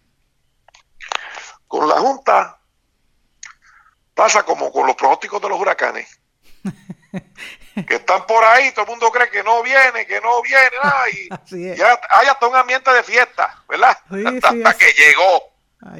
Con 1.68 1.90
la 1.90 2.00
Junta 2.00 2.62
pasa 4.14 4.44
como 4.44 4.72
con 4.72 4.86
los 4.86 4.96
pronósticos 4.96 5.42
de 5.42 5.50
los 5.50 5.60
huracanes 5.60 6.20
que 7.88 7.96
están 7.96 8.26
por 8.26 8.44
ahí, 8.44 8.72
todo 8.72 8.86
el 8.86 8.92
mundo 8.92 9.12
cree 9.12 9.30
que 9.30 9.44
no 9.44 9.62
viene, 9.64 10.06
que 10.06 10.20
no 10.22 10.42
viene, 10.42 10.70
y 11.50 11.76
ya 11.78 12.00
hay 12.10 12.28
hasta 12.28 12.48
un 12.48 12.56
ambiente 12.56 12.92
de 12.92 13.04
fiesta, 13.04 13.64
¿verdad? 13.68 13.98
hasta, 14.10 14.78
que 14.78 14.92
llegó, 14.94 15.54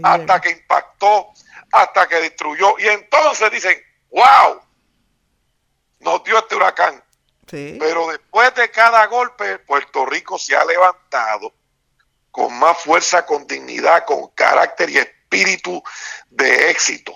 hasta 0.04 0.42
que 0.42 0.50
impactó, 0.52 1.30
hasta 1.72 2.08
que 2.08 2.16
destruyó, 2.16 2.76
y 2.80 2.88
entonces 2.88 3.52
dicen, 3.52 3.78
wow, 4.10 4.62
nos 6.00 6.24
dio 6.24 6.38
este 6.40 6.56
huracán. 6.56 7.04
Pero 7.46 8.08
después 8.08 8.56
de 8.56 8.72
cada 8.72 9.06
golpe, 9.06 9.60
Puerto 9.60 10.08
Rico 10.08 10.40
se 10.40 10.56
ha 10.56 10.66
levantado 10.66 11.54
con 12.32 12.52
más 12.58 12.80
fuerza, 12.80 13.28
con 13.28 13.46
dignidad, 13.46 14.06
con 14.06 14.30
carácter 14.30 14.90
y 14.90 14.98
espíritu 14.98 15.84
de 16.30 16.72
éxito. 16.72 17.14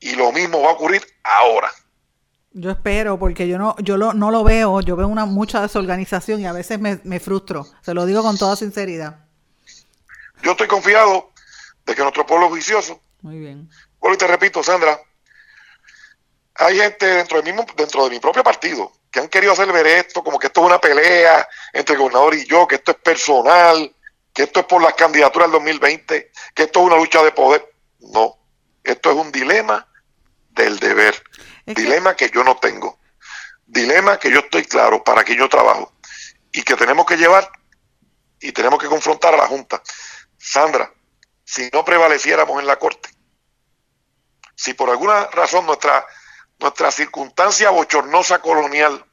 Y 0.00 0.16
lo 0.16 0.32
mismo 0.32 0.60
va 0.60 0.70
a 0.70 0.72
ocurrir 0.74 1.02
ahora. 1.22 1.72
Yo 2.54 2.70
espero, 2.70 3.18
porque 3.18 3.48
yo 3.48 3.58
no, 3.58 3.74
yo 3.78 3.96
lo, 3.96 4.12
no 4.12 4.30
lo 4.30 4.44
veo, 4.44 4.80
yo 4.80 4.96
veo 4.96 5.08
una 5.08 5.24
mucha 5.24 5.62
desorganización 5.62 6.40
y 6.40 6.46
a 6.46 6.52
veces 6.52 6.78
me, 6.78 7.00
me 7.04 7.18
frustro. 7.18 7.66
Se 7.82 7.94
lo 7.94 8.04
digo 8.04 8.22
con 8.22 8.36
toda 8.36 8.56
sinceridad. 8.56 9.24
Yo 10.42 10.52
estoy 10.52 10.68
confiado 10.68 11.30
de 11.86 11.94
que 11.94 12.02
nuestro 12.02 12.26
pueblo 12.26 12.48
es 12.48 12.54
vicioso. 12.54 13.00
Muy 13.22 13.38
bien. 13.38 13.70
Bueno, 14.00 14.14
y 14.14 14.18
te 14.18 14.26
repito, 14.26 14.62
Sandra, 14.62 15.00
hay 16.56 16.76
gente 16.76 17.06
dentro 17.06 17.40
de, 17.40 17.52
mi, 17.52 17.58
dentro 17.76 18.04
de 18.04 18.10
mi 18.10 18.20
propio 18.20 18.42
partido 18.42 18.92
que 19.12 19.20
han 19.20 19.28
querido 19.28 19.52
hacer 19.52 19.70
ver 19.70 19.86
esto 19.86 20.24
como 20.24 20.38
que 20.38 20.46
esto 20.46 20.62
es 20.62 20.66
una 20.66 20.80
pelea 20.80 21.46
entre 21.72 21.94
el 21.94 22.00
gobernador 22.00 22.34
y 22.34 22.46
yo, 22.46 22.66
que 22.66 22.76
esto 22.76 22.92
es 22.92 22.96
personal, 22.96 23.94
que 24.32 24.44
esto 24.44 24.60
es 24.60 24.66
por 24.66 24.82
las 24.82 24.94
candidaturas 24.94 25.48
del 25.48 25.58
2020, 25.58 26.32
que 26.54 26.62
esto 26.62 26.80
es 26.80 26.86
una 26.86 26.96
lucha 26.96 27.22
de 27.22 27.30
poder. 27.32 27.70
No, 28.00 28.38
esto 28.82 29.10
es 29.10 29.16
un 29.16 29.30
dilema 29.30 29.86
del 30.50 30.78
deber. 30.78 31.14
Dilema 31.74 32.14
que... 32.16 32.30
yo 32.30 32.44
no 32.44 32.56
tengo. 32.56 32.98
Dilema 33.66 34.18
que 34.18 34.30
yo 34.30 34.40
estoy 34.40 34.64
claro 34.64 35.02
para 35.02 35.24
que 35.24 35.36
yo 35.36 35.48
trabajo. 35.48 35.92
Y 36.52 36.62
que 36.62 36.76
tenemos 36.76 37.06
que 37.06 37.16
llevar 37.16 37.50
y 38.40 38.52
tenemos 38.52 38.80
que 38.80 38.88
confrontar 38.88 39.34
a 39.34 39.38
la 39.38 39.46
Junta. 39.46 39.82
Sandra, 40.36 40.92
si 41.44 41.70
no 41.72 41.84
prevaleciéramos 41.84 42.60
en 42.60 42.66
la 42.66 42.78
Corte, 42.78 43.08
si 44.54 44.74
por 44.74 44.90
alguna 44.90 45.26
razón 45.26 45.64
nuestra, 45.66 46.04
nuestra 46.58 46.90
circunstancia 46.90 47.70
bochornosa 47.70 48.40
colonial 48.40 49.04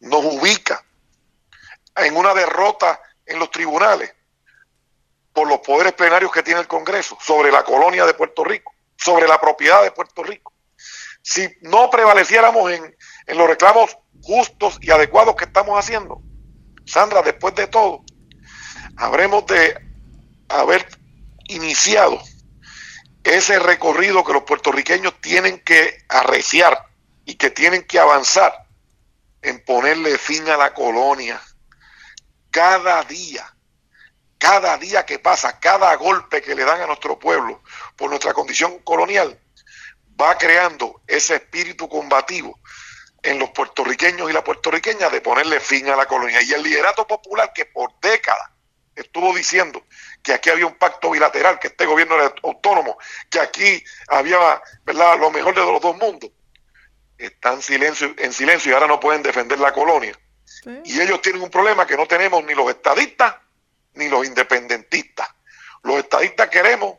nos 0.00 0.24
ubica 0.24 0.84
en 1.96 2.16
una 2.16 2.34
derrota 2.34 3.00
en 3.24 3.38
los 3.38 3.50
tribunales 3.50 4.12
por 5.32 5.48
los 5.48 5.60
poderes 5.60 5.92
plenarios 5.92 6.32
que 6.32 6.42
tiene 6.42 6.60
el 6.60 6.68
Congreso 6.68 7.16
sobre 7.20 7.50
la 7.50 7.64
colonia 7.64 8.04
de 8.04 8.14
Puerto 8.14 8.44
Rico, 8.44 8.74
sobre 8.96 9.26
la 9.26 9.40
propiedad 9.40 9.82
de 9.82 9.92
Puerto 9.92 10.22
Rico, 10.22 10.51
si 11.22 11.48
no 11.62 11.90
prevaleciéramos 11.90 12.70
en, 12.72 12.96
en 13.26 13.38
los 13.38 13.48
reclamos 13.48 13.96
justos 14.22 14.78
y 14.80 14.90
adecuados 14.90 15.36
que 15.36 15.44
estamos 15.44 15.78
haciendo, 15.78 16.20
Sandra, 16.84 17.22
después 17.22 17.54
de 17.54 17.68
todo, 17.68 18.04
habremos 18.96 19.46
de 19.46 19.78
haber 20.48 20.86
iniciado 21.48 22.20
ese 23.24 23.58
recorrido 23.58 24.24
que 24.24 24.32
los 24.32 24.42
puertorriqueños 24.42 25.20
tienen 25.20 25.60
que 25.60 25.98
arreciar 26.08 26.86
y 27.24 27.36
que 27.36 27.50
tienen 27.50 27.84
que 27.84 27.98
avanzar 27.98 28.66
en 29.42 29.64
ponerle 29.64 30.18
fin 30.18 30.48
a 30.48 30.56
la 30.56 30.74
colonia. 30.74 31.40
Cada 32.50 33.02
día, 33.04 33.54
cada 34.38 34.76
día 34.76 35.06
que 35.06 35.18
pasa, 35.18 35.58
cada 35.60 35.94
golpe 35.96 36.42
que 36.42 36.54
le 36.54 36.64
dan 36.64 36.80
a 36.80 36.86
nuestro 36.86 37.18
pueblo 37.18 37.62
por 37.96 38.10
nuestra 38.10 38.34
condición 38.34 38.80
colonial, 38.80 39.38
va 40.20 40.36
creando 40.38 41.02
ese 41.06 41.36
espíritu 41.36 41.88
combativo 41.88 42.58
en 43.22 43.38
los 43.38 43.50
puertorriqueños 43.50 44.28
y 44.28 44.32
la 44.32 44.42
puertorriqueña 44.42 45.08
de 45.08 45.20
ponerle 45.20 45.60
fin 45.60 45.88
a 45.88 45.96
la 45.96 46.06
colonia. 46.06 46.42
Y 46.42 46.52
el 46.52 46.62
liderato 46.62 47.06
popular 47.06 47.52
que 47.52 47.66
por 47.66 47.98
décadas 48.00 48.50
estuvo 48.94 49.34
diciendo 49.34 49.84
que 50.22 50.34
aquí 50.34 50.50
había 50.50 50.66
un 50.66 50.74
pacto 50.74 51.10
bilateral, 51.10 51.58
que 51.58 51.68
este 51.68 51.86
gobierno 51.86 52.16
era 52.16 52.34
autónomo, 52.42 52.98
que 53.30 53.40
aquí 53.40 53.82
había 54.08 54.60
¿verdad? 54.84 55.18
lo 55.18 55.30
mejor 55.30 55.54
de 55.54 55.60
los 55.60 55.80
dos 55.80 55.96
mundos, 55.96 56.30
están 57.16 57.54
en 57.54 57.62
silencio, 57.62 58.14
en 58.18 58.32
silencio 58.32 58.70
y 58.70 58.74
ahora 58.74 58.86
no 58.86 59.00
pueden 59.00 59.22
defender 59.22 59.58
la 59.58 59.72
colonia. 59.72 60.18
Y 60.84 61.00
ellos 61.00 61.22
tienen 61.22 61.42
un 61.42 61.50
problema 61.50 61.86
que 61.86 61.96
no 61.96 62.06
tenemos 62.06 62.44
ni 62.44 62.54
los 62.54 62.68
estadistas 62.68 63.36
ni 63.94 64.08
los 64.08 64.26
independentistas. 64.26 65.28
Los 65.82 65.98
estadistas 65.98 66.48
queremos 66.48 66.98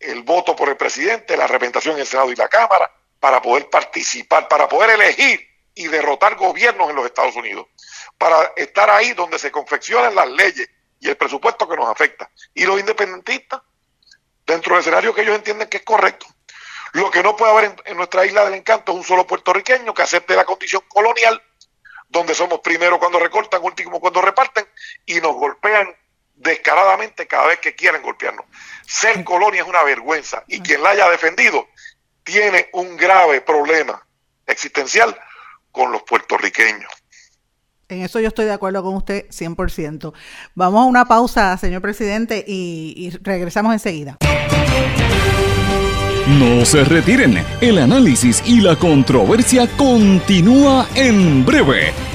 el 0.00 0.22
voto 0.22 0.56
por 0.56 0.68
el 0.70 0.76
presidente, 0.76 1.36
la 1.36 1.46
representación 1.46 1.94
en 1.94 2.00
el 2.00 2.06
Senado 2.06 2.32
y 2.32 2.36
la 2.36 2.48
Cámara, 2.48 2.90
para 3.20 3.42
poder 3.42 3.68
participar, 3.68 4.48
para 4.48 4.66
poder 4.66 4.90
elegir 4.90 5.46
y 5.74 5.86
derrotar 5.88 6.36
gobiernos 6.36 6.88
en 6.88 6.96
los 6.96 7.04
Estados 7.04 7.36
Unidos, 7.36 7.66
para 8.16 8.52
estar 8.56 8.88
ahí 8.90 9.12
donde 9.12 9.38
se 9.38 9.50
confeccionan 9.50 10.14
las 10.14 10.28
leyes 10.28 10.68
y 10.98 11.08
el 11.08 11.16
presupuesto 11.16 11.68
que 11.68 11.76
nos 11.76 11.88
afecta. 11.88 12.30
Y 12.54 12.64
los 12.64 12.80
independentistas, 12.80 13.60
dentro 14.46 14.74
del 14.74 14.80
escenario 14.80 15.14
que 15.14 15.20
ellos 15.20 15.36
entienden 15.36 15.68
que 15.68 15.78
es 15.78 15.84
correcto. 15.84 16.26
Lo 16.92 17.10
que 17.10 17.22
no 17.22 17.36
puede 17.36 17.52
haber 17.52 17.64
en, 17.66 17.76
en 17.84 17.96
nuestra 17.96 18.26
isla 18.26 18.44
del 18.44 18.54
encanto 18.54 18.92
es 18.92 18.98
un 18.98 19.04
solo 19.04 19.26
puertorriqueño 19.26 19.94
que 19.94 20.02
acepte 20.02 20.34
la 20.34 20.44
condición 20.44 20.82
colonial, 20.88 21.40
donde 22.08 22.34
somos 22.34 22.60
primero 22.60 22.98
cuando 22.98 23.20
recortan, 23.20 23.62
último 23.62 24.00
cuando 24.00 24.20
reparten, 24.20 24.66
y 25.06 25.20
nos 25.20 25.34
golpean 25.34 25.94
descaradamente 26.40 27.26
cada 27.26 27.46
vez 27.46 27.58
que 27.60 27.74
quieren 27.74 28.02
golpearnos. 28.02 28.46
Ser 28.86 29.22
colonia 29.24 29.62
es 29.62 29.68
una 29.68 29.82
vergüenza 29.82 30.42
y 30.48 30.60
quien 30.60 30.82
la 30.82 30.90
haya 30.90 31.08
defendido 31.10 31.68
tiene 32.24 32.68
un 32.72 32.96
grave 32.96 33.40
problema 33.40 34.04
existencial 34.46 35.16
con 35.70 35.92
los 35.92 36.02
puertorriqueños. 36.02 36.90
En 37.88 38.02
eso 38.02 38.20
yo 38.20 38.28
estoy 38.28 38.46
de 38.46 38.52
acuerdo 38.52 38.82
con 38.82 38.94
usted 38.94 39.26
100%. 39.28 40.12
Vamos 40.54 40.82
a 40.82 40.84
una 40.84 41.04
pausa, 41.06 41.56
señor 41.58 41.82
presidente, 41.82 42.44
y, 42.46 42.94
y 42.96 43.10
regresamos 43.22 43.72
enseguida. 43.72 44.18
No 46.38 46.64
se 46.64 46.84
retiren, 46.84 47.44
el 47.60 47.78
análisis 47.78 48.42
y 48.46 48.60
la 48.60 48.76
controversia 48.76 49.68
continúa 49.76 50.88
en 50.94 51.44
breve, 51.44 51.92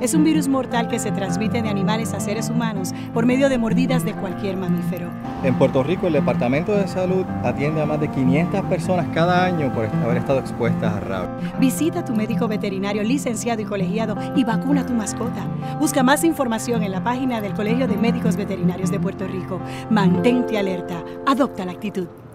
Es 0.00 0.12
un 0.12 0.24
virus 0.24 0.46
mortal 0.46 0.88
que 0.88 0.98
se 0.98 1.10
transmite 1.10 1.62
de 1.62 1.70
animales 1.70 2.12
a 2.12 2.20
seres 2.20 2.50
humanos 2.50 2.92
por 3.14 3.24
medio 3.24 3.48
de 3.48 3.56
mordidas 3.56 4.04
de 4.04 4.12
cualquier 4.12 4.56
mamífero. 4.56 5.10
En 5.42 5.54
Puerto 5.54 5.82
Rico, 5.82 6.06
el 6.06 6.12
Departamento 6.12 6.72
de 6.72 6.86
Salud 6.86 7.24
atiende 7.42 7.80
a 7.80 7.86
más 7.86 7.98
de 8.00 8.08
500 8.08 8.62
personas 8.66 9.06
cada 9.14 9.44
año 9.44 9.72
por 9.72 9.86
haber 9.86 10.18
estado 10.18 10.40
expuestas 10.40 10.92
a 10.92 11.00
rabia. 11.00 11.52
Visita 11.58 12.00
a 12.00 12.04
tu 12.04 12.14
médico 12.14 12.46
veterinario 12.46 13.02
licenciado 13.02 13.62
y 13.62 13.64
colegiado 13.64 14.16
y 14.36 14.44
vacuna 14.44 14.82
a 14.82 14.86
tu 14.86 14.92
mascota. 14.92 15.46
Busca 15.80 16.02
más 16.02 16.24
información 16.24 16.82
en 16.82 16.92
la 16.92 17.02
página 17.02 17.40
del 17.40 17.54
Colegio 17.54 17.88
de 17.88 17.96
Médicos 17.96 18.36
Veterinarios 18.36 18.90
de 18.90 19.00
Puerto 19.00 19.26
Rico. 19.26 19.60
Mantente 19.88 20.58
alerta. 20.58 21.02
Adopta 21.26 21.64
la 21.64 21.72
actitud. 21.72 22.06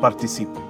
Participe. 0.00 0.69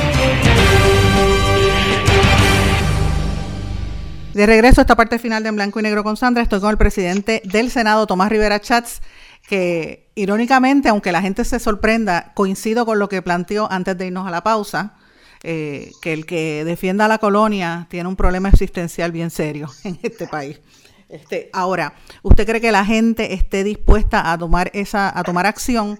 De 4.33 4.45
regreso 4.45 4.79
a 4.79 4.83
esta 4.83 4.95
parte 4.95 5.19
final 5.19 5.43
de 5.43 5.49
En 5.49 5.55
Blanco 5.55 5.79
y 5.79 5.83
Negro 5.83 6.03
con 6.03 6.15
Sandra, 6.15 6.41
estoy 6.41 6.61
con 6.61 6.69
el 6.69 6.77
presidente 6.77 7.41
del 7.43 7.69
Senado, 7.69 8.07
Tomás 8.07 8.29
Rivera 8.29 8.61
Chats, 8.61 9.01
que 9.47 10.09
irónicamente, 10.15 10.87
aunque 10.87 11.11
la 11.11 11.21
gente 11.21 11.43
se 11.43 11.59
sorprenda, 11.59 12.31
coincido 12.33 12.85
con 12.85 12.97
lo 12.97 13.09
que 13.09 13.21
planteó 13.21 13.69
antes 13.69 13.97
de 13.97 14.07
irnos 14.07 14.25
a 14.27 14.31
la 14.31 14.41
pausa. 14.43 14.95
eh, 15.43 15.91
que 16.01 16.13
el 16.13 16.25
que 16.27 16.63
defienda 16.65 17.07
la 17.07 17.17
colonia 17.17 17.87
tiene 17.89 18.07
un 18.07 18.15
problema 18.15 18.49
existencial 18.49 19.11
bien 19.11 19.31
serio 19.31 19.69
en 19.83 19.99
este 20.03 20.27
país. 20.27 20.61
Este, 21.09 21.49
ahora, 21.51 21.93
¿usted 22.21 22.45
cree 22.45 22.61
que 22.61 22.71
la 22.71 22.85
gente 22.85 23.33
esté 23.33 23.63
dispuesta 23.63 24.31
a 24.31 24.37
tomar 24.37 24.69
esa, 24.73 25.17
a 25.17 25.23
tomar 25.23 25.45
acción? 25.45 25.99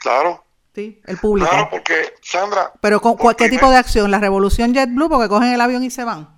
Claro. 0.00 0.44
Sí, 0.74 1.00
el 1.06 1.16
público. 1.16 1.48
Claro, 1.48 1.68
porque, 1.70 1.94
Sandra. 2.22 2.70
Pero 2.82 3.00
con 3.00 3.16
qué 3.34 3.48
tipo 3.48 3.70
de 3.70 3.78
acción? 3.78 4.10
¿La 4.10 4.20
revolución 4.20 4.74
JetBlue 4.74 5.08
porque 5.08 5.28
cogen 5.28 5.52
el 5.52 5.60
avión 5.62 5.82
y 5.82 5.90
se 5.90 6.04
van? 6.04 6.35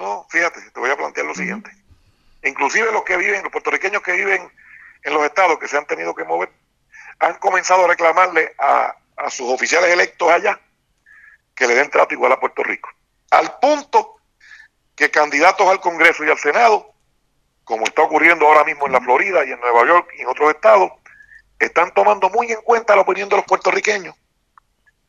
No, 0.00 0.26
fíjate, 0.30 0.62
te 0.62 0.80
voy 0.80 0.88
a 0.90 0.96
plantear 0.96 1.26
lo 1.26 1.34
siguiente. 1.34 1.70
Inclusive 2.42 2.90
los 2.90 3.04
que 3.04 3.18
viven, 3.18 3.42
los 3.42 3.52
puertorriqueños 3.52 4.02
que 4.02 4.12
viven 4.12 4.50
en 5.02 5.14
los 5.14 5.22
estados 5.24 5.58
que 5.58 5.68
se 5.68 5.76
han 5.76 5.86
tenido 5.86 6.14
que 6.14 6.24
mover, 6.24 6.50
han 7.18 7.34
comenzado 7.34 7.84
a 7.84 7.88
reclamarle 7.88 8.54
a, 8.58 8.96
a 9.18 9.30
sus 9.30 9.52
oficiales 9.52 9.90
electos 9.90 10.30
allá 10.30 10.58
que 11.54 11.66
le 11.66 11.74
den 11.74 11.90
trato 11.90 12.14
igual 12.14 12.32
a 12.32 12.40
Puerto 12.40 12.62
Rico. 12.62 12.88
Al 13.30 13.58
punto 13.58 14.16
que 14.96 15.10
candidatos 15.10 15.68
al 15.68 15.80
Congreso 15.80 16.24
y 16.24 16.30
al 16.30 16.38
Senado, 16.38 16.94
como 17.64 17.84
está 17.84 18.00
ocurriendo 18.00 18.46
ahora 18.46 18.64
mismo 18.64 18.86
en 18.86 18.92
la 18.92 19.02
Florida 19.02 19.44
y 19.44 19.52
en 19.52 19.60
Nueva 19.60 19.86
York 19.86 20.14
y 20.16 20.22
en 20.22 20.28
otros 20.28 20.54
estados, 20.54 20.92
están 21.58 21.92
tomando 21.92 22.30
muy 22.30 22.50
en 22.50 22.62
cuenta 22.62 22.96
la 22.96 23.02
opinión 23.02 23.28
de 23.28 23.36
los 23.36 23.44
puertorriqueños 23.44 24.14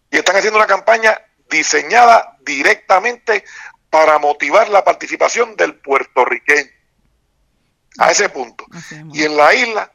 y 0.10 0.18
están 0.18 0.36
haciendo 0.36 0.60
una 0.60 0.68
campaña 0.68 1.18
diseñada 1.50 2.38
directamente 2.42 3.46
para 3.92 4.18
motivar 4.18 4.70
la 4.70 4.84
participación 4.84 5.56
del 5.56 5.76
puertorriqueño. 5.76 6.72
A 8.00 8.10
ese 8.10 8.30
punto. 8.30 8.66
Y 9.14 9.26
en 9.26 9.36
la 9.36 9.54
isla, 9.54 9.92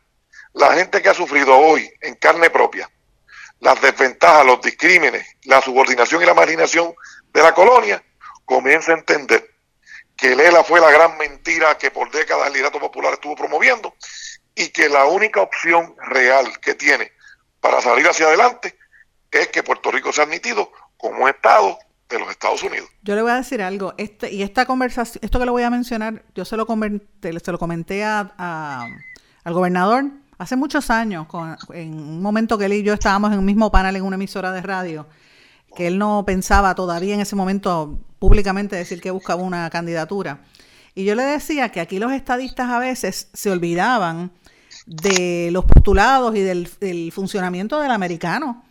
la 0.52 0.74
gente 0.74 1.02
que 1.02 1.08
ha 1.08 1.14
sufrido 1.14 1.56
hoy 1.56 1.90
en 2.02 2.14
carne 2.14 2.50
propia 2.50 2.88
las 3.60 3.80
desventajas, 3.80 4.44
los 4.44 4.60
discrímenes, 4.60 5.26
la 5.44 5.60
subordinación 5.62 6.22
y 6.22 6.26
la 6.26 6.34
marginación 6.34 6.94
de 7.32 7.42
la 7.42 7.54
colonia, 7.54 8.02
comienza 8.44 8.92
a 8.92 8.96
entender 8.96 9.50
que 10.16 10.36
Lela 10.36 10.62
fue 10.62 10.80
la 10.80 10.90
gran 10.90 11.16
mentira 11.16 11.76
que 11.76 11.90
por 11.90 12.10
décadas 12.10 12.46
el 12.46 12.54
liderato 12.54 12.78
popular 12.78 13.14
estuvo 13.14 13.34
promoviendo 13.34 13.94
y 14.54 14.68
que 14.68 14.88
la 14.88 15.06
única 15.06 15.40
opción 15.40 15.94
real 15.98 16.58
que 16.60 16.74
tiene 16.74 17.12
para 17.60 17.80
salir 17.80 18.06
hacia 18.08 18.26
adelante 18.26 18.78
es 19.30 19.48
que 19.48 19.62
Puerto 19.62 19.90
Rico 19.90 20.12
sea 20.12 20.24
admitido 20.24 20.70
como 20.96 21.28
Estado 21.28 21.78
de 22.08 22.18
los 22.18 22.30
Estados 22.30 22.62
Unidos. 22.62 22.88
Yo 23.02 23.14
le 23.14 23.22
voy 23.22 23.32
a 23.32 23.36
decir 23.36 23.62
algo, 23.62 23.94
este, 23.96 24.32
y 24.32 24.42
esta 24.42 24.66
conversación, 24.66 25.20
esto 25.24 25.38
que 25.38 25.44
le 25.44 25.50
voy 25.50 25.62
a 25.62 25.70
mencionar, 25.70 26.24
yo 26.34 26.44
se 26.44 26.56
lo 26.56 26.66
comenté, 26.66 27.38
se 27.40 27.52
lo 27.52 27.58
comenté 27.58 28.04
a, 28.04 28.86
al 29.44 29.52
gobernador 29.52 30.04
hace 30.38 30.56
muchos 30.56 30.90
años, 30.90 31.26
en 31.72 31.94
un 31.94 32.22
momento 32.22 32.58
que 32.58 32.66
él 32.66 32.74
y 32.74 32.82
yo 32.82 32.92
estábamos 32.92 33.32
en 33.32 33.38
un 33.38 33.44
mismo 33.44 33.70
panel 33.70 33.96
en 33.96 34.02
una 34.02 34.16
emisora 34.16 34.52
de 34.52 34.60
radio, 34.60 35.06
que 35.74 35.86
él 35.86 35.98
no 35.98 36.24
pensaba 36.26 36.74
todavía 36.74 37.14
en 37.14 37.20
ese 37.20 37.36
momento 37.36 37.98
públicamente 38.18 38.76
decir 38.76 39.00
que 39.00 39.10
buscaba 39.10 39.42
una 39.42 39.68
candidatura. 39.70 40.40
Y 40.94 41.04
yo 41.04 41.14
le 41.14 41.24
decía 41.24 41.70
que 41.70 41.80
aquí 41.80 41.98
los 41.98 42.12
estadistas 42.12 42.70
a 42.70 42.78
veces 42.78 43.28
se 43.32 43.50
olvidaban 43.50 44.32
de 44.86 45.50
los 45.52 45.64
postulados 45.64 46.34
y 46.36 46.40
del 46.40 47.12
funcionamiento 47.12 47.80
del 47.80 47.90
americano. 47.90 48.64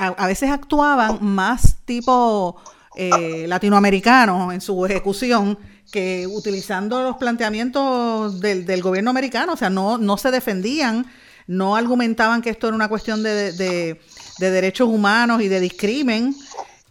A, 0.00 0.06
a, 0.08 0.26
veces 0.26 0.50
actuaban 0.50 1.18
más 1.20 1.76
tipo 1.84 2.56
eh, 2.96 3.44
latinoamericano 3.46 4.50
en 4.50 4.60
su 4.60 4.84
ejecución 4.84 5.58
que 5.92 6.26
utilizando 6.26 7.02
los 7.02 7.16
planteamientos 7.16 8.40
del, 8.40 8.64
del, 8.64 8.82
gobierno 8.82 9.10
americano, 9.10 9.52
o 9.52 9.56
sea, 9.56 9.70
no, 9.70 9.98
no 9.98 10.16
se 10.16 10.30
defendían, 10.30 11.06
no 11.46 11.76
argumentaban 11.76 12.42
que 12.42 12.50
esto 12.50 12.68
era 12.68 12.76
una 12.76 12.88
cuestión 12.88 13.22
de, 13.22 13.52
de, 13.52 14.00
de 14.38 14.50
derechos 14.50 14.88
humanos 14.88 15.42
y 15.42 15.48
de 15.48 15.60
discrimen, 15.60 16.34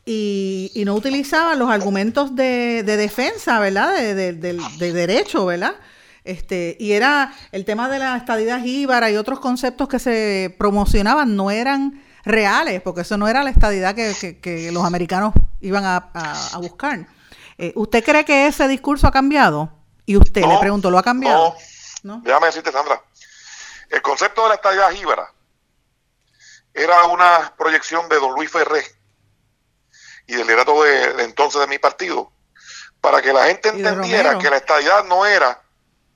y, 0.06 0.72
y, 0.74 0.86
no 0.86 0.96
utilizaban 0.96 1.60
los 1.60 1.70
argumentos 1.70 2.36
de, 2.36 2.84
defensa, 2.84 3.60
¿verdad? 3.60 3.96
De, 3.96 4.34
de, 4.34 4.94
derecho, 4.94 5.46
¿verdad? 5.46 5.76
Este, 6.24 6.76
y 6.80 6.94
era 6.94 7.34
el 7.52 7.64
tema 7.64 7.90
de 7.90 8.00
la 8.00 8.18
estadidad 8.18 8.64
jíbara 8.64 9.12
y 9.12 9.18
otros 9.18 9.40
conceptos 9.40 9.88
que 9.88 10.00
se 10.00 10.56
promocionaban, 10.58 11.36
no 11.36 11.52
eran 11.52 12.02
reales, 12.26 12.82
porque 12.82 13.02
eso 13.02 13.18
no 13.18 13.28
era 13.28 13.44
la 13.44 13.50
estadidad 13.50 13.96
que, 13.96 14.16
que, 14.20 14.40
que 14.40 14.72
los 14.72 14.86
americanos 14.86 15.34
iban 15.62 15.86
a, 15.86 16.10
a, 16.14 16.48
a 16.54 16.58
buscar. 16.58 17.08
Eh, 17.58 17.74
¿Usted 17.76 18.04
cree 18.04 18.26
que 18.26 18.48
ese 18.48 18.68
discurso 18.68 19.08
ha 19.08 19.12
cambiado? 19.12 19.72
Y 20.06 20.18
usted, 20.18 20.42
no, 20.42 20.54
le 20.54 20.60
pregunto, 20.60 20.90
¿lo 20.90 20.98
ha 20.98 21.04
cambiado? 21.04 21.56
No, 22.04 22.16
¿No? 22.18 22.22
Déjame 22.24 22.48
decirte, 22.48 22.72
Sandra. 22.72 23.02
El 23.90 24.02
concepto 24.02 24.44
de 24.44 24.50
la 24.50 24.56
estadidad 24.56 24.92
jíbara 24.92 25.32
era 26.74 27.06
una 27.06 27.54
proyección 27.58 28.08
de 28.08 28.16
don 28.16 28.34
Luis 28.34 28.50
Ferré 28.50 28.84
y 30.28 30.34
del 30.34 30.48
liderato 30.48 30.84
de, 30.84 31.14
de, 31.14 31.24
entonces 31.24 31.60
de 31.60 31.68
mi 31.68 31.80
partido, 31.80 32.32
para 33.02 33.22
que 33.22 33.34
la 33.34 33.46
gente 33.46 33.70
entendiera 33.70 34.38
que 34.38 34.50
la 34.50 34.58
estadidad 34.58 35.04
no 35.06 35.26
era 35.26 35.62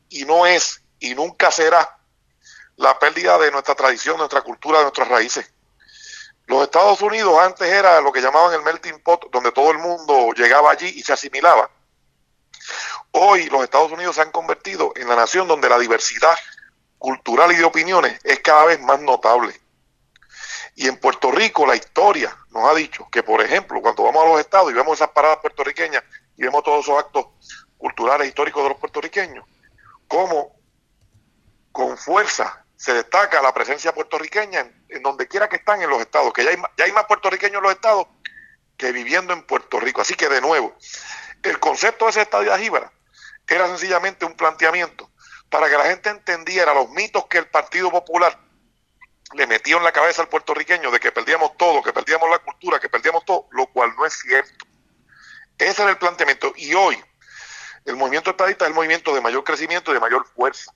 y 0.09 0.23
no 0.25 0.45
es 0.45 0.81
y 0.99 1.15
nunca 1.15 1.51
será 1.51 1.97
la 2.77 2.97
pérdida 2.99 3.37
de 3.37 3.51
nuestra 3.51 3.75
tradición, 3.75 4.17
nuestra 4.17 4.41
cultura, 4.41 4.77
de 4.79 4.85
nuestras 4.85 5.07
raíces. 5.07 5.52
Los 6.45 6.63
Estados 6.63 7.01
Unidos 7.01 7.39
antes 7.39 7.67
era 7.67 8.01
lo 8.01 8.11
que 8.11 8.21
llamaban 8.21 8.53
el 8.53 8.63
melting 8.63 9.01
pot, 9.01 9.31
donde 9.31 9.51
todo 9.51 9.71
el 9.71 9.77
mundo 9.77 10.31
llegaba 10.33 10.71
allí 10.71 10.87
y 10.87 11.01
se 11.01 11.13
asimilaba. 11.13 11.69
Hoy 13.11 13.45
los 13.49 13.63
Estados 13.63 13.91
Unidos 13.91 14.15
se 14.15 14.21
han 14.21 14.31
convertido 14.31 14.91
en 14.95 15.07
la 15.07 15.15
nación 15.15 15.47
donde 15.47 15.69
la 15.69 15.79
diversidad 15.79 16.35
cultural 16.97 17.51
y 17.51 17.57
de 17.57 17.63
opiniones 17.63 18.19
es 18.23 18.39
cada 18.39 18.65
vez 18.65 18.81
más 18.81 18.99
notable. 18.99 19.59
Y 20.75 20.87
en 20.87 20.97
Puerto 20.97 21.31
Rico 21.31 21.65
la 21.65 21.75
historia 21.75 22.35
nos 22.49 22.69
ha 22.69 22.73
dicho 22.73 23.07
que, 23.11 23.23
por 23.23 23.41
ejemplo, 23.41 23.81
cuando 23.81 24.03
vamos 24.03 24.23
a 24.23 24.29
los 24.29 24.39
estados 24.39 24.71
y 24.71 24.73
vemos 24.73 24.95
esas 24.95 25.09
paradas 25.09 25.37
puertorriqueñas 25.39 26.03
y 26.35 26.43
vemos 26.43 26.63
todos 26.63 26.83
esos 26.83 26.97
actos 26.97 27.27
culturales 27.77 28.27
históricos 28.27 28.63
de 28.63 28.69
los 28.69 28.79
puertorriqueños, 28.79 29.45
cómo 30.07 30.55
con 31.71 31.97
fuerza 31.97 32.62
se 32.83 32.93
destaca 32.93 33.41
la 33.41 33.53
presencia 33.53 33.93
puertorriqueña 33.93 34.69
en, 34.89 35.01
donde 35.01 35.25
quiera 35.25 35.47
que 35.47 35.55
están 35.55 35.81
en 35.81 35.89
los 35.89 36.01
estados, 36.01 36.33
que 36.33 36.43
ya 36.43 36.51
hay, 36.83 36.91
más 36.91 37.05
puertorriqueños 37.05 37.59
en 37.59 37.63
los 37.63 37.71
estados 37.71 38.07
que 38.75 38.91
viviendo 38.91 39.31
en 39.31 39.43
Puerto 39.43 39.79
Rico. 39.79 40.01
Así 40.01 40.15
que 40.15 40.27
de 40.27 40.41
nuevo, 40.41 40.75
el 41.43 41.59
concepto 41.61 42.03
de 42.03 42.11
esa 42.11 42.23
estadía 42.23 42.59
jíbara 42.59 42.91
era 43.47 43.67
sencillamente 43.67 44.25
un 44.25 44.35
planteamiento 44.35 45.09
para 45.49 45.69
que 45.69 45.77
la 45.77 45.85
gente 45.85 46.09
entendiera 46.09 46.73
los 46.73 46.89
mitos 46.89 47.25
que 47.27 47.37
el 47.37 47.47
Partido 47.47 47.89
Popular 47.89 48.37
le 49.33 49.47
metió 49.47 49.77
en 49.77 49.85
la 49.85 49.93
cabeza 49.93 50.21
al 50.21 50.27
puertorriqueño 50.27 50.91
de 50.91 50.99
que 50.99 51.13
perdíamos 51.13 51.55
todo, 51.55 51.81
que 51.81 51.93
perdíamos 51.93 52.29
la 52.29 52.39
cultura, 52.39 52.81
que 52.81 52.89
perdíamos 52.89 53.23
todo, 53.23 53.47
lo 53.51 53.67
cual 53.67 53.95
no 53.95 54.05
es 54.05 54.13
cierto. 54.13 54.65
Ese 55.57 55.83
era 55.83 55.91
el 55.91 55.97
planteamiento. 55.97 56.51
Y 56.57 56.73
hoy, 56.73 57.01
el 57.85 57.95
movimiento 57.95 58.31
estadista 58.31 58.65
es 58.65 58.71
el 58.71 58.75
movimiento 58.75 59.15
de 59.15 59.21
mayor 59.21 59.45
crecimiento 59.45 59.91
y 59.91 59.93
de 59.93 60.01
mayor 60.01 60.27
fuerza. 60.35 60.73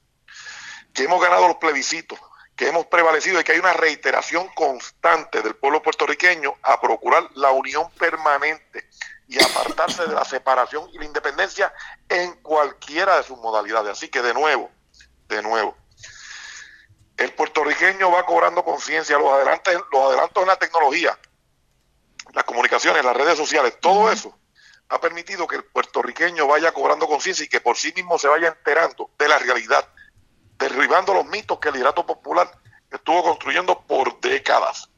Que 0.98 1.04
hemos 1.04 1.22
ganado 1.22 1.48
los 1.48 1.58
plebiscitos, 1.58 2.20
que 2.56 2.70
hemos 2.70 2.88
prevalecido 2.88 3.40
y 3.40 3.44
que 3.44 3.52
hay 3.52 3.60
una 3.60 3.74
reiteración 3.74 4.48
constante 4.56 5.44
del 5.44 5.56
pueblo 5.56 5.84
puertorriqueño 5.84 6.56
a 6.64 6.82
procurar 6.82 7.30
la 7.36 7.52
unión 7.52 7.88
permanente 7.92 8.90
y 9.28 9.40
apartarse 9.40 10.08
de 10.08 10.16
la 10.16 10.26
separación 10.26 10.90
y 10.92 10.98
la 10.98 11.06
independencia 11.06 11.72
en 12.10 12.34
cualquiera 12.42 13.18
de 13.18 13.24
sus 13.24 13.38
modalidades. 13.38 13.92
Así 13.92 14.10
que 14.10 14.24
de 14.24 14.34
nuevo, 14.34 14.72
de 15.28 15.44
nuevo, 15.44 15.78
el 17.16 17.32
puertorriqueño 17.36 18.10
va 18.10 18.26
cobrando 18.26 18.66
conciencia, 18.66 19.20
los 19.20 19.32
adelantos, 19.32 19.76
los 19.92 20.02
adelantos 20.02 20.42
en 20.42 20.48
la 20.48 20.56
tecnología, 20.56 21.16
las 22.34 22.44
comunicaciones, 22.44 23.06
las 23.06 23.16
redes 23.16 23.38
sociales, 23.38 23.80
todo 23.80 24.12
eso 24.12 24.36
ha 24.90 25.00
permitido 25.00 25.46
que 25.46 25.58
el 25.58 25.64
puertorriqueño 25.64 26.48
vaya 26.48 26.72
cobrando 26.72 27.06
conciencia 27.08 27.46
y 27.46 27.50
que 27.50 27.62
por 27.62 27.78
sí 27.78 27.94
mismo 27.96 28.18
se 28.18 28.28
vaya 28.28 28.48
enterando 28.48 29.12
de 29.20 29.28
la 29.28 29.38
realidad, 29.38 29.88
derribando 30.58 31.14
los 31.14 31.26
mitos 31.26 31.60
que 31.60 31.70
el 31.70 31.76
liderato 31.76 32.06
popular 32.06 32.50
estuvo 32.92 33.24
construyendo 33.24 33.82
por 33.82 34.20
décadas. 34.20 34.90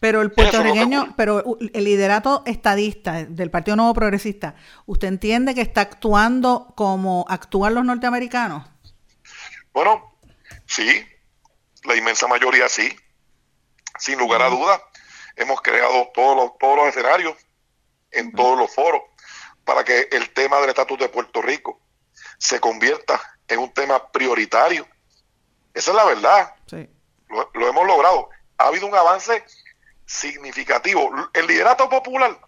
Pero 0.00 0.22
el 0.22 0.32
puertorriqueño, 0.32 1.14
pero 1.16 1.58
el 1.60 1.84
liderato 1.84 2.42
estadista 2.46 3.24
del 3.24 3.50
Partido 3.50 3.76
Nuevo 3.76 3.94
Progresista, 3.94 4.54
¿usted 4.86 5.08
entiende 5.08 5.54
que 5.54 5.60
está 5.60 5.82
actuando 5.82 6.72
como 6.76 7.26
actúan 7.28 7.74
los 7.74 7.84
norteamericanos? 7.84 8.66
Bueno, 9.72 10.18
sí, 10.66 11.06
la 11.84 11.96
inmensa 11.96 12.26
mayoría 12.26 12.68
sí, 12.68 12.94
sin 13.98 14.18
lugar 14.18 14.42
a 14.42 14.48
dudas. 14.48 14.80
Hemos 15.36 15.60
creado 15.60 16.10
todos 16.14 16.36
los, 16.36 16.58
todos 16.58 16.76
los 16.76 16.88
escenarios 16.88 17.34
en 18.10 18.32
todos 18.32 18.58
los 18.58 18.74
foros 18.74 19.02
para 19.64 19.84
que 19.84 20.08
el 20.12 20.30
tema 20.30 20.60
del 20.60 20.70
estatus 20.70 20.98
de 20.98 21.08
Puerto 21.08 21.42
Rico 21.42 21.80
se 22.38 22.60
convierta 22.60 23.35
en 23.48 23.58
un 23.58 23.72
tema 23.72 24.10
prioritario. 24.10 24.86
Esa 25.74 25.90
es 25.90 25.96
la 25.96 26.04
verdad. 26.04 26.54
Sí. 26.66 26.88
Lo, 27.28 27.50
lo, 27.54 27.68
hemos 27.68 27.86
logrado. 27.86 28.30
Ha 28.58 28.68
habido 28.68 28.86
un 28.86 28.94
avance 28.94 29.44
significativo. 30.06 31.10
El 31.32 31.46
liderato 31.46 31.88
popular 31.88 32.38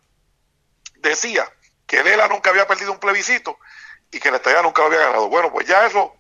decía 0.97 1.51
que 1.87 2.03
Lela 2.03 2.29
nunca 2.29 2.51
había 2.51 2.67
perdido 2.67 2.93
un 2.93 2.99
plebiscito 2.99 3.59
y 4.11 4.21
que 4.21 4.31
la 4.31 4.39
estadía 4.39 4.63
nunca 4.63 4.83
lo 4.83 4.89
había 4.89 5.01
ganado. 5.01 5.29
Bueno, 5.29 5.53
pues 5.53 5.67
ya 5.67 5.87
eso 5.87 6.15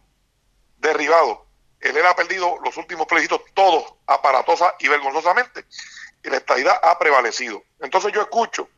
derribado. 0.79 1.47
Él 1.81 1.97
ha 2.05 2.17
perdido 2.17 2.59
los 2.65 2.77
últimos 2.77 3.07
plebiscitos 3.07 3.43
todos 3.55 3.95
aparatosa 4.07 4.75
y 4.81 4.89
vergonzosamente. 4.89 5.65
y 6.25 6.31
la 6.31 6.39
estadidad 6.39 6.81
ha 6.83 6.99
prevalecido. 6.99 7.63
Entonces 7.81 8.13
yo 8.13 8.21
escucho 8.23 8.69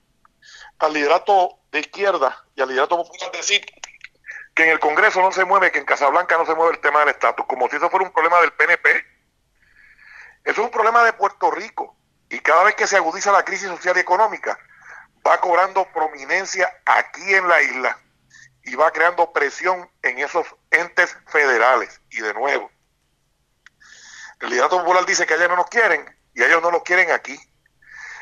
al 0.79 0.93
liderato 0.93 1.59
de 1.73 1.81
izquierda 1.81 2.45
y 2.55 2.61
al 2.61 2.69
liderato 2.69 2.99
popular 2.99 3.33
decir 3.33 3.65
que 4.55 4.65
en 4.65 4.71
el 4.71 4.81
Congreso 4.81 5.21
no 5.21 5.33
se 5.33 5.45
mueve, 5.45 5.71
que 5.71 5.79
en 5.79 5.85
Casablanca 5.85 6.37
no 6.37 6.47
se 6.47 6.55
mueve 6.55 6.75
el 6.75 6.81
tema 6.81 7.01
del 7.01 7.11
estatus, 7.11 7.47
como 7.47 7.69
si 7.69 7.77
eso 7.77 7.91
fuera 7.91 8.07
un 8.07 8.13
problema 8.13 8.41
del 8.41 8.53
PNP. 8.53 8.91
Eso 10.45 10.61
es 10.61 10.67
un 10.67 10.71
problema 10.71 11.05
de 11.05 11.13
Puerto 11.13 11.51
Rico. 11.51 11.97
Y 12.29 12.41
cada 12.41 12.65
vez 12.65 12.75
que 12.75 12.87
se 12.87 12.97
agudiza 12.97 13.33
la 13.33 13.45
crisis 13.45 13.69
social 13.69 13.97
y 13.97 14.01
económica, 14.01 14.59
va 15.27 15.41
cobrando 15.41 15.85
prominencia 15.93 16.71
aquí 16.87 17.35
en 17.35 17.49
la 17.49 17.61
isla 17.63 17.99
y 18.63 18.75
va 18.75 18.91
creando 18.93 19.33
presión 19.33 19.91
en 20.03 20.19
esos 20.19 20.47
entes 20.71 21.17
federales. 21.27 22.01
Y 22.11 22.21
de 22.21 22.35
nuevo, 22.35 22.71
el 24.41 24.51
liderato 24.51 24.79
popular 24.79 25.05
dice 25.07 25.27
que 25.27 25.35
allá 25.35 25.49
no 25.49 25.57
nos 25.57 25.69
quieren 25.69 26.05
y 26.35 26.43
ellos 26.43 26.63
no 26.63 26.71
los 26.71 26.83
quieren 26.83 27.11
aquí. 27.11 27.39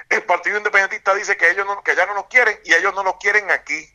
El 0.09 0.25
Partido 0.25 0.57
Independentista 0.57 1.15
dice 1.15 1.37
que 1.37 1.51
ellos 1.51 1.67
no, 1.67 1.83
que 1.83 1.91
allá 1.91 2.07
no 2.07 2.15
nos 2.15 2.27
quieren 2.27 2.59
y 2.65 2.73
ellos 2.73 2.95
no 2.95 3.03
los 3.03 3.17
quieren 3.17 3.51
aquí. 3.51 3.87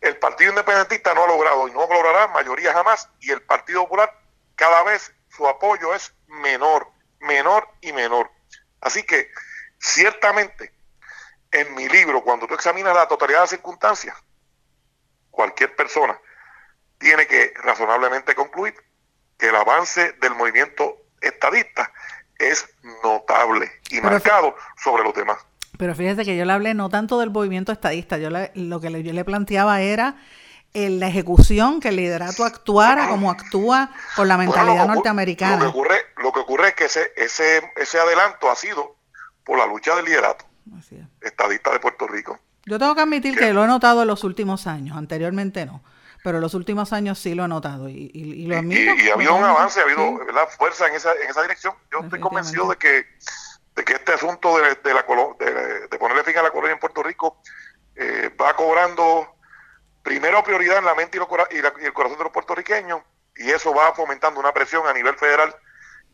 El 0.00 0.18
Partido 0.18 0.50
Independentista 0.50 1.14
no 1.14 1.24
ha 1.24 1.28
logrado 1.28 1.68
y 1.68 1.72
no 1.72 1.80
logrará 1.80 2.28
mayoría 2.28 2.72
jamás 2.72 3.08
y 3.20 3.30
el 3.30 3.42
Partido 3.42 3.82
Popular 3.82 4.12
cada 4.54 4.82
vez 4.84 5.12
su 5.28 5.46
apoyo 5.46 5.94
es 5.94 6.14
menor, 6.26 6.88
menor 7.20 7.68
y 7.80 7.92
menor. 7.92 8.30
Así 8.80 9.02
que 9.02 9.30
ciertamente 9.78 10.72
en 11.50 11.74
mi 11.74 11.88
libro, 11.88 12.22
cuando 12.22 12.46
tú 12.46 12.54
examinas 12.54 12.94
la 12.94 13.08
totalidad 13.08 13.38
de 13.38 13.42
las 13.42 13.50
circunstancias, 13.50 14.16
cualquier 15.30 15.74
persona 15.76 16.18
tiene 16.98 17.26
que 17.26 17.52
razonablemente 17.56 18.34
concluir 18.34 18.74
que 19.38 19.48
el 19.48 19.56
avance 19.56 20.12
del 20.14 20.34
movimiento 20.34 20.96
estadista 21.20 21.92
es 22.38 22.68
notable 23.02 23.80
y 23.90 24.00
marcado 24.00 24.56
sobre 24.82 25.04
los 25.04 25.14
demás. 25.14 25.38
Pero 25.78 25.94
fíjese 25.94 26.24
que 26.24 26.36
yo 26.36 26.44
le 26.44 26.52
hablé 26.52 26.74
no 26.74 26.88
tanto 26.88 27.18
del 27.18 27.30
movimiento 27.30 27.72
estadista, 27.72 28.18
yo 28.18 28.30
lo 28.30 28.80
que 28.80 28.90
le, 28.90 29.02
yo 29.02 29.12
le 29.12 29.24
planteaba 29.24 29.80
era 29.80 30.16
en 30.72 31.00
la 31.00 31.08
ejecución, 31.08 31.80
que 31.80 31.88
el 31.88 31.96
liderato 31.96 32.44
actuara 32.44 33.08
como 33.08 33.30
actúa 33.30 33.90
con 34.14 34.28
la 34.28 34.36
mentalidad 34.36 34.86
norteamericana. 34.86 35.56
Lo 35.56 35.62
que, 35.62 35.66
ocurre, 35.68 35.96
lo 36.18 36.32
que 36.32 36.40
ocurre 36.40 36.68
es 36.68 36.74
que 36.74 36.84
ese, 36.84 37.12
ese, 37.16 37.62
ese 37.76 37.98
adelanto 37.98 38.50
ha 38.50 38.56
sido 38.56 38.96
por 39.44 39.58
la 39.58 39.66
lucha 39.66 39.94
del 39.96 40.04
liderato 40.04 40.44
estadista 41.20 41.72
de 41.72 41.80
Puerto 41.80 42.06
Rico. 42.06 42.38
Yo 42.66 42.78
tengo 42.78 42.94
que 42.94 43.00
admitir 43.00 43.38
que 43.38 43.52
lo 43.52 43.64
he 43.64 43.66
notado 43.66 44.02
en 44.02 44.08
los 44.08 44.24
últimos 44.24 44.66
años, 44.66 44.96
anteriormente 44.96 45.64
no 45.64 45.82
pero 46.26 46.40
los 46.40 46.54
últimos 46.54 46.92
años 46.92 47.20
sí 47.20 47.36
lo 47.36 47.44
he 47.44 47.48
notado 47.48 47.88
y, 47.88 48.10
y, 48.12 48.46
lo 48.46 48.58
admito. 48.58 48.94
Y, 48.96 49.08
ha 49.10 49.14
habido 49.14 49.36
un 49.36 49.44
avance, 49.44 49.78
ha 49.78 49.84
habido 49.84 50.18
fuerza 50.58 50.88
en 50.88 50.96
esa, 50.96 51.12
en 51.12 51.30
esa 51.30 51.40
dirección. 51.42 51.72
Yo 51.92 52.00
estoy 52.00 52.18
convencido 52.18 52.68
de 52.68 52.74
que, 52.74 53.06
de 53.76 53.84
que 53.84 53.92
este 53.92 54.12
asunto 54.14 54.56
de, 54.56 54.74
de 54.82 54.94
la, 54.94 55.04
de, 55.38 55.88
de, 55.88 55.98
ponerle 55.98 56.24
fin 56.24 56.38
a 56.38 56.42
la 56.42 56.50
colonia 56.50 56.72
en 56.72 56.80
Puerto 56.80 57.02
Rico 57.02 57.40
eh, 57.94 58.30
va 58.40 58.56
cobrando 58.56 59.36
primero 60.02 60.42
prioridad 60.42 60.78
en 60.78 60.86
la 60.86 60.94
mente 60.94 61.18
y, 61.18 61.56
y, 61.56 61.84
el 61.84 61.92
corazón 61.92 62.18
de 62.18 62.24
los 62.24 62.32
puertorriqueños 62.32 63.00
y 63.36 63.50
eso 63.50 63.74
va 63.74 63.94
fomentando 63.94 64.40
una 64.40 64.52
presión 64.52 64.86
a 64.86 64.92
nivel 64.92 65.16
federal 65.16 65.54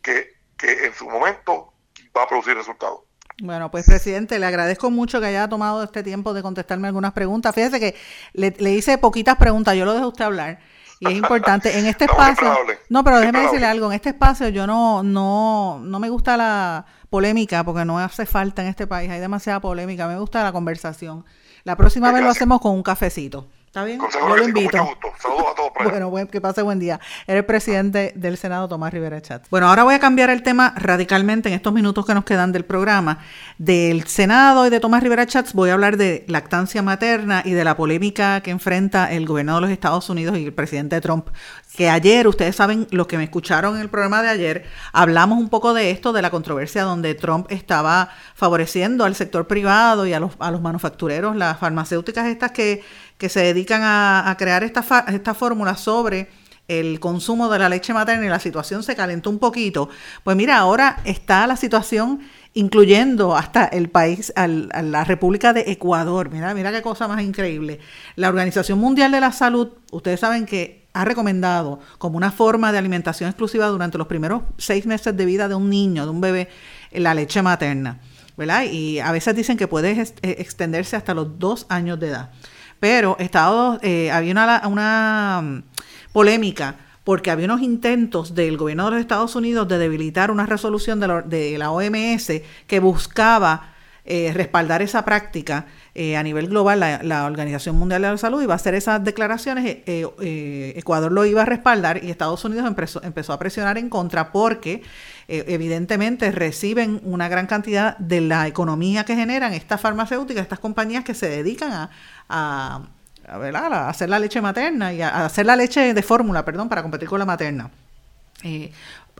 que, 0.01 0.33
que 0.57 0.85
en 0.85 0.93
su 0.93 1.09
momento 1.09 1.73
va 2.15 2.23
a 2.23 2.27
producir 2.27 2.55
resultados. 2.55 3.01
Bueno, 3.41 3.71
pues 3.71 3.85
presidente, 3.85 4.37
le 4.37 4.45
agradezco 4.45 4.91
mucho 4.91 5.19
que 5.19 5.27
haya 5.27 5.47
tomado 5.47 5.83
este 5.83 6.03
tiempo 6.03 6.33
de 6.33 6.41
contestarme 6.41 6.87
algunas 6.87 7.13
preguntas. 7.13 7.55
Fíjese 7.55 7.79
que 7.79 7.95
le, 8.33 8.71
hice 8.71 8.97
poquitas 8.97 9.37
preguntas, 9.37 9.75
yo 9.75 9.85
lo 9.85 9.93
dejo 9.93 10.05
a 10.05 10.09
usted 10.09 10.25
hablar. 10.25 10.59
Y 10.99 11.07
es 11.07 11.13
importante, 11.13 11.77
en 11.77 11.85
este 11.85 12.05
espacio, 12.05 12.55
no, 12.89 13.03
pero 13.03 13.19
déjeme 13.19 13.41
decirle 13.41 13.65
algo, 13.65 13.87
en 13.87 13.93
este 13.93 14.09
espacio 14.09 14.49
yo 14.49 14.67
no, 14.67 15.03
no, 15.03 15.79
no 15.83 15.99
me 15.99 16.09
gusta 16.09 16.37
la 16.37 16.85
polémica 17.13 17.63
porque 17.63 17.85
no 17.85 17.99
hace 17.99 18.25
falta 18.25 18.63
en 18.63 18.69
este 18.69 18.87
país, 18.87 19.07
hay 19.11 19.19
demasiada 19.19 19.59
polémica, 19.59 20.07
me 20.07 20.17
gusta 20.17 20.41
la 20.41 20.51
conversación. 20.51 21.23
La 21.63 21.75
próxima 21.75 22.11
vez 22.11 22.23
lo 22.23 22.29
hacemos 22.31 22.59
con 22.59 22.71
un 22.71 22.81
cafecito. 22.81 23.45
¿Está 23.67 23.83
bien? 23.85 23.99
Yo 24.11 24.35
lo 24.35 24.43
invito. 24.43 24.77
Saludos 25.19 25.45
a 25.51 25.55
todos. 25.55 25.63
Bueno, 26.11 26.27
que 26.27 26.39
pase 26.39 26.61
buen 26.61 26.79
día. 26.79 26.99
Eres 27.25 27.43
presidente 27.43 28.13
del 28.15 28.37
Senado, 28.37 28.67
Tomás 28.67 28.93
Rivera 28.93 29.19
Chat. 29.21 29.47
Bueno, 29.49 29.67
ahora 29.67 29.83
voy 29.83 29.95
a 29.95 29.99
cambiar 29.99 30.29
el 30.29 30.43
tema 30.43 30.73
radicalmente 30.77 31.49
en 31.49 31.55
estos 31.55 31.73
minutos 31.73 32.05
que 32.05 32.13
nos 32.13 32.23
quedan 32.23 32.51
del 32.51 32.65
programa. 32.65 33.19
Del 33.57 34.05
Senado 34.05 34.67
y 34.67 34.69
de 34.69 34.79
Tomás 34.79 35.01
Rivera 35.01 35.25
Chats 35.25 35.53
voy 35.53 35.71
a 35.71 35.73
hablar 35.73 35.97
de 35.97 36.23
lactancia 36.27 36.83
materna 36.83 37.41
y 37.43 37.51
de 37.51 37.63
la 37.63 37.75
polémica 37.75 38.41
que 38.41 38.51
enfrenta 38.51 39.11
el 39.11 39.25
gobernador 39.25 39.63
de 39.63 39.69
los 39.69 39.73
Estados 39.73 40.07
Unidos 40.09 40.37
y 40.37 40.45
el 40.45 40.53
presidente 40.53 41.01
Trump 41.01 41.29
que 41.75 41.89
ayer, 41.89 42.27
ustedes 42.27 42.55
saben, 42.55 42.87
los 42.91 43.07
que 43.07 43.17
me 43.17 43.23
escucharon 43.23 43.75
en 43.75 43.81
el 43.81 43.89
programa 43.89 44.21
de 44.21 44.29
ayer, 44.29 44.65
hablamos 44.91 45.39
un 45.39 45.49
poco 45.49 45.73
de 45.73 45.89
esto, 45.89 46.13
de 46.13 46.21
la 46.21 46.29
controversia 46.29 46.83
donde 46.83 47.15
Trump 47.15 47.47
estaba 47.49 48.09
favoreciendo 48.35 49.05
al 49.05 49.15
sector 49.15 49.47
privado 49.47 50.05
y 50.05 50.13
a 50.13 50.19
los, 50.19 50.33
a 50.37 50.51
los 50.51 50.61
manufactureros, 50.61 51.35
las 51.35 51.57
farmacéuticas 51.57 52.27
estas 52.27 52.51
que, 52.51 52.83
que 53.17 53.27
se 53.27 53.39
dedican 53.39 53.81
a, 53.83 54.35
crear 54.37 54.63
esta, 54.63 55.05
esta 55.07 55.33
fórmula 55.33 55.75
sobre 55.75 56.29
el 56.67 56.99
consumo 56.99 57.49
de 57.49 57.59
la 57.59 57.69
leche 57.69 57.93
materna 57.93 58.25
y 58.25 58.29
la 58.29 58.39
situación 58.39 58.83
se 58.83 58.95
calentó 58.95 59.31
un 59.31 59.39
poquito. 59.39 59.89
Pues 60.23 60.37
mira, 60.37 60.57
ahora 60.57 61.01
está 61.05 61.47
la 61.47 61.57
situación 61.57 62.21
incluyendo 62.53 63.35
hasta 63.35 63.65
el 63.65 63.89
país, 63.89 64.31
a 64.35 64.47
la 64.47 65.03
República 65.05 65.53
de 65.53 65.71
Ecuador. 65.71 66.29
Mira, 66.29 66.53
mira 66.53 66.71
qué 66.71 66.83
cosa 66.83 67.07
más 67.07 67.23
increíble. 67.23 67.79
La 68.15 68.29
Organización 68.29 68.77
Mundial 68.77 69.11
de 69.11 69.19
la 69.19 69.31
Salud, 69.31 69.69
ustedes 69.91 70.19
saben 70.19 70.45
que 70.45 70.82
ha 70.93 71.05
recomendado 71.05 71.79
como 71.97 72.17
una 72.17 72.31
forma 72.31 72.71
de 72.71 72.77
alimentación 72.77 73.29
exclusiva 73.29 73.67
durante 73.67 73.97
los 73.97 74.07
primeros 74.07 74.43
seis 74.57 74.85
meses 74.85 75.15
de 75.17 75.25
vida 75.25 75.47
de 75.47 75.55
un 75.55 75.69
niño, 75.69 76.05
de 76.05 76.11
un 76.11 76.21
bebé, 76.21 76.49
la 76.91 77.13
leche 77.13 77.41
materna. 77.41 77.99
¿verdad? 78.37 78.63
Y 78.63 78.99
a 78.99 79.11
veces 79.11 79.35
dicen 79.35 79.57
que 79.57 79.67
puede 79.67 79.91
eh, 79.91 80.35
extenderse 80.39 80.95
hasta 80.95 81.13
los 81.13 81.39
dos 81.39 81.65
años 81.69 81.99
de 81.99 82.09
edad. 82.09 82.31
Pero 82.79 83.15
Estados, 83.19 83.79
eh, 83.81 84.11
había 84.11 84.31
una, 84.31 84.61
una 84.67 85.41
mm, 85.41 85.63
polémica 86.11 86.77
porque 87.03 87.31
había 87.31 87.45
unos 87.45 87.61
intentos 87.61 88.33
del 88.33 88.57
gobierno 88.57 88.85
de 88.85 88.91
los 88.91 88.99
Estados 89.01 89.35
Unidos 89.35 89.67
de 89.67 89.77
debilitar 89.77 90.31
una 90.31 90.45
resolución 90.45 90.99
de 90.99 91.07
la, 91.07 91.21
de 91.21 91.57
la 91.57 91.71
OMS 91.71 92.31
que 92.65 92.79
buscaba 92.79 93.72
eh, 94.05 94.31
respaldar 94.33 94.81
esa 94.81 95.05
práctica 95.05 95.65
eh, 95.95 96.17
a 96.17 96.23
nivel 96.23 96.47
global, 96.47 96.79
la, 96.79 97.25
Organización 97.25 97.75
Mundial 97.75 98.01
de 98.01 98.07
la 98.09 98.17
Salud 98.17 98.41
iba 98.41 98.53
a 98.53 98.55
hacer 98.55 98.73
esas 98.73 99.03
declaraciones, 99.03 99.63
eh, 99.85 100.07
eh, 100.21 100.73
Ecuador 100.75 101.11
lo 101.11 101.23
iba 101.23 101.43
a 101.43 101.45
respaldar 101.45 102.03
y 102.03 102.09
Estados 102.09 102.43
Unidos 102.45 102.65
empezó, 102.65 103.03
empezó 103.03 103.31
a 103.31 103.37
presionar 103.37 103.77
en 103.77 103.89
contra 103.89 104.31
porque 104.31 104.81
evidentemente 105.27 106.31
reciben 106.31 106.99
una 107.03 107.29
gran 107.29 107.47
cantidad 107.47 107.95
de 107.97 108.21
la 108.21 108.47
economía 108.47 109.05
que 109.05 109.15
generan 109.15 109.53
estas 109.53 109.79
farmacéuticas, 109.79 110.41
estas 110.41 110.59
compañías 110.59 111.03
que 111.03 111.13
se 111.13 111.29
dedican 111.29 111.71
a, 111.71 111.89
a, 112.27 112.81
a, 113.29 113.89
hacer 113.89 114.09
la 114.09 114.19
leche 114.19 114.41
materna 114.41 114.93
y 114.93 115.01
a, 115.01 115.25
hacer 115.25 115.45
la 115.45 115.55
leche 115.55 115.93
de 115.93 116.01
fórmula, 116.03 116.43
perdón, 116.43 116.69
para 116.69 116.81
competir 116.81 117.07
con 117.07 117.19
la 117.19 117.25
materna. 117.25 117.69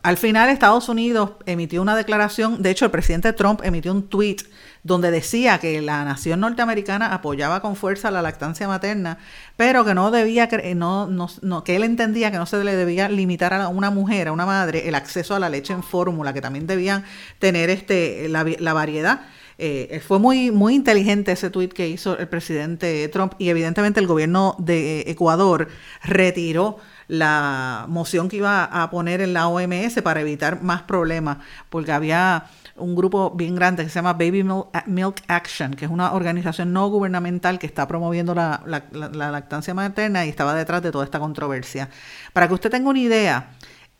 al 0.02 0.16
final 0.16 0.50
Estados 0.50 0.88
Unidos 0.88 1.30
emitió 1.46 1.80
una 1.80 1.96
declaración, 1.96 2.60
de 2.60 2.70
hecho 2.70 2.84
el 2.84 2.90
presidente 2.90 3.32
Trump 3.32 3.60
emitió 3.64 3.92
un 3.92 4.08
tweet 4.08 4.38
donde 4.84 5.10
decía 5.10 5.58
que 5.58 5.80
la 5.80 6.04
nación 6.04 6.40
norteamericana 6.40 7.12
apoyaba 7.12 7.60
con 7.60 7.74
fuerza 7.74 8.10
la 8.10 8.22
lactancia 8.22 8.68
materna, 8.68 9.18
pero 9.56 9.84
que 9.84 9.94
no 9.94 10.10
debía, 10.10 10.48
no, 10.76 11.08
no, 11.08 11.64
que 11.64 11.74
él 11.74 11.84
entendía 11.84 12.30
que 12.30 12.36
no 12.36 12.46
se 12.46 12.62
le 12.62 12.76
debía 12.76 13.08
limitar 13.08 13.54
a 13.54 13.68
una 13.68 13.90
mujer, 13.90 14.28
a 14.28 14.32
una 14.32 14.44
madre, 14.44 14.86
el 14.86 14.94
acceso 14.94 15.34
a 15.34 15.38
la 15.40 15.48
leche 15.48 15.72
en 15.72 15.82
fórmula, 15.82 16.34
que 16.34 16.42
también 16.42 16.66
debían 16.66 17.04
tener 17.38 17.70
este 17.70 18.28
la, 18.28 18.44
la 18.58 18.72
variedad. 18.74 19.22
Eh, 19.56 20.02
fue 20.06 20.18
muy, 20.18 20.50
muy 20.50 20.74
inteligente 20.74 21.32
ese 21.32 21.48
tuit 21.48 21.72
que 21.72 21.88
hizo 21.88 22.18
el 22.18 22.28
presidente 22.28 23.08
Trump 23.08 23.34
y 23.38 23.50
evidentemente 23.50 24.00
el 24.00 24.06
gobierno 24.06 24.56
de 24.58 25.04
Ecuador 25.06 25.68
retiró 26.02 26.78
la 27.06 27.86
moción 27.88 28.28
que 28.28 28.36
iba 28.36 28.64
a 28.64 28.90
poner 28.90 29.20
en 29.20 29.32
la 29.32 29.48
OMS 29.48 30.02
para 30.02 30.20
evitar 30.20 30.62
más 30.62 30.82
problemas, 30.82 31.38
porque 31.70 31.92
había 31.92 32.46
un 32.76 32.94
grupo 32.94 33.30
bien 33.30 33.54
grande 33.54 33.84
que 33.84 33.88
se 33.88 33.96
llama 33.96 34.14
Baby 34.14 34.44
Milk 34.86 35.22
Action, 35.28 35.74
que 35.74 35.84
es 35.84 35.90
una 35.90 36.12
organización 36.12 36.72
no 36.72 36.88
gubernamental 36.88 37.58
que 37.58 37.66
está 37.66 37.86
promoviendo 37.86 38.34
la, 38.34 38.62
lactancia 38.92 39.74
materna 39.74 40.26
y 40.26 40.28
estaba 40.28 40.54
detrás 40.54 40.82
de 40.82 40.90
toda 40.90 41.04
esta 41.04 41.20
controversia. 41.20 41.88
Para 42.32 42.48
que 42.48 42.54
usted 42.54 42.70
tenga 42.70 42.90
una 42.90 42.98
idea, 42.98 43.50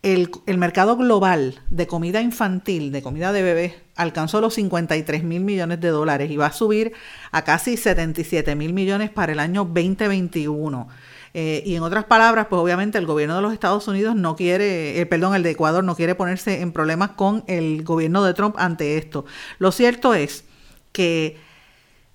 el, 0.02 0.30
el, 0.46 0.58
mercado 0.58 0.96
global 0.96 1.60
de 1.70 1.86
comida 1.86 2.20
infantil, 2.20 2.92
de 2.92 3.02
comida 3.02 3.32
de 3.32 3.42
bebé, 3.42 3.82
alcanzó 3.96 4.40
los 4.40 4.54
53 4.54 5.22
mil 5.22 5.42
millones 5.42 5.80
de 5.80 5.88
dólares 5.88 6.30
y 6.30 6.36
va 6.36 6.46
a 6.46 6.52
subir 6.52 6.92
a 7.30 7.42
casi 7.42 7.76
77 7.76 8.54
mil 8.56 8.72
millones 8.72 9.10
para 9.10 9.32
el 9.32 9.40
año 9.40 9.64
2021. 9.64 10.88
Eh, 11.36 11.64
y 11.66 11.74
en 11.74 11.82
otras 11.82 12.04
palabras, 12.04 12.46
pues 12.48 12.62
obviamente 12.62 12.96
el 12.96 13.06
gobierno 13.06 13.34
de 13.34 13.42
los 13.42 13.52
Estados 13.52 13.88
Unidos 13.88 14.14
no 14.14 14.36
quiere, 14.36 15.00
eh, 15.00 15.06
perdón, 15.06 15.34
el 15.34 15.42
de 15.42 15.50
Ecuador 15.50 15.82
no 15.82 15.96
quiere 15.96 16.14
ponerse 16.14 16.60
en 16.60 16.70
problemas 16.70 17.10
con 17.10 17.42
el 17.48 17.82
gobierno 17.82 18.22
de 18.22 18.34
Trump 18.34 18.54
ante 18.56 18.96
esto. 18.98 19.24
Lo 19.58 19.72
cierto 19.72 20.14
es 20.14 20.44
que 20.92 21.36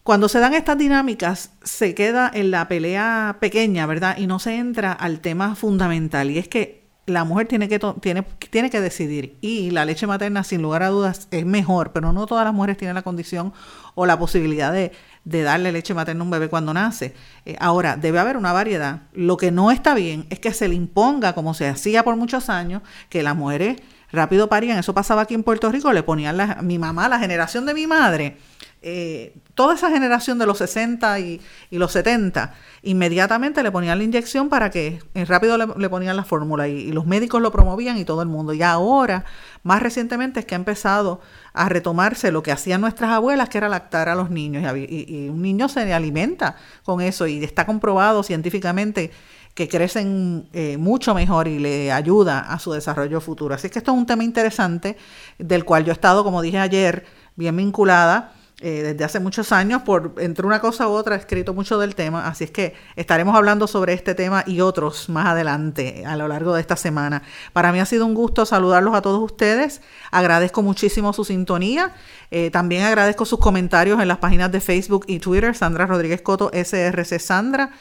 cuando 0.03 0.29
se 0.29 0.39
dan 0.39 0.53
estas 0.53 0.77
dinámicas, 0.77 1.51
se 1.63 1.93
queda 1.93 2.31
en 2.33 2.49
la 2.49 2.69
pelea 2.69 3.37
pequeña, 3.41 3.85
¿verdad? 3.85 4.17
Y 4.17 4.25
no 4.25 4.39
se 4.39 4.55
entra 4.55 4.93
al 4.93 5.19
tema 5.19 5.55
fundamental. 5.55 6.31
Y 6.31 6.37
es 6.37 6.47
que 6.47 6.78
la 7.09 7.23
mujer 7.23 7.47
tiene 7.47 7.67
que, 7.67 7.79
tiene, 8.01 8.23
tiene 8.49 8.69
que 8.69 8.81
decidir 8.81 9.37
y 9.41 9.71
la 9.71 9.85
leche 9.85 10.07
materna 10.07 10.43
sin 10.43 10.61
lugar 10.61 10.83
a 10.83 10.89
dudas 10.89 11.27
es 11.31 11.45
mejor, 11.45 11.91
pero 11.91 12.13
no 12.13 12.25
todas 12.25 12.45
las 12.45 12.53
mujeres 12.53 12.77
tienen 12.77 12.95
la 12.95 13.01
condición 13.01 13.53
o 13.95 14.05
la 14.05 14.17
posibilidad 14.17 14.71
de, 14.71 14.91
darle 15.23 15.71
leche 15.71 15.93
materna 15.93 16.21
a 16.21 16.23
un 16.23 16.31
bebé 16.31 16.49
cuando 16.49 16.73
nace. 16.73 17.13
Eh, 17.45 17.55
ahora, 17.59 17.97
debe 17.97 18.19
haber 18.19 18.37
una 18.37 18.53
variedad. 18.53 19.01
Lo 19.13 19.37
que 19.37 19.51
no 19.51 19.69
está 19.71 19.93
bien 19.93 20.25
es 20.29 20.39
que 20.39 20.53
se 20.53 20.67
le 20.67 20.75
imponga, 20.75 21.33
como 21.33 21.53
se 21.53 21.67
hacía 21.67 22.03
por 22.03 22.15
muchos 22.15 22.49
años, 22.49 22.81
que 23.09 23.21
las 23.21 23.35
mujeres 23.35 23.77
rápido 24.11 24.49
parían. 24.49 24.79
Eso 24.79 24.93
pasaba 24.93 25.23
aquí 25.23 25.33
en 25.33 25.43
Puerto 25.43 25.71
Rico, 25.71 25.91
le 25.93 26.03
ponían 26.03 26.37
la, 26.37 26.61
mi 26.61 26.79
mamá, 26.79 27.09
la 27.09 27.19
generación 27.19 27.65
de 27.65 27.73
mi 27.73 27.87
madre, 27.87 28.37
eh, 28.81 29.35
toda 29.55 29.75
esa 29.75 29.89
generación 29.89 30.39
de 30.39 30.45
los 30.45 30.59
60 30.59 31.19
y, 31.19 31.41
los 31.71 31.91
70, 31.91 32.53
inmediatamente 32.81 33.61
le 33.61 33.71
ponían 33.71 33.97
la 33.97 34.05
inyección 34.05 34.47
para 34.47 34.69
que 34.71 35.01
eh, 35.15 35.25
rápido 35.25 35.57
le, 35.57 35.89
ponían 35.89 36.15
la 36.15 36.23
fórmula 36.23 36.69
y, 36.69 36.93
los 36.93 37.05
médicos 37.05 37.41
lo 37.41 37.51
promovían 37.51 37.97
y 37.97 38.05
todo 38.05 38.21
el 38.21 38.29
mundo. 38.29 38.53
Y 38.53 38.61
ahora, 38.61 39.25
más 39.63 39.83
recientemente, 39.83 40.39
es 40.39 40.45
que 40.45 40.55
ha 40.55 40.57
empezado 40.57 41.19
a 41.51 41.67
retomarse 41.67 42.31
lo 42.31 42.41
que 42.41 42.53
hacían 42.53 42.79
nuestras 42.79 43.11
abuelas, 43.11 43.49
que 43.49 43.57
era 43.57 43.67
lactar 43.67 44.07
a 44.07 44.15
los 44.15 44.29
niños. 44.29 44.63
Y, 44.77 45.27
un 45.29 45.41
niño 45.41 45.67
se 45.67 45.93
alimenta 45.93 46.55
con 46.83 47.01
eso 47.01 47.27
y 47.27 47.43
está 47.43 47.65
comprobado 47.65 48.23
científicamente 48.23 49.11
que 49.59 49.67
crecen 49.67 50.47
eh, 50.53 50.77
mucho 50.77 51.13
mejor 51.13 51.49
y 51.49 51.59
le 51.59 51.91
ayuda 51.91 52.39
a 52.39 52.59
su 52.59 52.71
desarrollo 52.71 53.19
futuro. 53.19 53.53
Así 53.53 53.69
que 53.69 53.79
esto 53.79 53.91
es 53.91 53.97
un 53.97 54.05
tema 54.05 54.23
interesante 54.23 54.95
del 55.37 55.65
cual 55.65 55.83
yo 55.83 55.91
he 55.91 55.93
estado, 55.93 56.23
como 56.23 56.41
dije 56.41 56.59
ayer, 56.59 57.03
bien 57.35 57.57
vinculada 57.57 58.31
eh, 58.61 58.83
desde 58.83 59.05
hace 59.05 59.19
muchos 59.21 59.53
años, 59.53 59.83
por 59.83 60.15
entre 60.17 60.45
una 60.45 60.59
cosa 60.59 60.89
u 60.89 60.91
otra 60.91 61.15
he 61.15 61.17
escrito 61.17 61.53
mucho 61.53 61.79
del 61.79 61.95
tema, 61.95 62.27
así 62.27 62.43
es 62.43 62.51
que 62.51 62.75
estaremos 62.97 63.33
hablando 63.33 63.67
sobre 63.67 63.93
este 63.93 64.15
tema 64.15 64.43
y 64.45 64.59
otros 64.59 65.07
más 65.07 65.27
adelante 65.27 66.03
a 66.05 66.17
lo 66.17 66.27
largo 66.27 66.53
de 66.53 66.59
esta 66.59 66.75
semana. 66.75 67.23
Para 67.53 67.71
mí 67.71 67.79
ha 67.79 67.85
sido 67.85 68.05
un 68.05 68.13
gusto 68.13 68.45
saludarlos 68.45 68.95
a 68.95 69.01
todos 69.01 69.23
ustedes, 69.23 69.81
agradezco 70.11 70.61
muchísimo 70.61 71.13
su 71.13 71.23
sintonía, 71.23 71.93
eh, 72.31 72.51
también 72.51 72.83
agradezco 72.83 73.23
sus 73.23 73.39
comentarios 73.39 74.01
en 74.01 74.09
las 74.09 74.17
páginas 74.17 74.51
de 74.51 74.59
Facebook 74.59 75.05
y 75.07 75.19
Twitter, 75.19 75.55
Sandra 75.55 75.85
Rodríguez 75.85 76.21
Coto, 76.21 76.51
SRC 76.53 77.17
Sandra, 77.17 77.71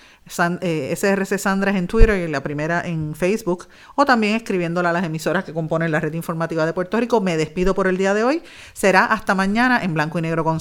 eh, 0.60 0.94
SRC 0.94 1.38
Sandra 1.38 1.70
es 1.70 1.76
en 1.76 1.86
Twitter 1.86 2.28
y 2.28 2.30
la 2.30 2.42
primera 2.42 2.82
en 2.82 3.14
Facebook, 3.14 3.66
o 3.94 4.04
también 4.04 4.34
escribiéndola 4.34 4.90
a 4.90 4.92
las 4.92 5.04
emisoras 5.04 5.44
que 5.44 5.52
componen 5.52 5.90
la 5.90 6.00
red 6.00 6.12
informativa 6.12 6.66
de 6.66 6.72
Puerto 6.72 6.98
Rico. 7.00 7.20
Me 7.20 7.36
despido 7.36 7.74
por 7.74 7.86
el 7.86 7.96
día 7.96 8.14
de 8.14 8.24
hoy. 8.24 8.42
Será 8.72 9.06
hasta 9.06 9.34
mañana 9.34 9.82
en 9.82 9.94
blanco 9.94 10.18
y 10.18 10.22
negro 10.22 10.44
con 10.44 10.60